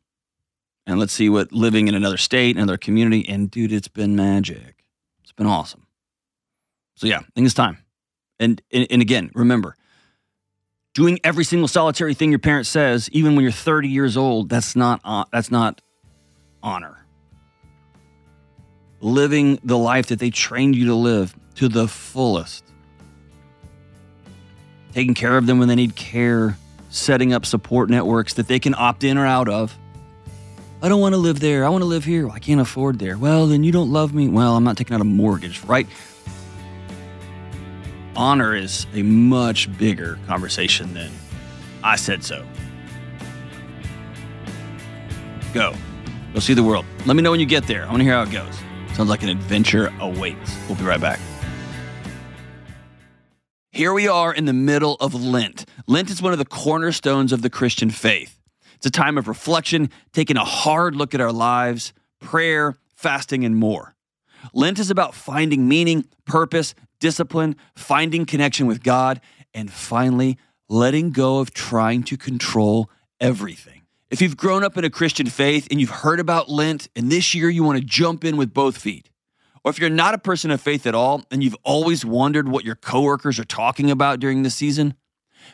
and 0.85 0.99
let's 0.99 1.13
see 1.13 1.29
what 1.29 1.51
living 1.53 1.87
in 1.87 1.95
another 1.95 2.17
state, 2.17 2.55
another 2.57 2.77
community. 2.77 3.27
And 3.29 3.49
dude, 3.51 3.71
it's 3.71 3.87
been 3.87 4.15
magic. 4.15 4.83
It's 5.23 5.31
been 5.31 5.47
awesome. 5.47 5.85
So 6.95 7.05
yeah, 7.07 7.19
I 7.19 7.25
think 7.35 7.45
it's 7.45 7.53
time. 7.53 7.77
And 8.39 8.61
and, 8.71 8.87
and 8.89 9.01
again, 9.01 9.31
remember, 9.33 9.75
doing 10.93 11.19
every 11.23 11.43
single 11.43 11.67
solitary 11.67 12.13
thing 12.13 12.31
your 12.31 12.39
parent 12.39 12.65
says, 12.65 13.09
even 13.11 13.35
when 13.35 13.43
you're 13.43 13.51
30 13.51 13.87
years 13.87 14.17
old, 14.17 14.49
that's 14.49 14.75
not 14.75 15.01
hon- 15.03 15.27
that's 15.31 15.51
not 15.51 15.81
honor. 16.63 16.96
Living 18.99 19.59
the 19.63 19.77
life 19.77 20.07
that 20.07 20.19
they 20.19 20.29
trained 20.29 20.75
you 20.75 20.87
to 20.87 20.95
live 20.95 21.35
to 21.55 21.67
the 21.67 21.87
fullest. 21.87 22.63
Taking 24.93 25.13
care 25.13 25.37
of 25.37 25.45
them 25.45 25.59
when 25.59 25.67
they 25.67 25.75
need 25.75 25.95
care, 25.95 26.57
setting 26.89 27.33
up 27.33 27.45
support 27.45 27.89
networks 27.89 28.33
that 28.35 28.47
they 28.47 28.59
can 28.59 28.73
opt 28.75 29.03
in 29.03 29.17
or 29.17 29.25
out 29.25 29.49
of. 29.49 29.77
I 30.81 30.89
don't 30.89 31.01
want 31.01 31.13
to 31.13 31.17
live 31.17 31.39
there. 31.39 31.65
I 31.65 31.69
want 31.69 31.81
to 31.81 31.87
live 31.87 32.03
here. 32.03 32.29
I 32.29 32.39
can't 32.39 32.61
afford 32.61 32.99
there. 32.99 33.17
Well, 33.17 33.47
then 33.47 33.63
you 33.63 33.71
don't 33.71 33.91
love 33.91 34.13
me. 34.13 34.27
Well, 34.27 34.55
I'm 34.55 34.63
not 34.63 34.77
taking 34.77 34.93
out 34.93 35.01
a 35.01 35.05
mortgage, 35.05 35.63
right? 35.63 35.87
Honor 38.15 38.55
is 38.55 38.87
a 38.93 39.03
much 39.03 39.75
bigger 39.77 40.17
conversation 40.27 40.93
than 40.93 41.11
I 41.83 41.95
said 41.95 42.23
so. 42.23 42.45
Go. 45.53 45.73
Go 46.33 46.39
see 46.39 46.53
the 46.53 46.63
world. 46.63 46.85
Let 47.05 47.15
me 47.15 47.23
know 47.23 47.31
when 47.31 47.39
you 47.39 47.45
get 47.45 47.65
there. 47.67 47.83
I 47.83 47.87
want 47.87 47.99
to 47.99 48.03
hear 48.03 48.13
how 48.13 48.23
it 48.23 48.31
goes. 48.31 48.59
Sounds 48.97 49.11
like 49.11 49.21
an 49.21 49.29
adventure 49.29 49.93
awaits. 49.99 50.57
We'll 50.67 50.75
be 50.75 50.83
right 50.83 50.99
back. 50.99 51.19
Here 53.71 53.93
we 53.93 54.07
are 54.07 54.33
in 54.33 54.45
the 54.45 54.53
middle 54.53 54.95
of 54.95 55.13
Lent. 55.13 55.65
Lent 55.85 56.09
is 56.09 56.19
one 56.19 56.33
of 56.33 56.39
the 56.39 56.45
cornerstones 56.45 57.31
of 57.31 57.43
the 57.43 57.49
Christian 57.51 57.91
faith. 57.91 58.39
It's 58.73 58.87
a 58.87 58.89
time 58.89 59.19
of 59.19 59.27
reflection, 59.27 59.91
taking 60.13 60.35
a 60.35 60.43
hard 60.43 60.95
look 60.95 61.13
at 61.13 61.21
our 61.21 61.31
lives, 61.31 61.93
prayer, 62.19 62.73
fasting, 62.95 63.45
and 63.45 63.55
more. 63.55 63.95
Lent 64.51 64.79
is 64.79 64.89
about 64.89 65.13
finding 65.13 65.67
meaning, 65.67 66.05
purpose, 66.25 66.73
discipline, 66.99 67.55
finding 67.75 68.25
connection 68.25 68.65
with 68.65 68.81
God, 68.81 69.21
and 69.53 69.71
finally 69.71 70.39
letting 70.69 71.11
go 71.11 71.37
of 71.37 71.53
trying 71.53 72.01
to 72.01 72.17
control 72.17 72.89
everything. 73.19 73.83
If 74.09 74.21
you've 74.21 74.37
grown 74.37 74.63
up 74.63 74.77
in 74.77 74.85
a 74.85 74.89
Christian 74.89 75.27
faith 75.27 75.67
and 75.69 75.81
you've 75.81 75.89
heard 75.89 76.21
about 76.21 76.47
Lent, 76.47 76.87
and 76.95 77.11
this 77.11 77.35
year 77.35 77.49
you 77.49 77.65
want 77.65 77.77
to 77.77 77.83
jump 77.83 78.23
in 78.23 78.37
with 78.37 78.53
both 78.53 78.77
feet, 78.77 79.09
or 79.65 79.69
if 79.69 79.79
you're 79.79 79.89
not 79.89 80.13
a 80.13 80.17
person 80.17 80.49
of 80.49 80.61
faith 80.61 80.87
at 80.87 80.95
all 80.95 81.25
and 81.29 81.43
you've 81.43 81.57
always 81.63 82.05
wondered 82.05 82.47
what 82.47 82.63
your 82.63 82.75
coworkers 82.75 83.37
are 83.37 83.43
talking 83.43 83.91
about 83.91 84.21
during 84.21 84.43
the 84.43 84.49
season, 84.49 84.93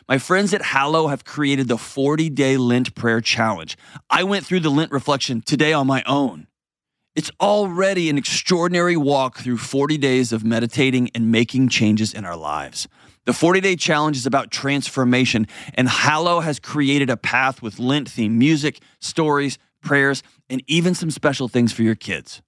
my 0.08 0.18
friends 0.18 0.54
at 0.54 0.62
Hallow 0.62 1.08
have 1.08 1.24
created 1.24 1.66
the 1.66 1.76
40 1.76 2.30
day 2.30 2.56
Lent 2.56 2.94
prayer 2.94 3.20
challenge. 3.20 3.76
I 4.08 4.22
went 4.22 4.46
through 4.46 4.60
the 4.60 4.70
Lent 4.70 4.92
reflection 4.92 5.40
today 5.40 5.72
on 5.72 5.88
my 5.88 6.04
own. 6.06 6.46
It's 7.16 7.32
already 7.40 8.08
an 8.08 8.18
extraordinary 8.18 8.96
walk 8.96 9.38
through 9.38 9.58
40 9.58 9.98
days 9.98 10.32
of 10.32 10.44
meditating 10.44 11.10
and 11.12 11.32
making 11.32 11.70
changes 11.70 12.14
in 12.14 12.24
our 12.24 12.36
lives. 12.36 12.86
The 13.26 13.32
40 13.32 13.60
day 13.62 13.74
challenge 13.74 14.18
is 14.18 14.26
about 14.26 14.50
transformation, 14.50 15.46
and 15.74 15.88
Hallow 15.88 16.40
has 16.40 16.58
created 16.60 17.08
a 17.08 17.16
path 17.16 17.62
with 17.62 17.78
Lent 17.78 18.10
themed 18.10 18.32
music, 18.32 18.80
stories, 19.00 19.56
prayers, 19.82 20.22
and 20.50 20.62
even 20.66 20.94
some 20.94 21.10
special 21.10 21.48
things 21.48 21.72
for 21.72 21.82
your 21.82 21.94
kids. 21.94 22.42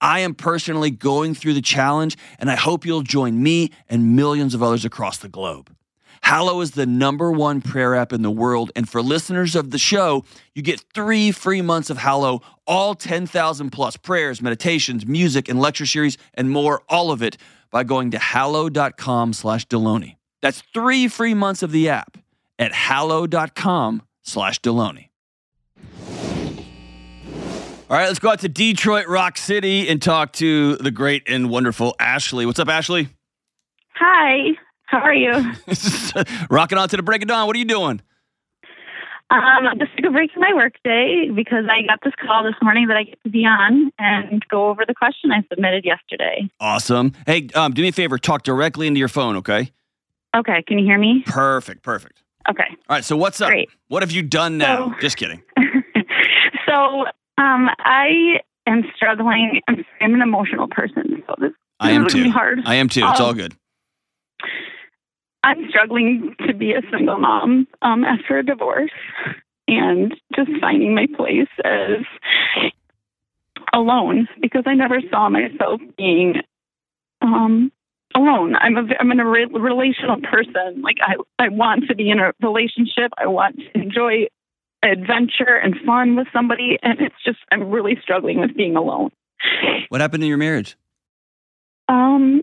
I 0.00 0.20
am 0.20 0.34
personally 0.34 0.90
going 0.90 1.34
through 1.34 1.52
the 1.52 1.60
challenge, 1.60 2.16
and 2.38 2.50
I 2.50 2.54
hope 2.54 2.86
you'll 2.86 3.02
join 3.02 3.42
me 3.42 3.72
and 3.90 4.16
millions 4.16 4.54
of 4.54 4.62
others 4.62 4.86
across 4.86 5.18
the 5.18 5.28
globe. 5.28 5.74
Hallow 6.22 6.62
is 6.62 6.70
the 6.70 6.86
number 6.86 7.30
one 7.30 7.60
prayer 7.60 7.94
app 7.94 8.12
in 8.12 8.22
the 8.22 8.30
world, 8.30 8.72
and 8.74 8.88
for 8.88 9.02
listeners 9.02 9.54
of 9.54 9.70
the 9.70 9.78
show, 9.78 10.24
you 10.54 10.62
get 10.62 10.82
three 10.94 11.30
free 11.30 11.60
months 11.60 11.90
of 11.90 11.98
Hallow, 11.98 12.40
all 12.66 12.94
10,000 12.94 13.70
plus 13.70 13.98
prayers, 13.98 14.40
meditations, 14.40 15.06
music, 15.06 15.48
and 15.48 15.60
lecture 15.60 15.86
series, 15.86 16.16
and 16.32 16.50
more, 16.50 16.82
all 16.88 17.10
of 17.10 17.22
it 17.22 17.36
by 17.70 17.84
going 17.84 18.10
to 18.12 18.18
hallow.com 18.18 19.32
slash 19.32 19.66
Delony. 19.66 20.16
That's 20.42 20.62
three 20.72 21.08
free 21.08 21.34
months 21.34 21.62
of 21.62 21.72
the 21.72 21.88
app 21.88 22.18
at 22.58 22.72
hallow.com 22.72 24.02
slash 24.22 24.60
Delony. 24.60 25.08
All 27.88 27.96
right, 27.96 28.08
let's 28.08 28.18
go 28.18 28.30
out 28.30 28.40
to 28.40 28.48
Detroit 28.48 29.06
Rock 29.06 29.38
City 29.38 29.88
and 29.88 30.02
talk 30.02 30.32
to 30.34 30.74
the 30.76 30.90
great 30.90 31.22
and 31.28 31.48
wonderful 31.48 31.94
Ashley. 32.00 32.44
What's 32.44 32.58
up, 32.58 32.68
Ashley? 32.68 33.08
Hi, 33.94 34.56
how 34.86 34.98
are 34.98 35.14
you? 35.14 35.30
Rocking 36.50 36.78
on 36.78 36.88
to 36.88 36.96
the 36.96 37.04
break 37.04 37.22
of 37.22 37.28
dawn. 37.28 37.46
What 37.46 37.54
are 37.54 37.58
you 37.60 37.64
doing? 37.64 38.00
Um, 39.28 39.40
I'm 39.66 39.78
just 39.80 39.90
took 39.96 40.06
a 40.06 40.10
break 40.10 40.30
from 40.32 40.42
my 40.42 40.52
work 40.54 40.74
day 40.84 41.30
because 41.34 41.64
I 41.68 41.82
got 41.86 41.98
this 42.04 42.12
call 42.24 42.44
this 42.44 42.54
morning 42.62 42.86
that 42.86 42.96
I 42.96 43.02
get 43.02 43.20
to 43.24 43.28
be 43.28 43.44
on 43.44 43.90
and 43.98 44.44
go 44.48 44.68
over 44.68 44.84
the 44.86 44.94
question 44.94 45.32
I 45.32 45.42
submitted 45.52 45.84
yesterday. 45.84 46.48
Awesome. 46.60 47.12
Hey, 47.26 47.48
um, 47.56 47.72
do 47.72 47.82
me 47.82 47.88
a 47.88 47.92
favor. 47.92 48.18
Talk 48.18 48.44
directly 48.44 48.86
into 48.86 48.98
your 49.00 49.08
phone, 49.08 49.36
okay? 49.38 49.72
Okay, 50.36 50.62
can 50.68 50.78
you 50.78 50.84
hear 50.84 50.98
me? 50.98 51.24
Perfect, 51.26 51.82
perfect. 51.82 52.22
Okay, 52.48 52.68
All 52.88 52.94
right, 52.96 53.04
so 53.04 53.16
what's 53.16 53.40
up? 53.40 53.48
Great. 53.48 53.68
What 53.88 54.04
have 54.04 54.12
you 54.12 54.22
done 54.22 54.58
now? 54.58 54.90
So- 54.90 55.00
Just 55.00 55.16
kidding. 55.16 55.42
so 56.68 57.06
um, 57.38 57.68
I 57.80 58.40
am 58.68 58.84
struggling. 58.94 59.60
I'm, 59.66 59.84
I'm 60.00 60.14
an 60.14 60.22
emotional 60.22 60.68
person, 60.68 61.22
so 61.26 61.34
this, 61.40 61.50
I 61.80 61.90
am 61.90 62.06
too. 62.06 62.22
be 62.24 62.30
hard. 62.30 62.60
I 62.64 62.76
am 62.76 62.88
too. 62.88 63.04
It's 63.04 63.18
all 63.20 63.30
Um, 63.30 63.36
good. 63.36 63.54
I'm 65.46 65.68
struggling 65.68 66.34
to 66.44 66.52
be 66.52 66.72
a 66.72 66.82
single 66.90 67.18
mom 67.18 67.68
um, 67.80 68.02
after 68.02 68.36
a 68.36 68.44
divorce 68.44 68.90
and 69.68 70.12
just 70.34 70.50
finding 70.60 70.92
my 70.92 71.06
place 71.16 71.46
as 71.64 72.04
alone 73.72 74.26
because 74.40 74.64
I 74.66 74.74
never 74.74 74.98
saw 75.08 75.28
myself 75.28 75.80
being 75.96 76.42
um, 77.22 77.70
alone. 78.12 78.56
I'm 78.56 78.76
a 78.76 78.82
I'm 78.98 79.16
a 79.16 79.24
re- 79.24 79.46
relational 79.46 80.20
person. 80.20 80.82
Like 80.82 80.96
I 81.00 81.14
I 81.38 81.50
want 81.50 81.84
to 81.88 81.94
be 81.94 82.10
in 82.10 82.18
a 82.18 82.32
relationship. 82.42 83.12
I 83.16 83.28
want 83.28 83.58
to 83.58 83.80
enjoy 83.80 84.26
adventure 84.82 85.54
and 85.62 85.76
fun 85.86 86.16
with 86.16 86.26
somebody, 86.32 86.76
and 86.82 87.00
it's 87.00 87.14
just 87.24 87.38
I'm 87.52 87.70
really 87.70 87.96
struggling 88.02 88.40
with 88.40 88.56
being 88.56 88.74
alone. 88.74 89.10
What 89.90 90.00
happened 90.00 90.24
in 90.24 90.28
your 90.28 90.38
marriage? 90.38 90.76
Um, 91.86 92.42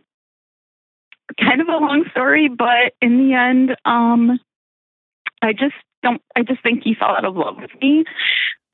kind 1.39 1.61
of 1.61 1.67
a 1.67 1.71
long 1.71 2.05
story, 2.11 2.49
but 2.49 2.93
in 3.01 3.17
the 3.17 3.33
end, 3.33 3.75
um, 3.85 4.39
I 5.41 5.53
just 5.53 5.75
don't. 6.01 6.21
I 6.35 6.43
just 6.43 6.61
think 6.63 6.83
he 6.83 6.95
fell 6.95 7.09
out 7.09 7.25
of 7.25 7.35
love 7.35 7.57
with 7.59 7.71
me. 7.81 8.05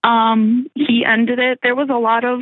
Um, 0.04 0.68
he 0.76 1.04
ended 1.06 1.40
it. 1.40 1.60
There 1.62 1.76
was 1.76 1.90
a 1.90 1.98
lot 1.98 2.26
of 2.26 2.42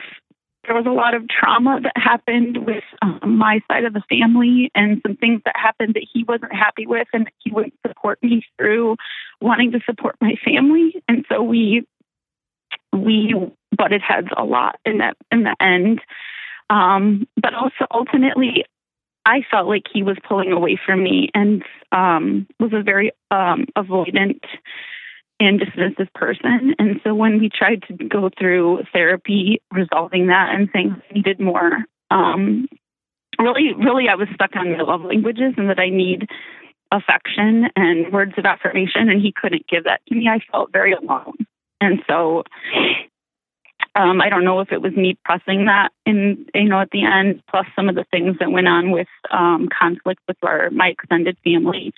there 0.68 0.76
was 0.76 0.86
a 0.86 0.92
lot 0.92 1.14
of 1.14 1.24
trauma 1.30 1.80
that 1.82 1.94
happened 1.96 2.66
with 2.66 2.84
um, 3.02 3.38
my 3.38 3.62
side 3.72 3.86
of 3.86 3.94
the 3.94 4.04
family 4.10 4.70
and 4.76 5.02
some 5.06 5.16
things 5.16 5.42
that 5.46 5.56
happened 5.56 5.94
that 5.94 6.06
he 6.14 6.24
wasn't 6.26 6.54
happy 6.54 6.86
with 6.86 7.08
and 7.14 7.30
he 7.40 7.52
wouldn't 7.52 7.74
support 7.86 8.22
me 8.22 8.44
through 8.58 8.98
wanting 9.40 9.72
to 9.72 9.80
support 9.86 10.18
my 10.20 10.36
family 10.44 11.02
and 11.08 11.26
so 11.30 11.42
we 11.42 11.88
we 12.92 13.34
butted 13.78 14.02
heads 14.02 14.28
a 14.36 14.44
lot 14.44 14.78
in 14.86 14.98
that 14.98 15.16
in 15.32 15.44
the 15.44 15.56
end 15.62 16.02
um, 16.70 17.26
but 17.42 17.54
also 17.54 17.88
ultimately 17.92 18.66
I 19.28 19.42
felt 19.52 19.68
like 19.68 19.84
he 19.94 20.04
was 20.04 20.16
pulling 20.26 20.54
away 20.54 20.80
from 20.84 21.04
me 21.04 21.30
and 21.34 21.62
um, 21.92 22.48
was 22.62 22.72
a 22.74 22.82
very 22.82 23.12
um, 23.30 23.66
avoidant 23.78 24.40
and 25.38 25.60
dismissive 25.60 26.12
person. 26.16 26.74
And 26.80 27.02
so 27.04 27.14
when 27.14 27.38
we 27.40 27.50
tried 27.50 27.84
to 27.90 27.94
go 27.94 28.30
through 28.40 28.84
therapy, 28.94 29.62
resolving 29.70 30.28
that 30.28 30.56
and 30.56 30.72
things 30.72 30.96
needed 31.14 31.42
more, 31.42 31.84
um, 32.10 32.70
really, 33.38 33.74
really, 33.74 34.06
I 34.10 34.16
was 34.16 34.30
stuck 34.34 34.56
on 34.56 34.78
the 34.78 34.84
love 34.86 35.02
languages 35.02 35.56
and 35.58 35.70
that 35.70 35.80
I 35.80 35.90
need 35.90 36.30
affection 36.94 37.66
and 37.76 38.14
words 38.14 38.32
of 38.38 38.46
affirmation, 38.46 39.10
and 39.10 39.22
he 39.22 39.34
couldn't 39.34 39.68
give 39.68 39.84
that 39.84 40.00
to 40.08 40.16
me. 40.16 40.30
I 40.30 40.40
felt 40.54 40.72
very 40.72 40.94
alone. 40.94 41.36
And 41.82 42.00
so 42.08 42.44
um, 43.98 44.22
I 44.22 44.30
don't 44.30 44.46
know 44.46 44.60
if 44.60 44.72
it 44.72 44.82
was 44.82 44.94
me 44.94 45.18
pressing 45.26 45.66
that 45.66 45.90
in, 46.06 46.46
you 46.54 46.70
know, 46.70 46.80
at 46.80 46.92
the 46.92 47.04
end, 47.04 47.42
plus 47.50 47.66
some 47.76 47.90
of 47.90 47.96
the 47.96 48.06
things 48.12 48.36
that 48.40 48.52
went 48.52 48.68
on 48.68 48.92
with 48.92 49.08
um, 49.32 49.68
conflict 49.78 50.22
with 50.28 50.38
our 50.44 50.70
my 50.70 50.90
extended 50.90 51.38
family. 51.44 51.94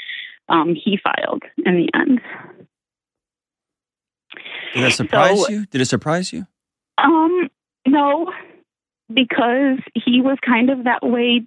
Um, 0.48 0.74
he 0.74 0.98
filed 1.04 1.44
in 1.58 1.76
the 1.76 1.90
end. 1.94 2.22
Did 4.74 4.84
that 4.84 4.94
surprise 4.94 5.46
So- 5.46 5.52
you? 5.52 5.66
Did 5.66 5.82
it 5.82 5.86
surprise 5.86 6.32
you? 6.32 6.48
Um, 6.98 7.50
no, 7.88 8.32
because 9.14 9.80
he 9.94 10.22
was 10.22 10.38
kind 10.46 10.70
of 10.70 10.86
that 10.86 11.02
way 11.04 11.46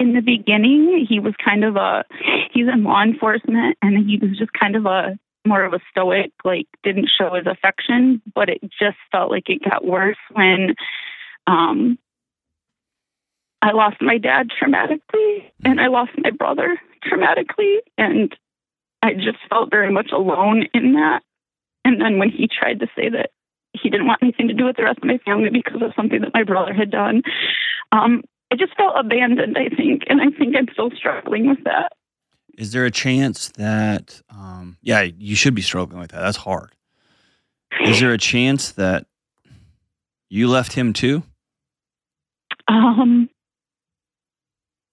in 0.00 0.12
the 0.12 0.20
beginning. 0.20 1.06
He 1.08 1.18
was 1.20 1.34
kind 1.44 1.64
of 1.64 1.76
a 1.76 2.04
he's 2.52 2.66
in 2.72 2.84
law 2.84 3.02
enforcement 3.02 3.76
and 3.82 4.08
he 4.08 4.18
was 4.18 4.38
just 4.38 4.52
kind 4.52 4.76
of 4.76 4.86
a 4.86 5.18
more 5.48 5.64
of 5.64 5.72
a 5.72 5.80
stoic, 5.90 6.32
like 6.44 6.66
didn't 6.82 7.10
show 7.16 7.34
his 7.34 7.46
affection, 7.46 8.22
but 8.34 8.48
it 8.48 8.60
just 8.62 8.98
felt 9.10 9.30
like 9.30 9.48
it 9.48 9.62
got 9.68 9.84
worse 9.84 10.16
when 10.32 10.74
um 11.46 11.98
I 13.60 13.72
lost 13.72 13.96
my 14.00 14.18
dad 14.18 14.48
traumatically 14.50 15.50
and 15.64 15.80
I 15.80 15.88
lost 15.88 16.12
my 16.16 16.30
brother 16.30 16.78
traumatically 17.04 17.78
and 17.96 18.34
I 19.02 19.14
just 19.14 19.38
felt 19.48 19.70
very 19.70 19.92
much 19.92 20.10
alone 20.12 20.66
in 20.74 20.92
that. 20.94 21.22
And 21.84 22.00
then 22.00 22.18
when 22.18 22.30
he 22.30 22.48
tried 22.48 22.80
to 22.80 22.86
say 22.94 23.08
that 23.08 23.30
he 23.72 23.90
didn't 23.90 24.06
want 24.06 24.22
anything 24.22 24.48
to 24.48 24.54
do 24.54 24.64
with 24.64 24.76
the 24.76 24.84
rest 24.84 24.98
of 24.98 25.04
my 25.04 25.18
family 25.18 25.50
because 25.50 25.82
of 25.82 25.92
something 25.96 26.20
that 26.20 26.34
my 26.34 26.42
brother 26.42 26.72
had 26.72 26.90
done. 26.90 27.22
Um, 27.92 28.22
I 28.50 28.56
just 28.56 28.76
felt 28.76 28.94
abandoned, 28.96 29.56
I 29.58 29.68
think, 29.74 30.04
and 30.08 30.20
I 30.20 30.30
think 30.36 30.56
I'm 30.56 30.68
still 30.72 30.90
struggling 30.96 31.48
with 31.48 31.64
that. 31.64 31.92
Is 32.58 32.72
there 32.72 32.84
a 32.84 32.90
chance 32.90 33.50
that, 33.50 34.20
um, 34.30 34.76
yeah, 34.82 35.02
you 35.02 35.36
should 35.36 35.54
be 35.54 35.62
struggling 35.62 36.00
with 36.00 36.10
that. 36.10 36.20
That's 36.20 36.36
hard. 36.38 36.72
Is 37.84 38.00
there 38.00 38.12
a 38.12 38.18
chance 38.18 38.72
that 38.72 39.06
you 40.28 40.48
left 40.48 40.72
him 40.72 40.92
too? 40.92 41.22
Um, 42.66 43.30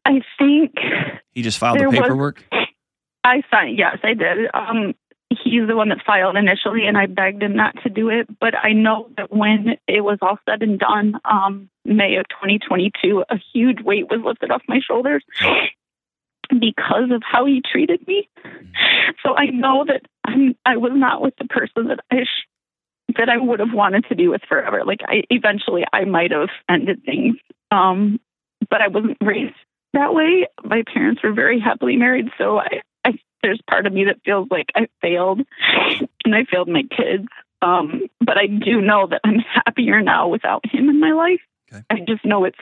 I 0.05 0.22
think 0.38 0.76
He 1.32 1.41
just 1.41 1.57
filed 1.57 1.78
the 1.78 1.80
There 1.80 1.89
was- 1.89 1.99
paperwork? 2.01 2.43
I 3.24 3.41
signed. 3.49 3.80
Yes, 3.80 3.97
I 4.03 4.13
did. 4.13 4.47
Um, 4.53 4.93
he's 5.32 5.68
the 5.68 5.76
one 5.76 5.89
that 5.89 6.03
filed 6.05 6.38
initially, 6.38 6.86
and 6.86 6.95
I 6.95 7.07
begged 7.07 7.41
him 7.41 7.55
not 7.55 7.76
to 7.82 7.89
do 7.89 8.09
it. 8.09 8.28
But 8.39 8.53
I 8.55 8.74
know 8.74 9.09
that 9.18 9.32
when 9.32 9.78
it 9.88 10.01
was 10.01 10.20
all 10.22 10.38
said 10.47 10.61
and 10.61 10.78
done, 10.78 11.20
um, 11.26 11.68
May 11.84 12.18
of 12.18 12.28
2022, 12.30 13.26
a 13.28 13.38
huge 13.53 13.82
weight 13.82 14.07
was 14.11 14.22
lifted 14.24 14.51
off 14.51 14.61
my 14.68 14.80
shoulders 14.80 15.24
because 16.50 17.12
of 17.12 17.22
how 17.24 17.46
he 17.46 17.62
treated 17.62 18.06
me. 18.08 18.30
So 19.24 19.36
I 19.36 19.46
know 19.48 19.86
that 19.86 20.02
I'm. 20.24 20.56
I 20.66 20.78
was 20.78 20.91
not 20.93 21.22
with 21.22 21.36
the 21.38 21.46
person 21.46 21.88
that 21.88 22.00
I. 22.12 22.24
Sh- 22.24 22.48
that 23.18 23.30
I 23.30 23.38
would 23.38 23.60
have 23.60 23.74
wanted 23.74 24.06
to 24.10 24.16
be 24.16 24.28
with 24.28 24.41
forever. 24.48 24.84
Like 24.84 25.02
I 25.08 25.24
eventually 25.30 25.84
I 25.93 26.06
might 26.06 26.32
have 26.32 26.50
ended 26.70 27.04
things. 27.06 27.38
Um, 27.72 28.20
but 28.70 28.82
I 28.82 28.88
wasn't 28.88 29.18
raised 29.22 29.56
that 29.93 30.14
way. 30.14 30.48
My 30.64 30.84
parents 30.91 31.22
were 31.24 31.34
very 31.34 31.60
happily 31.60 31.96
married, 31.98 32.30
so 32.38 32.58
I, 32.58 32.82
I 33.06 33.20
there's 33.41 33.62
part 33.70 33.86
of 33.86 33.93
me 33.93 34.06
that 34.06 34.18
feels 34.26 34.48
like 34.52 34.68
I 34.76 34.88
failed 35.02 35.41
and 36.26 36.36
I 36.36 36.46
failed 36.46 36.68
my 36.68 36.84
kids. 36.84 37.28
Um, 37.62 38.08
but 38.20 38.38
I 38.38 38.48
do 38.48 38.82
know 38.82 39.08
that 39.08 39.22
I'm 39.24 39.39
happier 39.39 40.02
now 40.02 40.28
without 40.28 40.66
him 40.66 40.89
in 40.89 41.00
my 41.00 41.12
life. 41.12 41.41
Okay. 41.74 41.84
I 41.89 42.00
just 42.08 42.26
know 42.26 42.46
it's 42.46 42.58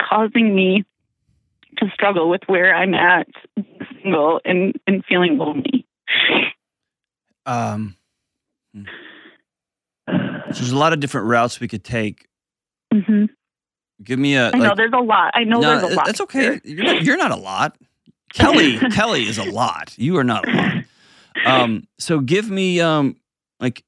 causing 0.00 0.54
me 0.54 0.84
to 1.78 1.86
struggle 1.94 2.28
with 2.28 2.42
where 2.46 2.74
I'm 2.74 2.94
at 2.94 3.28
single 4.02 4.40
and, 4.44 4.78
and 4.86 5.04
feeling 5.08 5.38
lonely. 5.38 5.86
Um, 7.46 7.96
hmm. 8.74 8.84
So 10.06 10.58
there's 10.58 10.72
a 10.72 10.78
lot 10.78 10.92
of 10.92 11.00
different 11.00 11.28
routes 11.28 11.60
we 11.60 11.68
could 11.68 11.84
take. 11.84 12.28
hmm 12.92 13.26
Give 14.02 14.18
me 14.18 14.34
a. 14.34 14.50
I 14.52 14.58
know 14.58 14.74
there's 14.76 14.92
a 14.92 15.00
lot. 15.00 15.30
I 15.34 15.44
know 15.44 15.60
no, 15.60 15.78
there's 15.78 15.92
a 15.92 15.96
lot. 15.96 16.06
that's 16.06 16.20
okay. 16.22 16.60
You're 16.64 16.84
not, 16.84 17.02
you're 17.02 17.16
not 17.16 17.30
a 17.30 17.36
lot. 17.36 17.78
Kelly, 18.32 18.78
Kelly 18.92 19.28
is 19.28 19.38
a 19.38 19.44
lot. 19.44 19.94
You 19.96 20.16
are 20.16 20.24
not 20.24 20.48
a 20.48 20.52
lot. 20.52 20.84
Um, 21.46 21.86
so 21.98 22.20
give 22.20 22.50
me, 22.50 22.80
um, 22.80 23.16
like, 23.60 23.84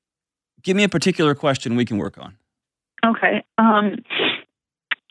give 0.63 0.77
me 0.77 0.85
a 0.85 0.89
particular 0.89 1.35
question 1.35 1.77
we 1.77 1.85
can 1.85 1.99
work 1.99 2.17
on. 2.19 2.37
Okay. 3.05 3.45
Um, 3.59 3.97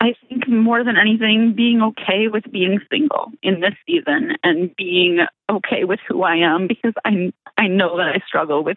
I 0.03 0.15
think 0.27 0.49
more 0.49 0.83
than 0.83 0.97
anything, 0.97 1.53
being 1.55 1.81
okay 1.81 2.27
with 2.27 2.43
being 2.51 2.81
single 2.91 3.31
in 3.41 3.61
this 3.61 3.73
season 3.87 4.35
and 4.43 4.75
being 4.75 5.19
okay 5.49 5.85
with 5.85 6.01
who 6.05 6.23
I 6.23 6.35
am 6.35 6.67
because 6.67 6.91
I 7.05 7.31
I 7.57 7.67
know 7.67 7.95
that 7.95 8.07
I 8.07 8.19
struggle 8.27 8.65
with 8.65 8.75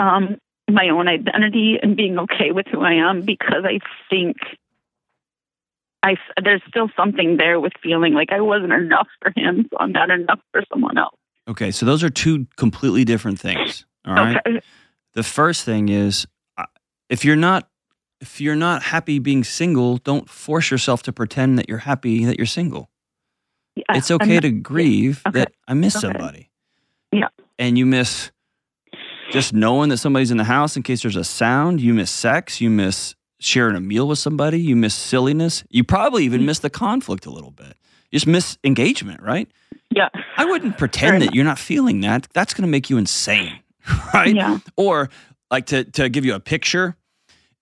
um, 0.00 0.38
my 0.68 0.88
own 0.88 1.06
identity 1.06 1.76
and 1.80 1.96
being 1.96 2.18
okay 2.18 2.50
with 2.50 2.66
who 2.66 2.80
I 2.80 2.94
am 3.08 3.22
because 3.22 3.64
I 3.64 3.78
think 4.10 4.36
I 6.02 6.16
there's 6.42 6.62
still 6.66 6.88
something 6.96 7.36
there 7.36 7.60
with 7.60 7.74
feeling 7.80 8.14
like 8.14 8.32
I 8.32 8.40
wasn't 8.40 8.72
enough 8.72 9.06
for 9.22 9.32
him, 9.36 9.68
so 9.70 9.76
I'm 9.78 9.92
not 9.92 10.10
enough 10.10 10.40
for 10.50 10.64
someone 10.72 10.98
else. 10.98 11.14
Okay, 11.46 11.70
so 11.70 11.86
those 11.86 12.02
are 12.02 12.10
two 12.10 12.48
completely 12.56 13.04
different 13.04 13.38
things. 13.38 13.86
All 14.04 14.14
right. 14.14 14.38
Okay. 14.44 14.60
The 15.12 15.22
first 15.22 15.64
thing 15.64 15.88
is, 15.88 16.26
uh, 16.58 16.64
if 17.08 17.24
you're 17.24 17.36
not, 17.36 17.68
if 18.24 18.40
you're 18.40 18.56
not 18.56 18.82
happy 18.82 19.18
being 19.18 19.44
single, 19.44 19.98
don't 19.98 20.28
force 20.30 20.70
yourself 20.70 21.02
to 21.02 21.12
pretend 21.12 21.58
that 21.58 21.68
you're 21.68 21.78
happy 21.78 22.24
that 22.24 22.38
you're 22.38 22.46
single. 22.46 22.88
Yeah, 23.76 23.84
It's 23.98 24.10
okay 24.10 24.34
not- 24.34 24.42
to 24.44 24.50
grieve 24.50 25.20
Okay. 25.28 25.40
that 25.40 25.52
I 25.68 25.74
miss 25.74 25.94
Okay. 25.96 26.06
somebody. 26.06 26.50
Yeah. 27.12 27.28
And 27.58 27.76
you 27.76 27.84
miss 27.86 28.30
just 29.30 29.52
knowing 29.52 29.90
that 29.90 29.98
somebody's 29.98 30.30
in 30.30 30.36
the 30.38 30.44
house 30.44 30.76
in 30.76 30.82
case 30.82 31.02
there's 31.02 31.16
a 31.16 31.24
sound. 31.24 31.80
You 31.80 31.92
miss 31.92 32.10
sex. 32.10 32.60
You 32.60 32.70
miss 32.70 33.14
sharing 33.40 33.76
a 33.76 33.80
meal 33.80 34.08
with 34.08 34.18
somebody. 34.18 34.58
You 34.60 34.74
miss 34.76 34.94
silliness. 34.94 35.64
You 35.70 35.84
probably 35.84 36.24
even 36.24 36.40
Mm-hmm. 36.40 36.46
miss 36.46 36.58
the 36.60 36.70
conflict 36.70 37.26
a 37.26 37.30
little 37.30 37.50
bit. 37.50 37.74
You 38.10 38.16
just 38.18 38.26
miss 38.26 38.56
engagement, 38.64 39.20
right? 39.22 39.48
Yeah. 39.90 40.08
I 40.38 40.44
wouldn't 40.46 40.78
pretend 40.78 41.12
Very 41.18 41.26
that 41.26 41.34
you're 41.34 41.44
not 41.44 41.58
feeling 41.58 42.00
that. 42.02 42.28
That's 42.32 42.54
going 42.54 42.62
to 42.62 42.70
make 42.70 42.88
you 42.90 42.96
insane, 42.96 43.58
right? 44.14 44.34
Yeah. 44.34 44.58
Or 44.76 45.10
like 45.50 45.66
to 45.66 45.84
to 45.84 46.08
give 46.08 46.24
you 46.24 46.34
a 46.34 46.40
picture, 46.40 46.96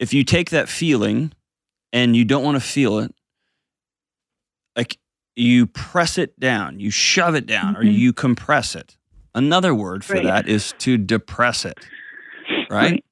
if 0.02 0.12
you 0.12 0.24
take 0.24 0.50
that 0.50 0.68
feeling 0.68 1.32
and 1.92 2.16
you 2.16 2.24
don't 2.24 2.42
want 2.42 2.56
to 2.56 2.60
feel 2.60 2.98
it, 2.98 3.14
like 4.76 4.98
you 5.36 5.66
press 5.66 6.18
it 6.18 6.38
down, 6.40 6.80
you 6.80 6.90
shove 6.90 7.34
it 7.36 7.46
down, 7.46 7.76
or 7.76 7.84
Mhm. 7.84 7.94
you 7.94 8.12
compress 8.12 8.74
it. 8.74 8.96
Another 9.34 9.72
word 9.74 10.04
for 10.04 10.14
Right. 10.14 10.24
that 10.24 10.48
is 10.48 10.74
to 10.80 10.98
depress 10.98 11.64
it, 11.64 11.88
right? 12.68 12.92
Right. 12.92 13.04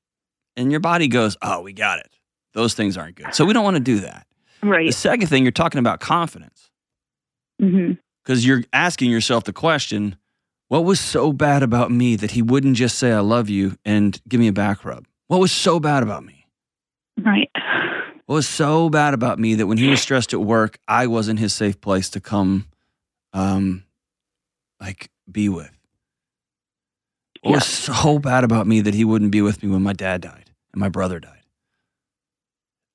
And 0.57 0.71
your 0.73 0.81
body 0.81 1.07
goes, 1.09 1.37
"Oh, 1.41 1.61
we 1.63 1.73
got 1.73 2.01
it." 2.01 2.11
Those 2.55 2.75
things 2.75 2.97
aren't 2.97 3.15
good. 3.17 3.35
So 3.35 3.45
we 3.47 3.53
don't 3.55 3.63
want 3.65 3.77
to 3.77 3.83
do 3.83 4.01
that. 4.01 4.27
Right. 4.63 4.89
The 4.89 4.93
second 4.93 5.29
thing, 5.29 5.45
you're 5.45 5.53
talking 5.53 5.79
about 5.79 6.01
confidence 6.01 6.71
because 7.59 8.45
you're 8.45 8.65
asking 8.73 9.11
yourself 9.11 9.45
the 9.45 9.53
question 9.53 10.17
what 10.69 10.85
was 10.85 10.99
so 11.01 11.33
bad 11.33 11.63
about 11.63 11.91
me 11.91 12.17
that 12.17 12.31
he 12.33 12.41
wouldn't 12.43 12.77
just 12.77 12.99
say 12.99 13.13
i 13.13 13.21
love 13.21 13.49
you 13.51 13.77
and 13.85 14.21
give 14.29 14.41
me 14.41 14.49
a 14.49 14.53
back 14.53 14.83
rub 14.85 15.05
what 15.27 15.41
was 15.41 15.53
so 15.53 15.79
bad 15.79 16.03
about 16.03 16.25
me 16.25 16.40
Right. 17.25 17.51
what 18.27 18.35
was 18.37 18.49
so 18.49 18.89
bad 18.91 19.15
about 19.15 19.39
me 19.39 19.55
that 19.55 19.67
when 19.67 19.79
he 19.79 19.89
was 19.89 20.01
stressed 20.01 20.33
at 20.33 20.41
work 20.41 20.79
i 20.89 21.07
wasn't 21.07 21.39
his 21.39 21.53
safe 21.53 21.81
place 21.81 22.11
to 22.11 22.21
come 22.21 22.67
um 23.33 23.85
like 24.81 25.11
be 25.31 25.49
with. 25.49 25.71
What 27.43 27.55
was 27.55 27.67
so 27.67 28.19
bad 28.19 28.45
about 28.45 28.67
me 28.67 28.81
that 28.81 28.95
he 28.95 29.05
wouldn't 29.05 29.31
be 29.31 29.43
with 29.43 29.63
me 29.63 29.71
when 29.71 29.83
my 29.83 29.93
dad 29.93 30.21
died 30.21 30.51
and 30.73 30.81
my 30.81 30.89
brother 30.89 31.21
died. 31.21 31.45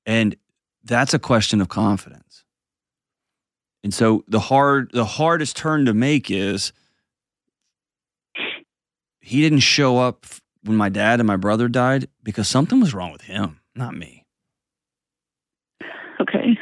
And 0.05 0.35
that's 0.83 1.13
a 1.13 1.19
question 1.19 1.61
of 1.61 1.69
confidence. 1.69 2.43
And 3.83 3.93
so 3.93 4.23
the 4.27 4.39
hard 4.39 4.91
the 4.93 5.05
hardest 5.05 5.55
turn 5.55 5.85
to 5.85 5.93
make 5.93 6.29
is 6.29 6.73
he 9.19 9.41
didn't 9.41 9.59
show 9.59 9.97
up 9.97 10.25
when 10.63 10.77
my 10.77 10.89
dad 10.89 11.19
and 11.19 11.27
my 11.27 11.37
brother 11.37 11.67
died 11.67 12.07
because 12.23 12.47
something 12.47 12.79
was 12.79 12.93
wrong 12.93 13.11
with 13.11 13.21
him, 13.23 13.59
not 13.75 13.95
me. 13.95 14.23
Okay. 16.21 16.57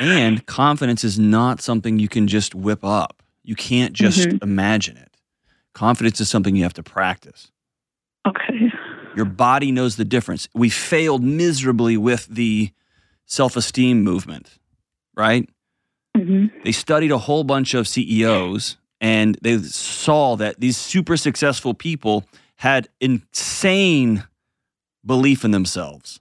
And 0.00 0.44
confidence 0.46 1.04
is 1.04 1.18
not 1.18 1.60
something 1.60 1.98
you 1.98 2.08
can 2.08 2.26
just 2.26 2.54
whip 2.54 2.84
up. 2.84 3.22
You 3.42 3.54
can't 3.54 3.92
just 3.92 4.28
Mhm. 4.28 4.42
imagine 4.42 4.96
it. 4.96 5.16
Confidence 5.72 6.20
is 6.20 6.28
something 6.28 6.56
you 6.56 6.62
have 6.62 6.74
to 6.74 6.82
practice. 6.82 7.50
Okay. 8.26 8.72
Your 9.14 9.24
body 9.24 9.70
knows 9.70 9.96
the 9.96 10.04
difference. 10.04 10.48
We 10.54 10.70
failed 10.70 11.22
miserably 11.22 11.96
with 11.96 12.26
the 12.26 12.70
self 13.26 13.56
esteem 13.56 14.02
movement, 14.02 14.58
right? 15.16 15.48
hmm 16.16 16.46
They 16.64 16.72
studied 16.72 17.10
a 17.10 17.18
whole 17.18 17.44
bunch 17.44 17.74
of 17.74 17.88
CEOs 17.88 18.76
and 19.00 19.36
they 19.42 19.58
saw 19.58 20.36
that 20.36 20.60
these 20.60 20.76
super 20.76 21.16
successful 21.16 21.74
people 21.74 22.24
had 22.56 22.88
insane 23.00 24.24
belief 25.04 25.44
in 25.44 25.50
themselves. 25.50 26.20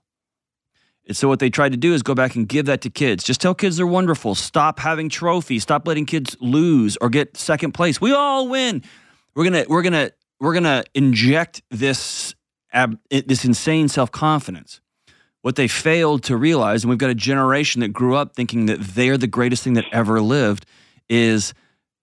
And 1.14 1.18
so 1.20 1.28
what 1.28 1.38
they 1.38 1.51
tried 1.51 1.74
to 1.74 1.78
do 1.78 1.93
is 1.93 2.01
go 2.01 2.16
back 2.16 2.36
and 2.36 2.49
give 2.49 2.66
that 2.66 2.82
to 2.82 2.89
kids. 2.89 3.24
Just 3.24 3.39
tell 3.39 3.53
kids 3.53 3.78
they're 3.78 3.86
wonderful. 3.86 4.34
Stop 4.34 4.80
having 4.80 5.09
trophies. 5.09 5.61
Stop 5.61 5.88
letting 5.88 6.07
kids 6.07 6.36
lose 6.39 6.97
or 7.01 7.09
get 7.11 7.38
second 7.38 7.74
place. 7.74 8.01
We 8.01 8.11
all 8.11 8.47
win. 8.49 8.82
We're 9.36 9.43
gonna 9.43 9.66
we're 9.70 9.84
gonna 9.84 10.09
we're 10.39 10.55
gonna 10.55 10.84
inject 10.95 11.61
this 11.70 12.34
ab, 12.72 12.97
this 13.11 13.45
insane 13.45 13.89
self 13.89 14.11
confidence. 14.11 14.82
What 15.43 15.55
they 15.55 15.68
failed 15.68 16.24
to 16.24 16.36
realize, 16.36 16.84
and 16.84 16.89
we've 16.89 16.97
got 16.97 17.11
a 17.11 17.16
generation 17.16 17.82
that 17.82 17.89
grew 17.89 18.16
up 18.16 18.34
thinking 18.36 18.66
that 18.66 18.80
they're 18.82 19.20
the 19.20 19.28
greatest 19.28 19.64
thing 19.64 19.74
that 19.74 19.86
ever 19.91 20.20
lived, 20.20 20.66
is 21.09 21.53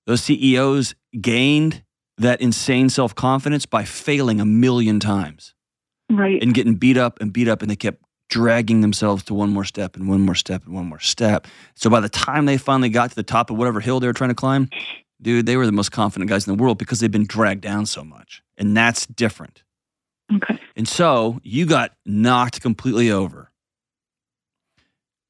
those 0.07 0.23
CEOs 0.23 0.95
gained 1.21 1.83
that 2.17 2.41
insane 2.41 2.89
self 2.89 3.17
confidence 3.17 3.67
by 3.67 3.83
failing 3.83 4.41
a 4.41 4.45
million 4.45 5.01
times 5.01 5.53
Right. 6.09 6.41
and 6.41 6.55
getting 6.55 6.77
beat 6.77 6.97
up 6.97 7.21
and 7.21 7.33
beat 7.33 7.49
up, 7.49 7.61
and 7.61 7.69
they 7.69 7.75
kept 7.75 8.05
dragging 8.31 8.81
themselves 8.81 9.23
to 9.25 9.35
one 9.35 9.51
more 9.51 9.65
step 9.65 9.95
and 9.97 10.09
one 10.09 10.23
more 10.23 10.35
step 10.35 10.65
and 10.65 10.75
one 10.75 10.87
more 10.87 10.99
step. 11.01 11.47
So 11.75 11.91
by 11.91 12.01
the 12.01 12.09
time 12.09 12.47
they 12.47 12.57
finally 12.57 12.89
got 12.89 13.11
to 13.11 13.17
the 13.17 13.23
top 13.23 13.51
of 13.51 13.59
whatever 13.59 13.81
hill 13.81 14.01
they 14.01 14.07
were 14.07 14.13
trying 14.15 14.31
to 14.31 14.35
climb, 14.35 14.71
dude, 15.21 15.45
they 15.47 15.57
were 15.57 15.67
the 15.67 15.73
most 15.73 15.91
confident 15.93 16.31
guys 16.31 16.47
in 16.49 16.57
the 16.57 16.63
world 16.63 16.79
because 16.79 17.01
they've 17.01 17.11
been 17.13 17.27
dragged 17.27 17.61
down 17.61 17.85
so 17.87 18.03
much. 18.03 18.43
And 18.57 18.75
that's 18.77 19.05
different. 19.07 19.63
okay. 20.35 20.59
And 20.77 20.89
so 20.89 21.41
you 21.43 21.67
got 21.67 21.93
knocked 22.07 22.61
completely 22.63 23.11
over. 23.11 23.51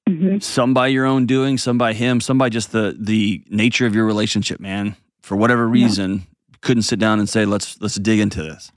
hmm 0.09 0.39
Some 0.39 0.75
by 0.75 0.89
your 0.89 1.07
own 1.07 1.27
doing, 1.27 1.59
some 1.59 1.79
by 1.79 1.93
him, 1.93 2.21
some 2.21 2.39
by 2.39 2.49
just 2.49 2.73
the 2.73 2.97
the 2.99 3.43
nature 3.49 3.87
of 3.87 3.95
your 3.95 4.05
relationship, 4.07 4.61
man. 4.61 4.97
For 5.23 5.37
whatever 5.37 5.65
Yeah. 5.67 5.85
reason, 5.85 6.27
couldn't 6.61 6.83
sit 6.83 6.99
down 6.99 7.19
and 7.19 7.29
say, 7.29 7.45
let's 7.47 7.81
let's 7.81 7.95
dig 7.97 8.21
into 8.21 8.43
this. 8.43 8.71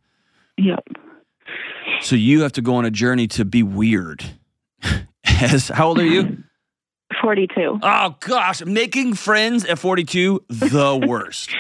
Yep. 0.58 0.84
So 2.04 2.16
you 2.16 2.42
have 2.42 2.52
to 2.54 2.62
go 2.62 2.76
on 2.76 2.86
a 2.86 2.92
journey 2.92 3.28
to 3.30 3.46
be 3.46 3.64
weird. 3.64 4.24
As 5.24 5.70
how 5.70 5.90
old 5.90 6.00
are 6.00 6.06
you? 6.06 6.44
42. 7.22 7.80
Oh 7.82 8.16
gosh, 8.20 8.64
making 8.66 9.14
friends 9.14 9.66
at 9.66 9.80
42, 9.80 10.44
the 10.50 10.98
worst. 11.08 11.56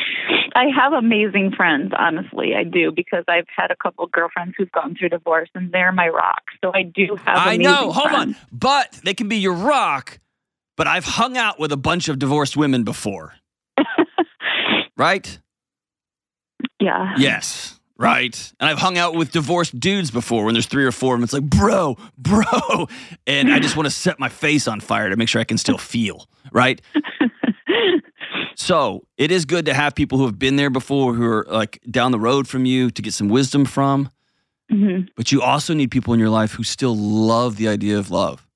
I 0.55 0.65
have 0.75 0.93
amazing 0.93 1.51
friends, 1.55 1.91
honestly. 1.97 2.53
I 2.55 2.63
do 2.63 2.91
because 2.91 3.23
I've 3.27 3.47
had 3.55 3.71
a 3.71 3.75
couple 3.75 4.05
girlfriends 4.07 4.53
who've 4.57 4.71
gone 4.71 4.95
through 4.97 5.09
divorce 5.09 5.49
and 5.55 5.71
they're 5.71 5.91
my 5.91 6.09
rock. 6.09 6.43
So 6.63 6.71
I 6.73 6.83
do 6.83 7.17
have 7.25 7.37
I 7.37 7.57
know. 7.57 7.91
Hold 7.91 8.09
friends. 8.11 8.35
on. 8.35 8.47
But 8.51 8.91
they 9.03 9.13
can 9.13 9.27
be 9.27 9.37
your 9.37 9.53
rock, 9.53 10.19
but 10.77 10.85
I've 10.87 11.05
hung 11.05 11.37
out 11.37 11.59
with 11.59 11.71
a 11.71 11.77
bunch 11.77 12.07
of 12.09 12.19
divorced 12.19 12.55
women 12.57 12.83
before. 12.83 13.33
right? 14.97 15.39
Yeah. 16.79 17.13
Yes. 17.17 17.79
Right. 18.03 18.53
And 18.59 18.69
I've 18.69 18.79
hung 18.79 18.97
out 18.97 19.15
with 19.15 19.31
divorced 19.31 19.79
dudes 19.79 20.11
before 20.11 20.43
when 20.45 20.53
there's 20.53 20.65
three 20.67 20.85
or 20.85 20.91
four 20.91 21.15
of 21.15 21.19
them. 21.19 21.23
It's 21.23 21.33
like, 21.33 21.43
bro, 21.43 21.97
bro. 22.17 22.87
And 23.25 23.51
I 23.51 23.59
just 23.59 23.75
want 23.77 23.85
to 23.87 23.91
set 23.91 24.19
my 24.19 24.29
face 24.29 24.67
on 24.67 24.79
fire 24.79 25.09
to 25.09 25.15
make 25.15 25.29
sure 25.29 25.39
I 25.41 25.45
can 25.45 25.57
still 25.57 25.77
feel. 25.77 26.27
Right. 26.51 26.81
So 28.55 29.05
it 29.17 29.31
is 29.31 29.45
good 29.45 29.65
to 29.65 29.73
have 29.73 29.95
people 29.95 30.17
who 30.19 30.25
have 30.25 30.37
been 30.37 30.57
there 30.57 30.69
before, 30.69 31.13
who 31.15 31.25
are 31.25 31.45
like 31.49 31.79
down 31.89 32.11
the 32.11 32.19
road 32.19 32.47
from 32.47 32.65
you 32.65 32.91
to 32.91 33.01
get 33.01 33.13
some 33.13 33.27
wisdom 33.27 33.65
from. 33.65 34.09
hmm 34.69 35.01
But 35.15 35.31
you 35.31 35.41
also 35.41 35.73
need 35.73 35.89
people 35.91 36.13
in 36.13 36.19
your 36.19 36.29
life 36.29 36.51
who 36.53 36.63
still 36.63 36.95
love 36.95 37.57
the 37.57 37.67
idea 37.67 37.97
of 37.97 38.11
love 38.11 38.47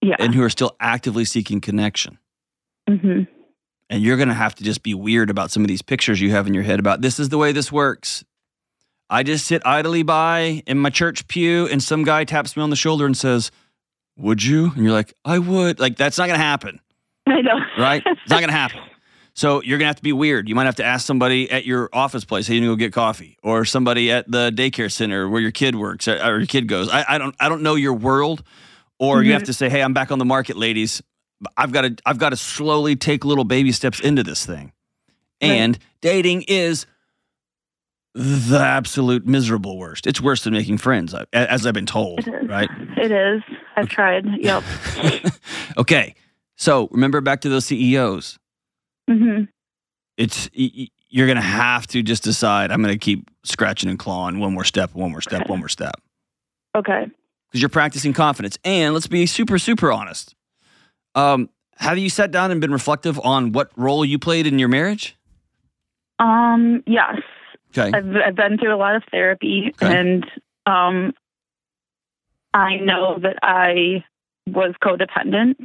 Yeah. 0.00 0.16
and 0.18 0.34
who 0.34 0.42
are 0.42 0.50
still 0.50 0.74
actively 0.80 1.24
seeking 1.26 1.60
connection. 1.60 2.18
hmm 2.88 3.22
And 3.90 4.02
you're 4.02 4.16
going 4.16 4.28
to 4.28 4.34
have 4.34 4.54
to 4.56 4.64
just 4.64 4.82
be 4.82 4.94
weird 4.94 5.28
about 5.30 5.50
some 5.50 5.62
of 5.62 5.68
these 5.68 5.82
pictures 5.82 6.20
you 6.20 6.30
have 6.30 6.46
in 6.46 6.54
your 6.54 6.62
head 6.64 6.80
about 6.80 7.02
this 7.02 7.20
is 7.20 7.28
the 7.28 7.38
way 7.38 7.52
this 7.52 7.70
works. 7.70 8.24
I 9.12 9.22
just 9.24 9.46
sit 9.46 9.60
idly 9.66 10.02
by 10.02 10.62
in 10.66 10.78
my 10.78 10.88
church 10.88 11.28
pew 11.28 11.68
and 11.68 11.82
some 11.82 12.02
guy 12.02 12.24
taps 12.24 12.56
me 12.56 12.62
on 12.62 12.70
the 12.70 12.76
shoulder 12.76 13.04
and 13.04 13.14
says, 13.14 13.50
Would 14.16 14.42
you? 14.42 14.72
And 14.74 14.82
you're 14.82 14.94
like, 14.94 15.12
I 15.22 15.38
would. 15.38 15.78
Like, 15.78 15.98
that's 15.98 16.16
not 16.16 16.28
going 16.28 16.38
to 16.38 16.44
happen, 16.44 16.80
I 17.26 17.42
know. 17.42 17.58
right? 17.78 18.02
It's 18.06 18.30
not 18.30 18.40
going 18.40 18.48
to 18.48 18.56
happen. 18.56 18.80
So 19.34 19.62
you're 19.62 19.76
going 19.76 19.84
to 19.84 19.90
have 19.90 19.96
to 19.96 20.02
be 20.02 20.14
weird. 20.14 20.48
You 20.48 20.54
might 20.54 20.64
have 20.64 20.76
to 20.76 20.84
ask 20.84 21.06
somebody 21.06 21.50
at 21.50 21.66
your 21.66 21.90
office 21.92 22.24
place, 22.24 22.46
hey, 22.46 22.54
you 22.54 22.62
need 22.62 22.68
to 22.68 22.72
go 22.72 22.76
get 22.76 22.94
coffee, 22.94 23.36
or 23.42 23.66
somebody 23.66 24.10
at 24.10 24.30
the 24.30 24.50
daycare 24.50 24.90
center 24.90 25.28
where 25.28 25.42
your 25.42 25.50
kid 25.50 25.76
works 25.76 26.08
or 26.08 26.38
your 26.38 26.46
kid 26.46 26.66
goes. 26.66 26.88
I, 26.88 27.04
I 27.06 27.18
don't, 27.18 27.34
I 27.38 27.50
don't 27.50 27.62
know 27.62 27.74
your 27.74 27.94
world, 27.94 28.42
or 28.98 29.22
you 29.22 29.32
have 29.32 29.42
mm-hmm. 29.42 29.46
to 29.46 29.52
say, 29.52 29.68
hey, 29.68 29.82
I'm 29.82 29.92
back 29.92 30.10
on 30.10 30.20
the 30.20 30.24
market, 30.24 30.56
ladies. 30.56 31.02
I've 31.58 31.72
got 31.72 31.82
to, 31.82 31.96
I've 32.06 32.18
got 32.18 32.30
to 32.30 32.36
slowly 32.36 32.96
take 32.96 33.26
little 33.26 33.44
baby 33.44 33.72
steps 33.72 34.00
into 34.00 34.22
this 34.22 34.46
thing. 34.46 34.72
Right. 35.42 35.50
And 35.50 35.78
dating 36.00 36.44
is 36.48 36.86
the 38.14 38.58
absolute 38.60 39.26
miserable 39.26 39.78
worst. 39.78 40.06
It's 40.06 40.20
worse 40.20 40.44
than 40.44 40.52
making 40.52 40.78
friends, 40.78 41.14
as 41.32 41.66
I've 41.66 41.74
been 41.74 41.86
told. 41.86 42.20
It 42.20 42.28
is. 42.28 42.48
Right? 42.48 42.68
It 42.96 43.10
is. 43.10 43.42
I've 43.76 43.88
tried. 43.88 44.26
Yep. 44.38 44.62
okay. 45.78 46.14
So 46.56 46.88
remember 46.90 47.20
back 47.20 47.40
to 47.42 47.48
those 47.48 47.64
CEOs. 47.64 48.38
Mm-hmm. 49.10 49.44
it's 50.16 50.48
you're 50.54 51.26
gonna 51.26 51.40
have 51.40 51.88
to 51.88 52.02
just 52.04 52.22
decide 52.22 52.70
i'm 52.70 52.80
gonna 52.80 52.96
keep 52.96 53.28
scratching 53.42 53.90
and 53.90 53.98
clawing 53.98 54.38
one 54.38 54.54
more 54.54 54.62
step 54.64 54.94
one 54.94 55.10
more 55.10 55.20
step 55.20 55.40
Okay. 55.42 55.50
one 55.50 55.58
more 55.58 55.68
step 55.68 55.94
Okay. 56.76 57.06
because 57.50 57.60
you're 57.60 57.68
practicing 57.68 58.12
confidence 58.12 58.56
and 58.64 58.94
let's 58.94 59.08
be 59.08 59.26
super 59.26 59.58
super 59.58 59.90
honest 59.90 60.36
um, 61.16 61.50
have 61.78 61.98
you 61.98 62.08
sat 62.08 62.30
down 62.30 62.52
and 62.52 62.60
been 62.60 62.70
reflective 62.72 63.18
on 63.24 63.50
what 63.50 63.70
role 63.76 64.04
you 64.04 64.20
played 64.20 64.46
in 64.46 64.58
your 64.60 64.68
marriage 64.68 65.16
Um. 66.20 66.84
Yes. 66.86 67.16
Okay 67.76 67.90
I've 67.96 68.16
I've 68.16 68.34
been 68.36 68.58
through 68.58 68.74
a 68.74 68.76
lot 68.76 68.96
of 68.96 69.02
therapy, 69.10 69.72
Okay. 69.82 69.94
and 69.94 70.24
um, 70.66 71.12
I 72.54 72.76
know 72.76 73.18
that 73.20 73.36
I 73.42 74.04
was 74.46 74.74
codependent. 74.82 75.58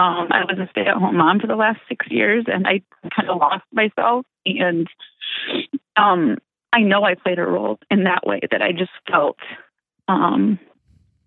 Um, 0.00 0.28
I 0.30 0.44
was 0.44 0.58
a 0.58 0.68
stay-at-home 0.70 1.16
mom 1.16 1.40
for 1.40 1.46
the 1.48 1.56
last 1.56 1.80
six 1.88 2.06
years, 2.08 2.44
and 2.46 2.66
I 2.66 2.82
kind 3.16 3.28
of 3.28 3.38
lost 3.38 3.64
myself. 3.72 4.26
And 4.46 4.86
um, 5.96 6.38
I 6.72 6.80
know 6.80 7.02
I 7.02 7.14
played 7.14 7.38
a 7.38 7.42
role 7.42 7.78
in 7.90 8.04
that 8.04 8.26
way. 8.26 8.40
That 8.50 8.62
I 8.62 8.72
just 8.72 8.92
felt 9.10 9.38
um, 10.06 10.58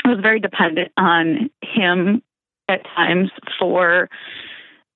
I 0.05 0.09
was 0.09 0.20
very 0.22 0.39
dependent 0.39 0.91
on 0.97 1.49
him 1.62 2.22
at 2.70 2.84
times 2.95 3.30
for 3.59 4.09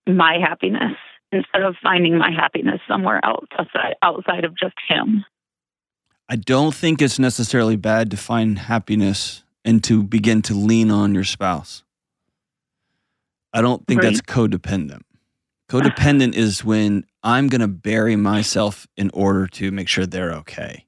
my 0.07 0.37
happiness 0.39 0.97
instead 1.35 1.61
of 1.61 1.75
finding 1.83 2.17
my 2.17 2.31
happiness 2.31 2.79
somewhere 2.87 3.23
else 3.23 3.45
outside, 3.59 3.95
outside 4.01 4.43
of 4.45 4.57
just 4.57 4.75
him. 4.87 5.25
i 6.29 6.35
don't 6.35 6.73
think 6.73 7.01
it's 7.01 7.19
necessarily 7.19 7.75
bad 7.75 8.09
to 8.11 8.17
find 8.17 8.57
happiness 8.57 9.43
and 9.63 9.83
to 9.83 10.03
begin 10.03 10.41
to 10.43 10.53
lean 10.53 10.91
on 10.91 11.13
your 11.13 11.23
spouse. 11.23 11.83
I 13.51 13.61
don't 13.61 13.85
think 13.87 14.01
that's 14.01 14.21
codependent. 14.21 15.01
Codependent 15.69 16.35
is 16.45 16.63
when 16.63 17.05
i'm 17.23 17.47
gonna 17.47 17.67
bury 17.67 18.15
myself 18.15 18.87
in 18.95 19.09
order 19.13 19.47
to 19.47 19.71
make 19.71 19.87
sure 19.87 20.05
they're 20.05 20.33
okay. 20.33 20.85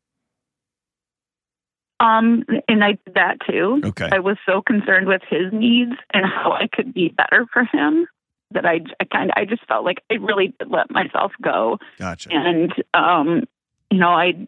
Um, 1.99 2.43
and 2.67 2.83
I 2.83 2.91
did 2.91 3.15
that 3.15 3.37
too. 3.49 3.81
okay. 3.83 4.09
I 4.11 4.19
was 4.19 4.37
so 4.45 4.61
concerned 4.61 5.07
with 5.07 5.23
his 5.27 5.51
needs 5.51 5.93
and 6.13 6.27
how 6.27 6.51
I 6.51 6.67
could 6.67 6.93
be 6.93 7.09
better 7.09 7.47
for 7.51 7.63
him 7.63 8.07
that 8.51 8.65
I, 8.65 8.79
I 8.99 9.05
kind 9.05 9.29
of 9.29 9.33
I 9.35 9.45
just 9.45 9.65
felt 9.67 9.83
like 9.85 10.03
I 10.11 10.15
really 10.15 10.53
did 10.59 10.69
let 10.69 10.89
myself 10.89 11.31
go. 11.41 11.79
gotcha 11.99 12.29
And 12.31 12.73
um, 12.93 13.43
you 13.91 13.99
know, 13.99 14.09
I 14.09 14.47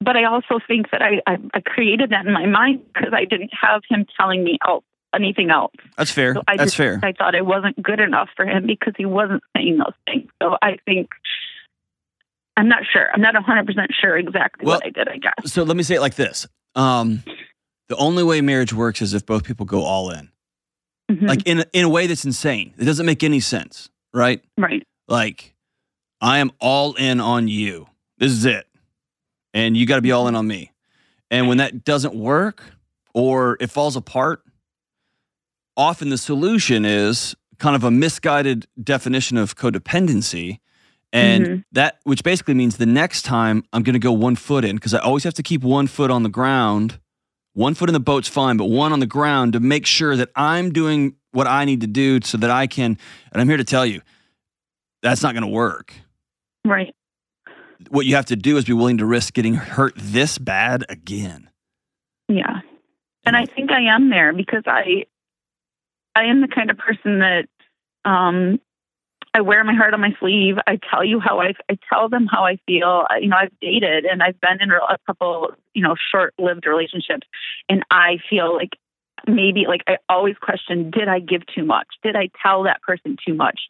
but 0.00 0.16
I 0.16 0.24
also 0.24 0.58
think 0.66 0.90
that 0.90 1.02
I 1.02 1.22
I, 1.26 1.38
I 1.54 1.60
created 1.60 2.10
that 2.10 2.26
in 2.26 2.32
my 2.32 2.46
mind 2.46 2.82
because 2.92 3.12
I 3.12 3.24
didn't 3.24 3.50
have 3.60 3.82
him 3.88 4.06
telling 4.18 4.44
me 4.44 4.58
else 4.66 4.84
anything 5.14 5.50
else. 5.50 5.74
That's 5.96 6.10
fair. 6.10 6.34
So 6.34 6.42
I 6.48 6.56
That's 6.56 6.68
just, 6.68 6.76
fair. 6.76 7.00
I 7.02 7.12
thought 7.12 7.34
I 7.34 7.42
wasn't 7.42 7.80
good 7.82 8.00
enough 8.00 8.28
for 8.34 8.46
him 8.46 8.66
because 8.66 8.94
he 8.96 9.04
wasn't 9.04 9.42
saying 9.56 9.78
those 9.78 9.94
things. 10.06 10.30
So 10.42 10.56
I 10.62 10.78
think 10.84 11.10
I'm 12.56 12.68
not 12.68 12.82
sure. 12.90 13.08
I'm 13.12 13.20
not 13.20 13.34
100 13.34 13.66
percent 13.66 13.90
sure 13.98 14.16
exactly 14.16 14.66
Well- 14.66 14.76
what 14.76 14.86
I 14.86 14.90
did. 14.90 15.08
I 15.08 15.18
guess. 15.18 15.52
So 15.52 15.62
let 15.64 15.76
me 15.76 15.82
say 15.82 15.96
it 15.96 16.00
like 16.00 16.14
this: 16.14 16.46
um, 16.74 17.22
the 17.88 17.96
only 17.96 18.22
way 18.22 18.40
marriage 18.40 18.72
works 18.72 19.02
is 19.02 19.14
if 19.14 19.26
both 19.26 19.44
people 19.44 19.66
go 19.66 19.82
all 19.82 20.10
in, 20.10 20.30
Mhm. 21.16 21.28
like 21.28 21.42
in 21.46 21.60
a- 21.60 21.66
in 21.72 21.84
a 21.84 21.88
way 21.88 22.06
that's 22.06 22.24
insane. 22.24 22.74
It 22.78 22.84
doesn't 22.84 23.06
make 23.06 23.22
any 23.22 23.40
sense. 23.40 23.88
right? 24.14 24.42
Right. 24.58 24.86
Like, 25.08 25.54
I 26.20 26.38
am 26.38 26.50
all 26.60 26.92
in 26.94 27.18
on 27.18 27.48
you. 27.48 27.86
This 28.18 28.30
is 28.30 28.44
it. 28.44 28.66
And 29.54 29.74
you 29.74 29.86
got 29.86 29.96
to 29.96 30.02
be 30.02 30.12
all 30.12 30.28
in 30.28 30.34
on 30.34 30.46
me. 30.46 30.70
And 31.30 31.48
when 31.48 31.56
that 31.58 31.82
doesn't 31.84 32.14
work 32.14 32.62
or 33.14 33.56
it 33.58 33.70
falls 33.70 33.96
apart, 33.96 34.42
often 35.76 36.10
the 36.10 36.18
solution 36.18 36.84
is 36.84 37.34
kind 37.58 37.74
of 37.74 37.84
a 37.84 37.90
misguided 37.90 38.66
definition 38.82 39.36
of 39.38 39.56
codependency. 39.56 40.58
And 41.12 41.44
Mhm. 41.46 41.64
that, 41.72 41.98
which 42.04 42.22
basically 42.22 42.54
means 42.54 42.76
the 42.76 42.86
next 42.86 43.22
time 43.22 43.64
I'm 43.72 43.82
going 43.82 43.94
to 43.94 43.98
go 43.98 44.12
one 44.12 44.36
foot 44.36 44.64
in 44.64 44.76
because 44.76 44.92
I 44.94 44.98
always 44.98 45.24
have 45.24 45.34
to 45.34 45.42
keep 45.42 45.62
one 45.62 45.86
foot 45.86 46.10
on 46.10 46.22
the 46.22 46.28
ground. 46.28 46.98
One 47.54 47.74
foot 47.74 47.88
in 47.88 47.92
the 47.92 48.00
boat's 48.00 48.28
fine, 48.28 48.56
but 48.56 48.66
one 48.66 48.92
on 48.92 49.00
the 49.00 49.06
ground 49.06 49.52
to 49.52 49.60
make 49.60 49.84
sure 49.84 50.16
that 50.16 50.30
I'm 50.34 50.72
doing 50.72 51.16
what 51.32 51.46
I 51.46 51.64
need 51.64 51.82
to 51.82 51.86
do 51.86 52.20
so 52.22 52.38
that 52.38 52.50
I 52.50 52.66
can. 52.66 52.96
And 53.32 53.40
I'm 53.40 53.48
here 53.48 53.58
to 53.58 53.64
tell 53.64 53.84
you 53.84 54.00
that's 55.02 55.22
not 55.22 55.34
going 55.34 55.42
to 55.42 55.48
work. 55.48 55.92
Right. 56.64 56.94
What 57.90 58.06
you 58.06 58.14
have 58.14 58.26
to 58.26 58.36
do 58.36 58.56
is 58.56 58.64
be 58.64 58.72
willing 58.72 58.98
to 58.98 59.06
risk 59.06 59.34
getting 59.34 59.54
hurt 59.54 59.94
this 59.96 60.38
bad 60.38 60.84
again. 60.88 61.50
Yeah. 62.28 62.60
And 63.26 63.36
I 63.36 63.46
think 63.46 63.70
I 63.70 63.94
am 63.94 64.10
there 64.10 64.32
because 64.32 64.62
I 64.66 65.06
I 66.14 66.24
am 66.24 66.40
the 66.40 66.48
kind 66.48 66.70
of 66.70 66.78
person 66.78 67.20
that 67.20 67.48
um 68.04 68.60
I 69.34 69.40
wear 69.40 69.64
my 69.64 69.74
heart 69.74 69.94
on 69.94 70.00
my 70.00 70.14
sleeve. 70.20 70.56
I 70.66 70.78
tell 70.90 71.04
you 71.04 71.18
how 71.18 71.40
I 71.40 71.54
I 71.70 71.78
tell 71.92 72.08
them 72.08 72.26
how 72.26 72.44
I 72.44 72.58
feel. 72.66 73.04
You 73.20 73.28
know, 73.28 73.36
I've 73.36 73.58
dated 73.60 74.04
and 74.04 74.22
I've 74.22 74.40
been 74.40 74.60
in 74.60 74.70
a 74.70 74.98
couple, 75.06 75.52
you 75.74 75.82
know, 75.82 75.94
short-lived 76.10 76.66
relationships 76.66 77.26
and 77.68 77.82
I 77.90 78.18
feel 78.28 78.54
like 78.54 78.76
maybe 79.26 79.64
like 79.66 79.82
I 79.86 79.96
always 80.08 80.36
question 80.36 80.90
did 80.90 81.08
I 81.08 81.20
give 81.20 81.42
too 81.46 81.64
much? 81.64 81.86
Did 82.02 82.16
I 82.16 82.28
tell 82.42 82.64
that 82.64 82.82
person 82.82 83.16
too 83.26 83.34
much? 83.34 83.60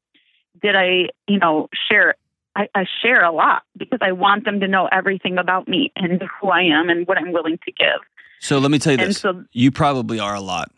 Did 0.61 0.75
I, 0.75 1.09
you 1.29 1.39
know, 1.39 1.69
share 1.89 2.15
I, 2.55 2.69
I 2.75 2.85
share 3.01 3.25
a 3.25 3.33
lot 3.33 3.63
because 3.77 4.01
I 4.03 4.13
want 4.13 4.45
them 4.45 4.61
to 4.61 4.69
know 4.69 4.89
everything 4.91 5.39
about 5.39 5.69
me 5.69 5.93
and 5.97 6.23
who 6.41 6.49
I 6.49 6.63
am 6.63 6.91
and 6.91 7.07
what 7.07 7.19
I'm 7.19 7.33
willing 7.33 7.59
to 7.65 7.73
give. 7.73 8.01
So 8.41 8.59
let 8.59 8.71
me 8.71 8.79
tell 8.79 8.93
you 8.93 8.99
And 8.99 9.11
this 9.11 9.19
so, 9.19 9.45
you 9.53 9.71
probably 9.71 10.19
are 10.19 10.35
a 10.35 10.41
lot, 10.41 10.71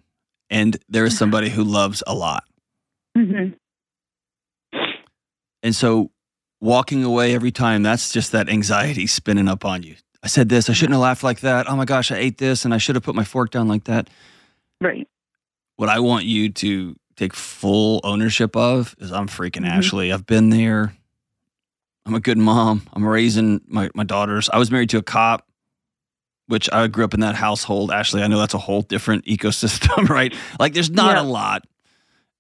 and 0.51 0.77
there 0.89 1.05
is 1.05 1.17
somebody 1.17 1.49
who 1.49 1.65
loves 1.65 2.03
a 2.07 2.15
lot. 2.15 2.45
mhm. 3.17 3.55
And 5.65 5.75
so 5.75 6.13
walking 6.61 7.03
away 7.03 7.35
every 7.35 7.51
time, 7.51 7.83
that's 7.83 8.13
just 8.13 8.31
that 8.33 8.49
anxiety 8.49 9.07
spinning 9.09 9.49
up 9.49 9.65
on 9.65 9.83
you. 9.83 9.97
I 10.23 10.29
said 10.29 10.49
this, 10.49 10.71
I 10.71 10.73
shouldn't 10.75 10.93
have 10.95 11.01
laughed 11.03 11.23
like 11.25 11.41
that. 11.41 11.69
Oh 11.69 11.75
my 11.75 11.85
gosh, 11.85 12.13
I 12.13 12.17
ate 12.17 12.39
this 12.39 12.65
and 12.65 12.73
I 12.73 12.79
should 12.79 12.95
have 12.95 13.03
put 13.03 13.15
my 13.17 13.25
fork 13.25 13.51
down 13.51 13.67
like 13.67 13.85
that. 13.85 14.09
right, 14.81 15.09
What 15.77 15.89
I 15.89 15.99
want 16.01 16.25
you 16.27 16.51
to 16.51 16.95
take 17.17 17.33
full 17.35 18.01
ownership 18.05 18.55
of 18.57 18.95
is 18.99 19.11
I'm 19.13 19.27
freaking 19.29 19.65
Mhm. 19.65 19.71
Ashley. 19.71 20.13
I've 20.13 20.27
been 20.27 20.51
there. 20.51 20.95
I'm 22.07 22.15
a 22.15 22.21
good 22.21 22.39
mom. 22.39 22.83
I'm 22.93 23.05
raising 23.07 23.61
my, 23.67 23.91
my 23.95 24.05
daughters. 24.05 24.51
I 24.53 24.59
was 24.59 24.71
married 24.71 24.91
to 24.91 24.99
a 24.99 25.03
cop, 25.03 25.47
which 26.49 26.69
I 26.73 26.87
grew 26.89 27.05
up 27.05 27.15
in 27.15 27.21
that 27.21 27.35
household. 27.35 27.91
Ashley, 27.91 28.23
I 28.23 28.27
know 28.27 28.39
that's 28.39 28.53
a 28.55 28.59
whole 28.59 28.83
different 28.83 29.25
ecosystem, 29.35 30.09
right? 30.11 30.35
Like 30.61 30.75
there's 30.75 30.91
not 30.91 31.17
Yeah. 31.17 31.23
a 31.23 31.25
lot. 31.25 31.67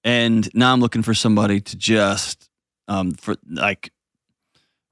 And 0.05 0.49
now 0.55 0.73
I'm 0.73 0.81
looking 0.81 1.03
for 1.03 1.15
somebody 1.15 1.61
to 1.61 1.77
just 1.77 2.49
um 2.89 3.13
for 3.13 3.37
like 3.51 3.91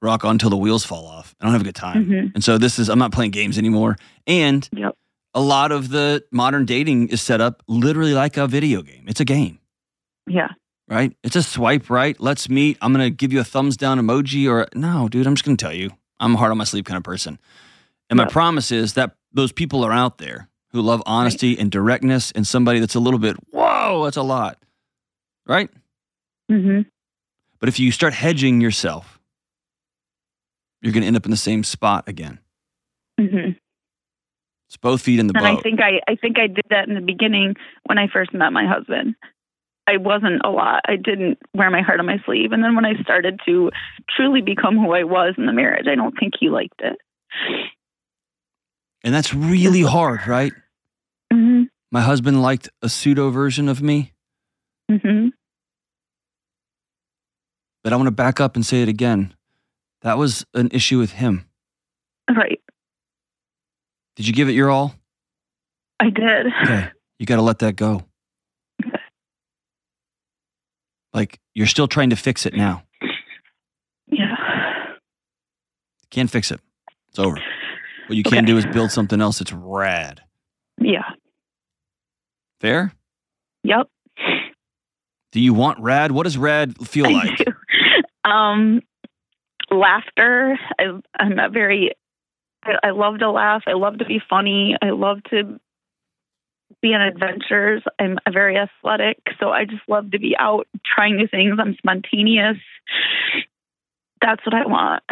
rock 0.01 0.25
on 0.25 0.39
till 0.39 0.51
the 0.51 0.57
wheels 0.57 0.85
fall 0.85 1.07
off. 1.07 1.35
I 1.41 1.45
don't 1.45 1.53
have 1.53 1.61
a 1.61 1.65
good 1.65 1.75
time. 1.75 2.05
hmm 2.07 2.27
And 2.35 2.43
so 2.43 2.59
this 2.59 2.79
is 2.79 2.89
I'm 2.89 2.99
not 2.99 3.13
playing 3.13 3.31
games 3.31 3.57
anymore. 3.59 3.97
And 4.27 4.69
Yep. 4.73 4.97
a 5.35 5.41
lot 5.41 5.71
of 5.73 5.91
the 5.91 6.25
modern 6.33 6.65
dating 6.67 7.09
is 7.09 7.23
set 7.23 7.41
up 7.41 7.63
literally 7.69 8.15
like 8.15 8.37
a 8.37 8.47
video 8.47 8.83
game. 8.83 9.05
It's 9.07 9.21
a 9.21 9.25
game, 9.25 9.59
yeah, 10.27 10.49
right? 10.89 11.17
It's 11.23 11.37
a 11.37 11.43
swipe 11.43 11.89
right. 11.91 12.19
Let's 12.21 12.49
meet. 12.49 12.79
I'm 12.83 12.93
gonna 12.93 13.11
give 13.11 13.33
you 13.33 13.41
a 13.41 13.45
thumbs 13.45 13.77
down 13.77 13.99
emoji 14.01 14.49
or 14.51 14.67
no, 14.75 15.09
dude. 15.09 15.27
I'm 15.27 15.35
just 15.35 15.45
gonna 15.45 15.57
tell 15.57 15.73
you, 15.73 15.91
I'm 16.19 16.35
a 16.35 16.39
hard 16.39 16.51
on 16.51 16.59
my 16.59 16.65
sleeve 16.65 16.85
kind 16.85 16.97
of 16.99 17.05
person. 17.05 17.39
And 18.11 18.17
my 18.19 18.27
promise 18.27 18.71
is 18.71 18.93
that 18.95 19.17
those 19.33 19.53
people 19.53 19.85
are 19.85 19.93
out 19.93 20.19
there 20.19 20.49
who 20.73 20.83
love 20.83 21.03
honesty 21.07 21.59
and 21.59 21.71
directness, 21.71 22.31
and 22.33 22.47
somebody 22.47 22.79
that's 22.81 22.95
a 22.95 23.01
little 23.01 23.19
bit 23.21 23.37
whoa, 23.53 24.05
that's 24.05 24.17
a 24.19 24.23
lot, 24.23 24.59
right? 25.47 25.71
hmm 26.51 26.81
But 27.63 27.69
if 27.69 27.79
you 27.79 27.93
start 27.93 28.13
hedging 28.13 28.61
yourself, 28.61 29.21
you're 30.81 30.93
gonna 30.93 31.07
end 31.07 31.15
up 31.17 31.25
in 31.27 31.31
the 31.31 31.37
same 31.37 31.63
spot 31.63 32.09
again. 32.09 32.41
hmm 33.17 33.51
It's 34.69 34.77
both 34.77 35.01
feet 35.01 35.21
in 35.21 35.29
the 35.29 35.33
And 35.37 35.45
boat. 35.47 35.61
I 35.61 35.63
think 35.63 35.81
I, 35.81 36.01
I 36.11 36.17
think 36.17 36.41
I 36.41 36.49
did 36.49 36.65
that 36.71 36.89
in 36.89 36.97
the 36.97 37.01
beginning 37.01 37.55
when 37.85 37.99
I 37.99 38.09
first 38.13 38.35
met 38.35 38.53
my 38.53 38.67
husband. 38.67 39.15
I 39.87 39.99
wasn't 39.99 40.43
a 40.45 40.51
lot. 40.51 40.81
I 40.89 40.97
didn't 40.97 41.39
wear 41.55 41.71
my 41.71 41.83
heart 41.83 42.01
on 42.01 42.07
my 42.07 42.19
sleeve. 42.27 42.51
And 42.51 42.65
then 42.65 42.75
when 42.75 42.85
I 42.85 43.01
started 43.01 43.39
to 43.47 43.71
truly 44.11 44.41
become 44.41 44.77
who 44.77 44.93
I 44.93 45.05
was 45.05 45.35
in 45.39 45.47
the 45.47 45.53
marriage, 45.53 45.87
I 45.89 45.95
don't 45.95 46.19
think 46.19 46.33
he 46.41 46.51
liked 46.51 46.81
it. 46.81 46.99
and 49.05 49.15
that's 49.15 49.33
really 49.33 49.83
hard, 49.97 50.27
right? 50.27 50.53
hmm 51.33 51.63
My 51.93 52.01
husband 52.01 52.43
liked 52.43 52.69
a 52.83 52.89
pseudo 52.89 53.31
version 53.31 53.69
of 53.69 53.81
me, 53.83 54.15
hmm 54.91 55.22
but 57.83 57.93
I 57.93 57.97
want 57.97 58.07
to 58.07 58.13
back 58.13 58.41
up 58.41 58.57
and 58.57 58.65
say 58.65 58.83
it 58.83 58.89
again. 58.89 59.35
That 60.03 60.19
was 60.19 60.45
an 60.55 60.69
issue 60.73 60.99
with 60.99 61.13
him. 61.13 61.47
Right. 62.29 62.61
Did 64.17 64.27
you 64.27 64.33
give 64.33 64.49
it 64.49 64.53
your 64.53 64.71
all? 64.71 64.95
I 66.01 66.11
did. 66.11 66.47
Okay. 66.63 66.89
You 67.19 67.27
got 67.27 67.37
to 67.37 67.43
let 67.43 67.61
that 67.61 67.77
go. 67.77 68.05
Like 71.13 71.39
you're 71.55 71.67
still 71.67 71.89
trying 71.89 72.11
to 72.11 72.17
fix 72.17 72.47
it 72.47 72.55
now. 72.55 72.85
Yeah. 74.07 74.35
Can't 76.11 76.31
fix 76.31 76.51
it. 76.51 76.61
It's 77.11 77.19
over. 77.19 77.39
What 78.07 78.17
you 78.17 78.23
can 78.23 78.45
do 78.45 78.57
is 78.57 78.67
build 78.67 78.91
something 78.91 79.21
else 79.21 79.39
that's 79.39 79.53
rad. 79.53 80.23
Yeah. 80.81 81.11
Fair? 82.61 82.93
Yep. 83.65 83.89
Do 85.33 85.41
you 85.41 85.55
want 85.55 85.79
rad? 85.81 86.13
What 86.13 86.25
does 86.25 86.37
rad 86.37 86.77
feel 86.87 87.13
like? 87.13 87.42
Um, 88.25 88.83
laughter. 89.71 90.59
I, 90.79 90.85
I'm 91.19 91.39
a 91.39 91.49
very. 91.49 91.93
I, 92.65 92.89
I 92.89 92.91
love 92.91 93.19
to 93.19 93.31
laugh. 93.31 93.63
I 93.67 93.73
love 93.73 93.99
to 93.99 94.05
be 94.05 94.21
funny. 94.29 94.77
I 94.81 94.91
love 94.91 95.23
to 95.31 95.59
be 96.81 96.95
on 96.95 97.01
adventures. 97.01 97.83
I'm 97.99 98.19
very 98.33 98.57
athletic, 98.57 99.19
so 99.39 99.51
I 99.51 99.65
just 99.65 99.83
love 99.89 100.11
to 100.13 100.19
be 100.19 100.35
out 100.39 100.67
trying 100.85 101.17
new 101.17 101.27
things. 101.29 101.57
I'm 101.61 101.75
spontaneous. 101.77 102.57
That's 104.21 104.45
what 104.47 104.55
I 104.55 104.67
want. 104.67 105.03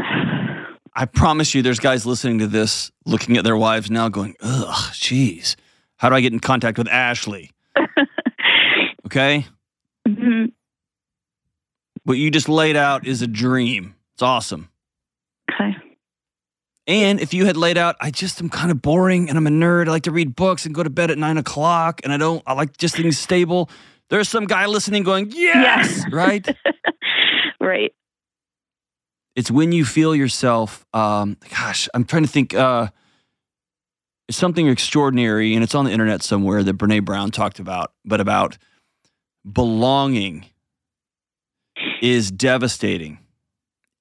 I 0.94 1.04
promise 1.04 1.54
you, 1.54 1.62
there's 1.62 1.78
guys 1.80 2.06
listening 2.06 2.38
to 2.40 2.46
this, 2.46 2.90
looking 3.06 3.36
at 3.36 3.44
their 3.44 3.56
wives 3.56 3.90
now, 3.90 4.08
going, 4.08 4.34
"Ugh, 4.40 4.92
jeez, 4.92 5.56
how 5.96 6.08
do 6.08 6.14
I 6.14 6.20
get 6.20 6.32
in 6.32 6.40
contact 6.40 6.78
with 6.78 6.88
Ashley?" 6.88 7.50
Okay, 9.06 9.44
Mhm. 10.06 10.52
What 12.05 12.14
you 12.14 12.30
just 12.30 12.48
laid 12.48 12.76
out 12.76 13.07
is 13.07 13.22
a 13.22 13.26
dream. 13.26 13.94
It's 14.14 14.22
awesome. 14.22 14.70
Okay. 15.53 15.76
And 16.86 17.20
if 17.20 17.34
you 17.34 17.46
had 17.46 17.57
laid 17.57 17.78
out, 17.78 17.96
I 18.01 18.11
just 18.11 18.40
am 18.40 18.48
kind 18.48 18.70
of 18.70 18.82
boring 18.82 19.28
and 19.28 19.38
I'm 19.38 19.46
a 19.46 19.51
nerd. 19.51 19.86
I 19.86 19.90
like 19.90 20.05
to 20.05 20.11
read 20.11 20.34
books 20.34 20.66
and 20.66 20.74
go 20.74 20.82
to 20.82 20.90
bed 20.90 21.11
at 21.11 21.18
nine 21.18 21.38
o'clock, 21.38 22.01
and 22.05 22.12
I 22.12 22.16
don't. 22.16 22.42
I 22.46 22.55
like 22.55 22.76
just 22.78 22.96
things 22.96 23.18
stable. 23.18 23.70
There's 24.09 24.28
some 24.28 24.46
guy 24.46 24.66
listening, 24.66 25.05
going, 25.05 25.30
"Yes, 25.30 26.03
right." 26.11 26.46
right. 27.61 27.92
it's 29.36 29.51
when 29.51 29.70
you 29.70 29.84
feel 29.84 30.14
yourself 30.14 30.84
um 30.94 31.36
gosh 31.51 31.88
i'm 31.94 32.05
trying 32.05 32.22
to 32.24 32.28
think 32.28 32.55
uh 32.55 32.88
it's 34.28 34.38
something 34.38 34.66
extraordinary 34.66 35.55
and 35.55 35.62
it's 35.62 35.74
on 35.74 35.84
the 35.84 35.90
internet 35.90 36.22
somewhere 36.22 36.62
that 36.62 36.78
Brené 36.78 37.05
Brown 37.05 37.30
talked 37.30 37.59
about 37.59 37.92
but 38.05 38.20
about 38.20 38.59
belonging 39.51 40.46
is 42.03 42.31
devastating 42.31 43.18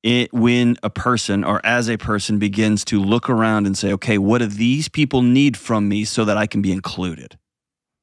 it 0.03 0.31
when 0.33 0.77
a 0.83 0.89
person 0.89 1.43
or 1.43 1.59
as 1.65 1.89
a 1.89 1.97
person 1.97 2.39
begins 2.39 2.85
to 2.85 3.01
look 3.01 3.29
around 3.29 3.65
and 3.67 3.77
say 3.77 3.91
okay 3.91 4.17
what 4.17 4.37
do 4.37 4.45
these 4.45 4.87
people 4.87 5.21
need 5.21 5.57
from 5.57 5.89
me 5.89 6.05
so 6.05 6.23
that 6.23 6.37
i 6.37 6.47
can 6.47 6.61
be 6.61 6.71
included 6.71 7.37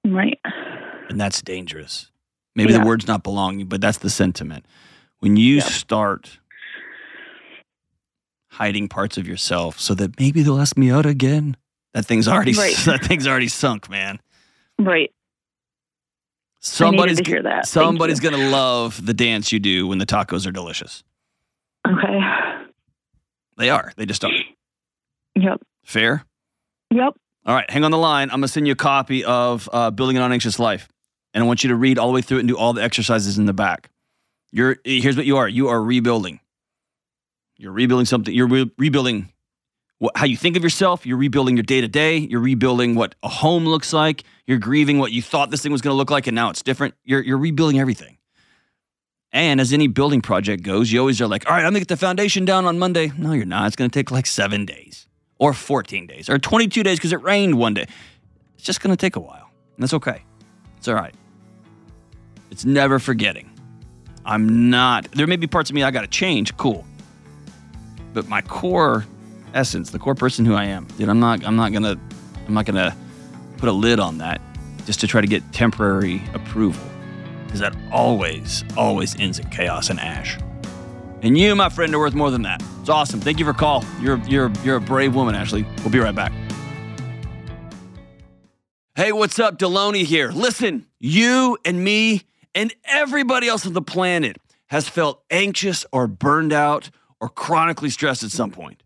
Right. 0.05 0.39
and 1.09 1.21
that's 1.21 1.43
dangerous. 1.43 2.11
Maybe 2.55 2.73
Yeah. 2.73 2.79
the 2.81 2.87
word's 2.87 3.07
not 3.09 3.23
belonging, 3.23 3.67
but 3.67 3.81
that's 3.81 3.99
the 3.99 4.09
sentiment. 4.11 4.65
When 5.19 5.37
you 5.37 5.57
Yeah. 5.57 5.63
start 5.63 6.39
hiding 8.51 8.89
parts 8.89 9.19
of 9.19 9.27
yourself 9.27 9.79
so 9.81 9.95
that 9.95 10.19
maybe 10.19 10.43
they'll 10.43 10.61
ask 10.61 10.77
me 10.77 10.91
out 10.91 11.07
again, 11.07 11.57
that 11.93 12.07
thing's 12.07 12.29
already 12.29 12.53
Right. 12.55 12.75
that 12.87 13.05
thing's 13.05 13.27
already 13.27 13.49
sunk, 13.49 13.91
man. 13.91 14.21
Right. 14.79 15.13
Somebody's 16.67 17.21
to 17.21 17.31
hear 17.31 17.43
that. 17.43 17.67
Somebody's 17.67 18.21
gonna 18.21 18.51
love 18.51 19.05
the 19.05 19.15
dance 19.15 19.53
you 19.53 19.59
do 19.59 19.87
when 19.87 19.99
the 19.99 20.07
tacos 20.07 20.47
are 20.47 20.53
delicious. 20.53 21.03
Okay. 21.87 22.21
They 23.59 23.71
are. 23.71 23.93
They 23.97 24.07
just 24.07 24.25
are. 24.25 24.31
Yep. 25.35 25.61
Fair. 25.85 26.25
Yep. 26.91 27.15
All 27.47 27.55
right, 27.55 27.71
hang 27.71 27.85
on 27.85 27.91
the 27.93 27.99
line. 27.99 28.31
I'm 28.31 28.39
gonna 28.39 28.49
send 28.49 28.67
you 28.67 28.73
a 28.73 28.77
copy 28.77 29.25
of 29.25 29.69
uh, 29.73 29.91
Building 29.91 30.17
a 30.17 30.21
Non-Anxious 30.21 30.59
Life, 30.59 30.89
and 31.33 31.45
I 31.45 31.47
want 31.47 31.63
you 31.63 31.69
to 31.69 31.77
read 31.77 31.99
all 31.99 32.09
the 32.09 32.15
way 32.15 32.23
through 32.23 32.39
it 32.39 32.41
and 32.41 32.49
do 32.49 32.57
all 32.57 32.73
the 32.73 32.83
exercises 32.83 33.39
in 33.39 33.47
the 33.47 33.53
back. 33.53 33.91
You're 34.51 34.79
here's 34.85 35.17
what 35.17 35.27
you 35.27 35.37
are. 35.37 35.49
You 35.49 35.69
are 35.69 35.81
rebuilding. 35.83 36.41
You're 37.57 37.73
rebuilding 37.73 38.07
something. 38.07 38.35
You're 38.35 38.49
re- 38.49 38.71
rebuilding 38.79 39.33
what, 39.99 40.17
how 40.17 40.27
you 40.27 40.37
think 40.37 40.57
of 40.57 40.63
yourself. 40.63 41.07
You're 41.07 41.17
rebuilding 41.17 41.57
your 41.57 41.63
day 41.63 41.81
to 41.81 41.89
day. 41.89 42.19
You're 42.19 42.41
rebuilding 42.41 42.95
what 42.95 43.15
a 43.23 43.29
home 43.29 43.65
looks 43.65 43.93
like. 43.93 44.25
You're 44.47 44.59
grieving 44.59 44.99
what 44.99 45.13
you 45.13 45.23
thought 45.23 45.51
this 45.51 45.63
thing 45.63 45.73
was 45.73 45.81
going 45.81 45.93
to 45.93 45.97
look 45.97 46.11
like, 46.11 46.27
and 46.27 46.35
now 46.35 46.51
it's 46.51 46.63
different. 46.63 46.95
You're 47.05 47.23
you're 47.23 47.39
rebuilding 47.39 47.81
everything. 47.81 48.19
And 49.33 49.61
as 49.61 49.73
any 49.73 49.87
building 49.87 50.23
project 50.23 50.63
goes, 50.63 50.91
you 50.91 51.01
always 51.01 51.21
are 51.21 51.27
like, 51.27 51.47
all 51.47 51.53
right, 51.55 51.61
I'm 51.61 51.67
gonna 51.67 51.81
get 51.81 51.89
the 51.89 51.97
foundation 51.97 52.45
down 52.45 52.65
on 52.65 52.79
Monday. 52.79 53.13
No, 53.19 53.33
you're 53.33 53.45
not. 53.45 53.67
It's 53.67 53.77
gonna 53.77 53.91
take 53.91 54.11
like 54.11 54.25
seven 54.25 54.65
days, 54.65 55.09
or 55.39 55.53
14 55.53 56.07
days, 56.07 56.31
or 56.31 56.39
22 56.39 56.83
days 56.83 56.99
because 56.99 57.13
it 57.13 57.21
rained 57.23 57.59
one 57.59 57.75
day. 57.75 57.87
It's 58.55 58.65
just 58.65 58.81
gonna 58.81 58.97
take 58.97 59.17
a 59.17 59.21
while, 59.21 59.51
and 59.75 59.83
that's 59.83 59.93
okay. 59.93 60.23
It's 60.79 60.89
all 60.89 60.95
right. 60.95 61.15
It's 62.51 62.65
never 62.65 62.99
forgetting. 62.99 63.51
I'm 64.25 64.71
not. 64.71 65.11
There 65.13 65.27
may 65.27 65.37
be 65.37 65.47
parts 65.47 65.69
of 65.69 65.75
me 65.75 65.83
I 65.83 65.91
got 65.91 66.01
to 66.03 66.07
change. 66.07 66.57
Cool. 66.57 66.85
But 68.15 68.29
my 68.29 68.41
core 68.41 69.05
essence, 69.57 69.91
the 69.91 69.99
core 69.99 70.15
person 70.15 70.45
who 70.45 70.55
I 70.55 70.65
am, 70.67 70.87
dude, 70.99 71.09
I'm 71.09 71.21
not. 71.21 71.45
I'm 71.45 71.57
not 71.57 71.73
gonna. 71.73 71.99
I'm 72.47 72.55
not 72.55 72.67
gonna 72.67 72.97
put 73.57 73.69
a 73.69 73.73
lid 73.73 73.99
on 73.99 74.19
that 74.19 74.41
just 74.85 75.01
to 75.01 75.07
try 75.07 75.21
to 75.21 75.27
get 75.27 75.43
temporary 75.53 76.23
approval, 76.35 76.85
because 77.45 77.61
that 77.61 77.75
always, 77.91 78.63
always 78.77 79.19
ends 79.19 79.39
in 79.39 79.49
chaos 79.51 79.91
and 79.91 79.99
ash. 79.99 80.39
And 81.23 81.37
you, 81.37 81.57
my 81.57 81.71
friend, 81.71 81.93
are 81.95 81.99
worth 81.99 82.15
more 82.15 82.31
than 82.31 82.43
that. 82.43 82.63
It's 82.81 82.89
awesome. 82.89 83.21
Thank 83.21 83.41
you 83.41 83.45
for 83.45 83.53
call. 83.55 83.85
You're 84.01 84.19
you're 84.29 84.53
you're 84.63 84.77
a 84.77 84.81
brave 84.81 85.15
woman, 85.15 85.35
Ashley. 85.35 85.67
We'll 85.79 85.91
be 85.91 85.99
right 85.99 86.15
back. 86.15 86.33
Hey, 88.95 89.13
what's 89.13 89.39
up? 89.39 89.59
Delony 89.59 90.05
here. 90.05 90.31
Listen, 90.31 90.87
you 90.99 91.59
and 91.65 91.83
me 91.83 92.23
and 92.55 92.73
everybody 92.85 93.49
else 93.49 93.67
on 93.67 93.73
the 93.75 93.83
planet 93.83 94.39
has 94.69 94.89
felt 94.89 95.23
anxious 95.31 95.85
or 95.93 96.07
burned 96.07 96.53
out 96.53 96.91
or 97.21 97.29
chronically 97.29 97.91
stressed 97.91 98.23
at 98.23 98.31
some 98.31 98.51
point. 98.51 98.83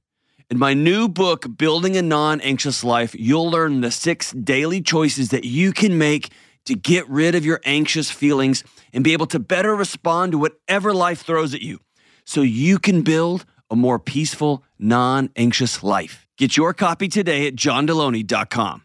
In 0.50 0.58
my 0.58 0.74
new 0.74 1.06
book, 1.08 1.46
Building 1.56 1.96
a 1.96 2.02
Non 2.02 2.40
Anxious 2.40 2.82
Life, 2.82 3.14
you'll 3.16 3.48
learn 3.48 3.82
the 3.82 3.92
six 3.92 4.32
daily 4.32 4.80
choices 4.80 5.28
that 5.28 5.44
you 5.44 5.72
can 5.72 5.96
make 5.96 6.32
to 6.64 6.74
get 6.74 7.08
rid 7.08 7.36
of 7.36 7.44
your 7.44 7.60
anxious 7.64 8.10
feelings 8.10 8.64
and 8.92 9.04
be 9.04 9.12
able 9.12 9.26
to 9.26 9.38
better 9.38 9.76
respond 9.76 10.32
to 10.32 10.38
whatever 10.38 10.92
life 10.92 11.22
throws 11.22 11.54
at 11.54 11.62
you 11.62 11.78
so 12.24 12.42
you 12.42 12.80
can 12.80 13.02
build 13.02 13.44
a 13.70 13.76
more 13.76 14.00
peaceful, 14.00 14.64
non 14.76 15.30
anxious 15.36 15.84
life. 15.84 16.26
Get 16.36 16.56
your 16.56 16.74
copy 16.74 17.06
today 17.06 17.46
at 17.46 17.54
johndelony.com. 17.54 18.82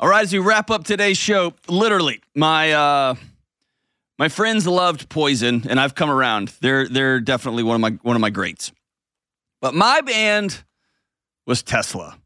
All 0.00 0.08
right, 0.08 0.24
as 0.24 0.32
we 0.32 0.40
wrap 0.40 0.72
up 0.72 0.82
today's 0.82 1.18
show, 1.18 1.54
literally, 1.68 2.20
my 2.34 2.72
uh, 2.72 3.14
my 4.18 4.28
friends 4.28 4.66
loved 4.66 5.08
Poison, 5.08 5.66
and 5.70 5.78
I've 5.78 5.94
come 5.94 6.10
around. 6.10 6.48
They're 6.60 6.88
they're 6.88 7.20
definitely 7.20 7.62
one 7.62 7.76
of 7.76 7.80
my 7.80 7.90
one 8.02 8.16
of 8.16 8.20
my 8.20 8.30
greats. 8.30 8.72
But 9.60 9.74
my 9.74 10.00
band 10.00 10.64
was 11.46 11.62
Tesla, 11.62 12.18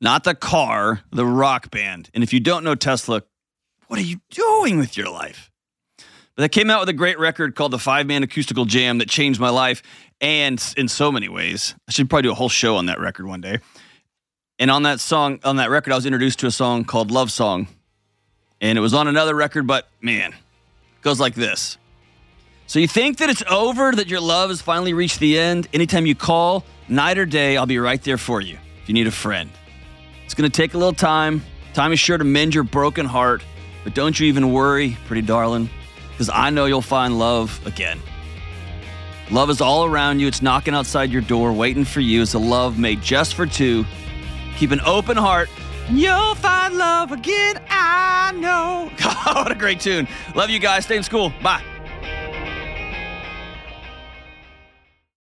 not 0.00 0.24
the 0.24 0.34
car, 0.34 1.00
the 1.10 1.26
rock 1.26 1.70
band. 1.70 2.10
And 2.14 2.22
if 2.22 2.32
you 2.32 2.40
don't 2.40 2.64
know 2.64 2.74
Tesla, 2.74 3.22
what 3.88 3.98
are 3.98 4.02
you 4.02 4.20
doing 4.30 4.78
with 4.78 4.96
your 4.96 5.10
life? 5.10 5.50
But 5.98 6.42
they 6.42 6.48
came 6.48 6.70
out 6.70 6.80
with 6.80 6.88
a 6.90 6.94
great 6.94 7.18
record 7.18 7.54
called 7.54 7.72
the 7.72 7.78
Five 7.78 8.06
Man 8.06 8.22
Acoustical 8.22 8.66
Jam 8.66 8.98
that 8.98 9.08
changed 9.08 9.40
my 9.40 9.48
life, 9.48 9.82
and 10.20 10.62
in 10.76 10.88
so 10.88 11.10
many 11.10 11.28
ways, 11.28 11.74
I 11.88 11.92
should 11.92 12.10
probably 12.10 12.24
do 12.24 12.32
a 12.32 12.34
whole 12.34 12.50
show 12.50 12.76
on 12.76 12.86
that 12.86 13.00
record 13.00 13.26
one 13.26 13.40
day. 13.40 13.58
And 14.58 14.70
on 14.70 14.84
that 14.84 15.00
song, 15.00 15.40
on 15.44 15.56
that 15.56 15.70
record, 15.70 15.92
I 15.92 15.96
was 15.96 16.06
introduced 16.06 16.38
to 16.40 16.46
a 16.46 16.50
song 16.50 16.84
called 16.84 17.10
Love 17.10 17.30
Song. 17.30 17.68
And 18.60 18.78
it 18.78 18.80
was 18.80 18.94
on 18.94 19.06
another 19.06 19.34
record, 19.34 19.66
but 19.66 19.88
man, 20.00 20.32
it 20.32 21.02
goes 21.02 21.20
like 21.20 21.34
this. 21.34 21.76
So 22.66 22.80
you 22.80 22.88
think 22.88 23.18
that 23.18 23.30
it's 23.30 23.44
over, 23.48 23.92
that 23.92 24.08
your 24.08 24.20
love 24.20 24.50
has 24.50 24.60
finally 24.60 24.92
reached 24.92 25.20
the 25.20 25.38
end? 25.38 25.68
Anytime 25.72 26.04
you 26.04 26.14
call, 26.16 26.64
night 26.88 27.16
or 27.16 27.24
day, 27.24 27.56
I'll 27.56 27.66
be 27.66 27.78
right 27.78 28.02
there 28.02 28.18
for 28.18 28.40
you 28.40 28.58
if 28.82 28.88
you 28.88 28.94
need 28.94 29.06
a 29.06 29.12
friend. 29.12 29.50
It's 30.24 30.34
going 30.34 30.50
to 30.50 30.54
take 30.54 30.74
a 30.74 30.78
little 30.78 30.92
time. 30.92 31.42
Time 31.74 31.92
is 31.92 32.00
sure 32.00 32.18
to 32.18 32.24
mend 32.24 32.54
your 32.54 32.64
broken 32.64 33.06
heart. 33.06 33.42
But 33.84 33.94
don't 33.94 34.18
you 34.18 34.26
even 34.26 34.52
worry, 34.52 34.96
pretty 35.06 35.22
darling, 35.22 35.70
because 36.10 36.28
I 36.28 36.50
know 36.50 36.64
you'll 36.64 36.82
find 36.82 37.20
love 37.20 37.64
again. 37.66 38.00
Love 39.30 39.48
is 39.48 39.60
all 39.60 39.84
around 39.84 40.18
you. 40.18 40.26
It's 40.26 40.42
knocking 40.42 40.74
outside 40.74 41.10
your 41.10 41.22
door, 41.22 41.52
waiting 41.52 41.84
for 41.84 42.00
you. 42.00 42.22
It's 42.22 42.34
a 42.34 42.38
love 42.38 42.78
made 42.78 43.00
just 43.00 43.36
for 43.36 43.46
two. 43.46 43.84
Keep 44.56 44.72
an 44.72 44.80
open 44.80 45.16
heart. 45.16 45.48
You'll 45.88 46.34
find 46.34 46.76
love 46.76 47.12
again. 47.12 47.60
I 47.68 48.32
know. 48.32 48.90
What 49.26 49.50
a 49.50 49.56
great 49.56 49.80
tune. 49.80 50.06
Love 50.36 50.50
you 50.50 50.60
guys. 50.60 50.84
Stay 50.84 50.96
in 50.96 51.02
school. 51.02 51.32
Bye. 51.42 51.62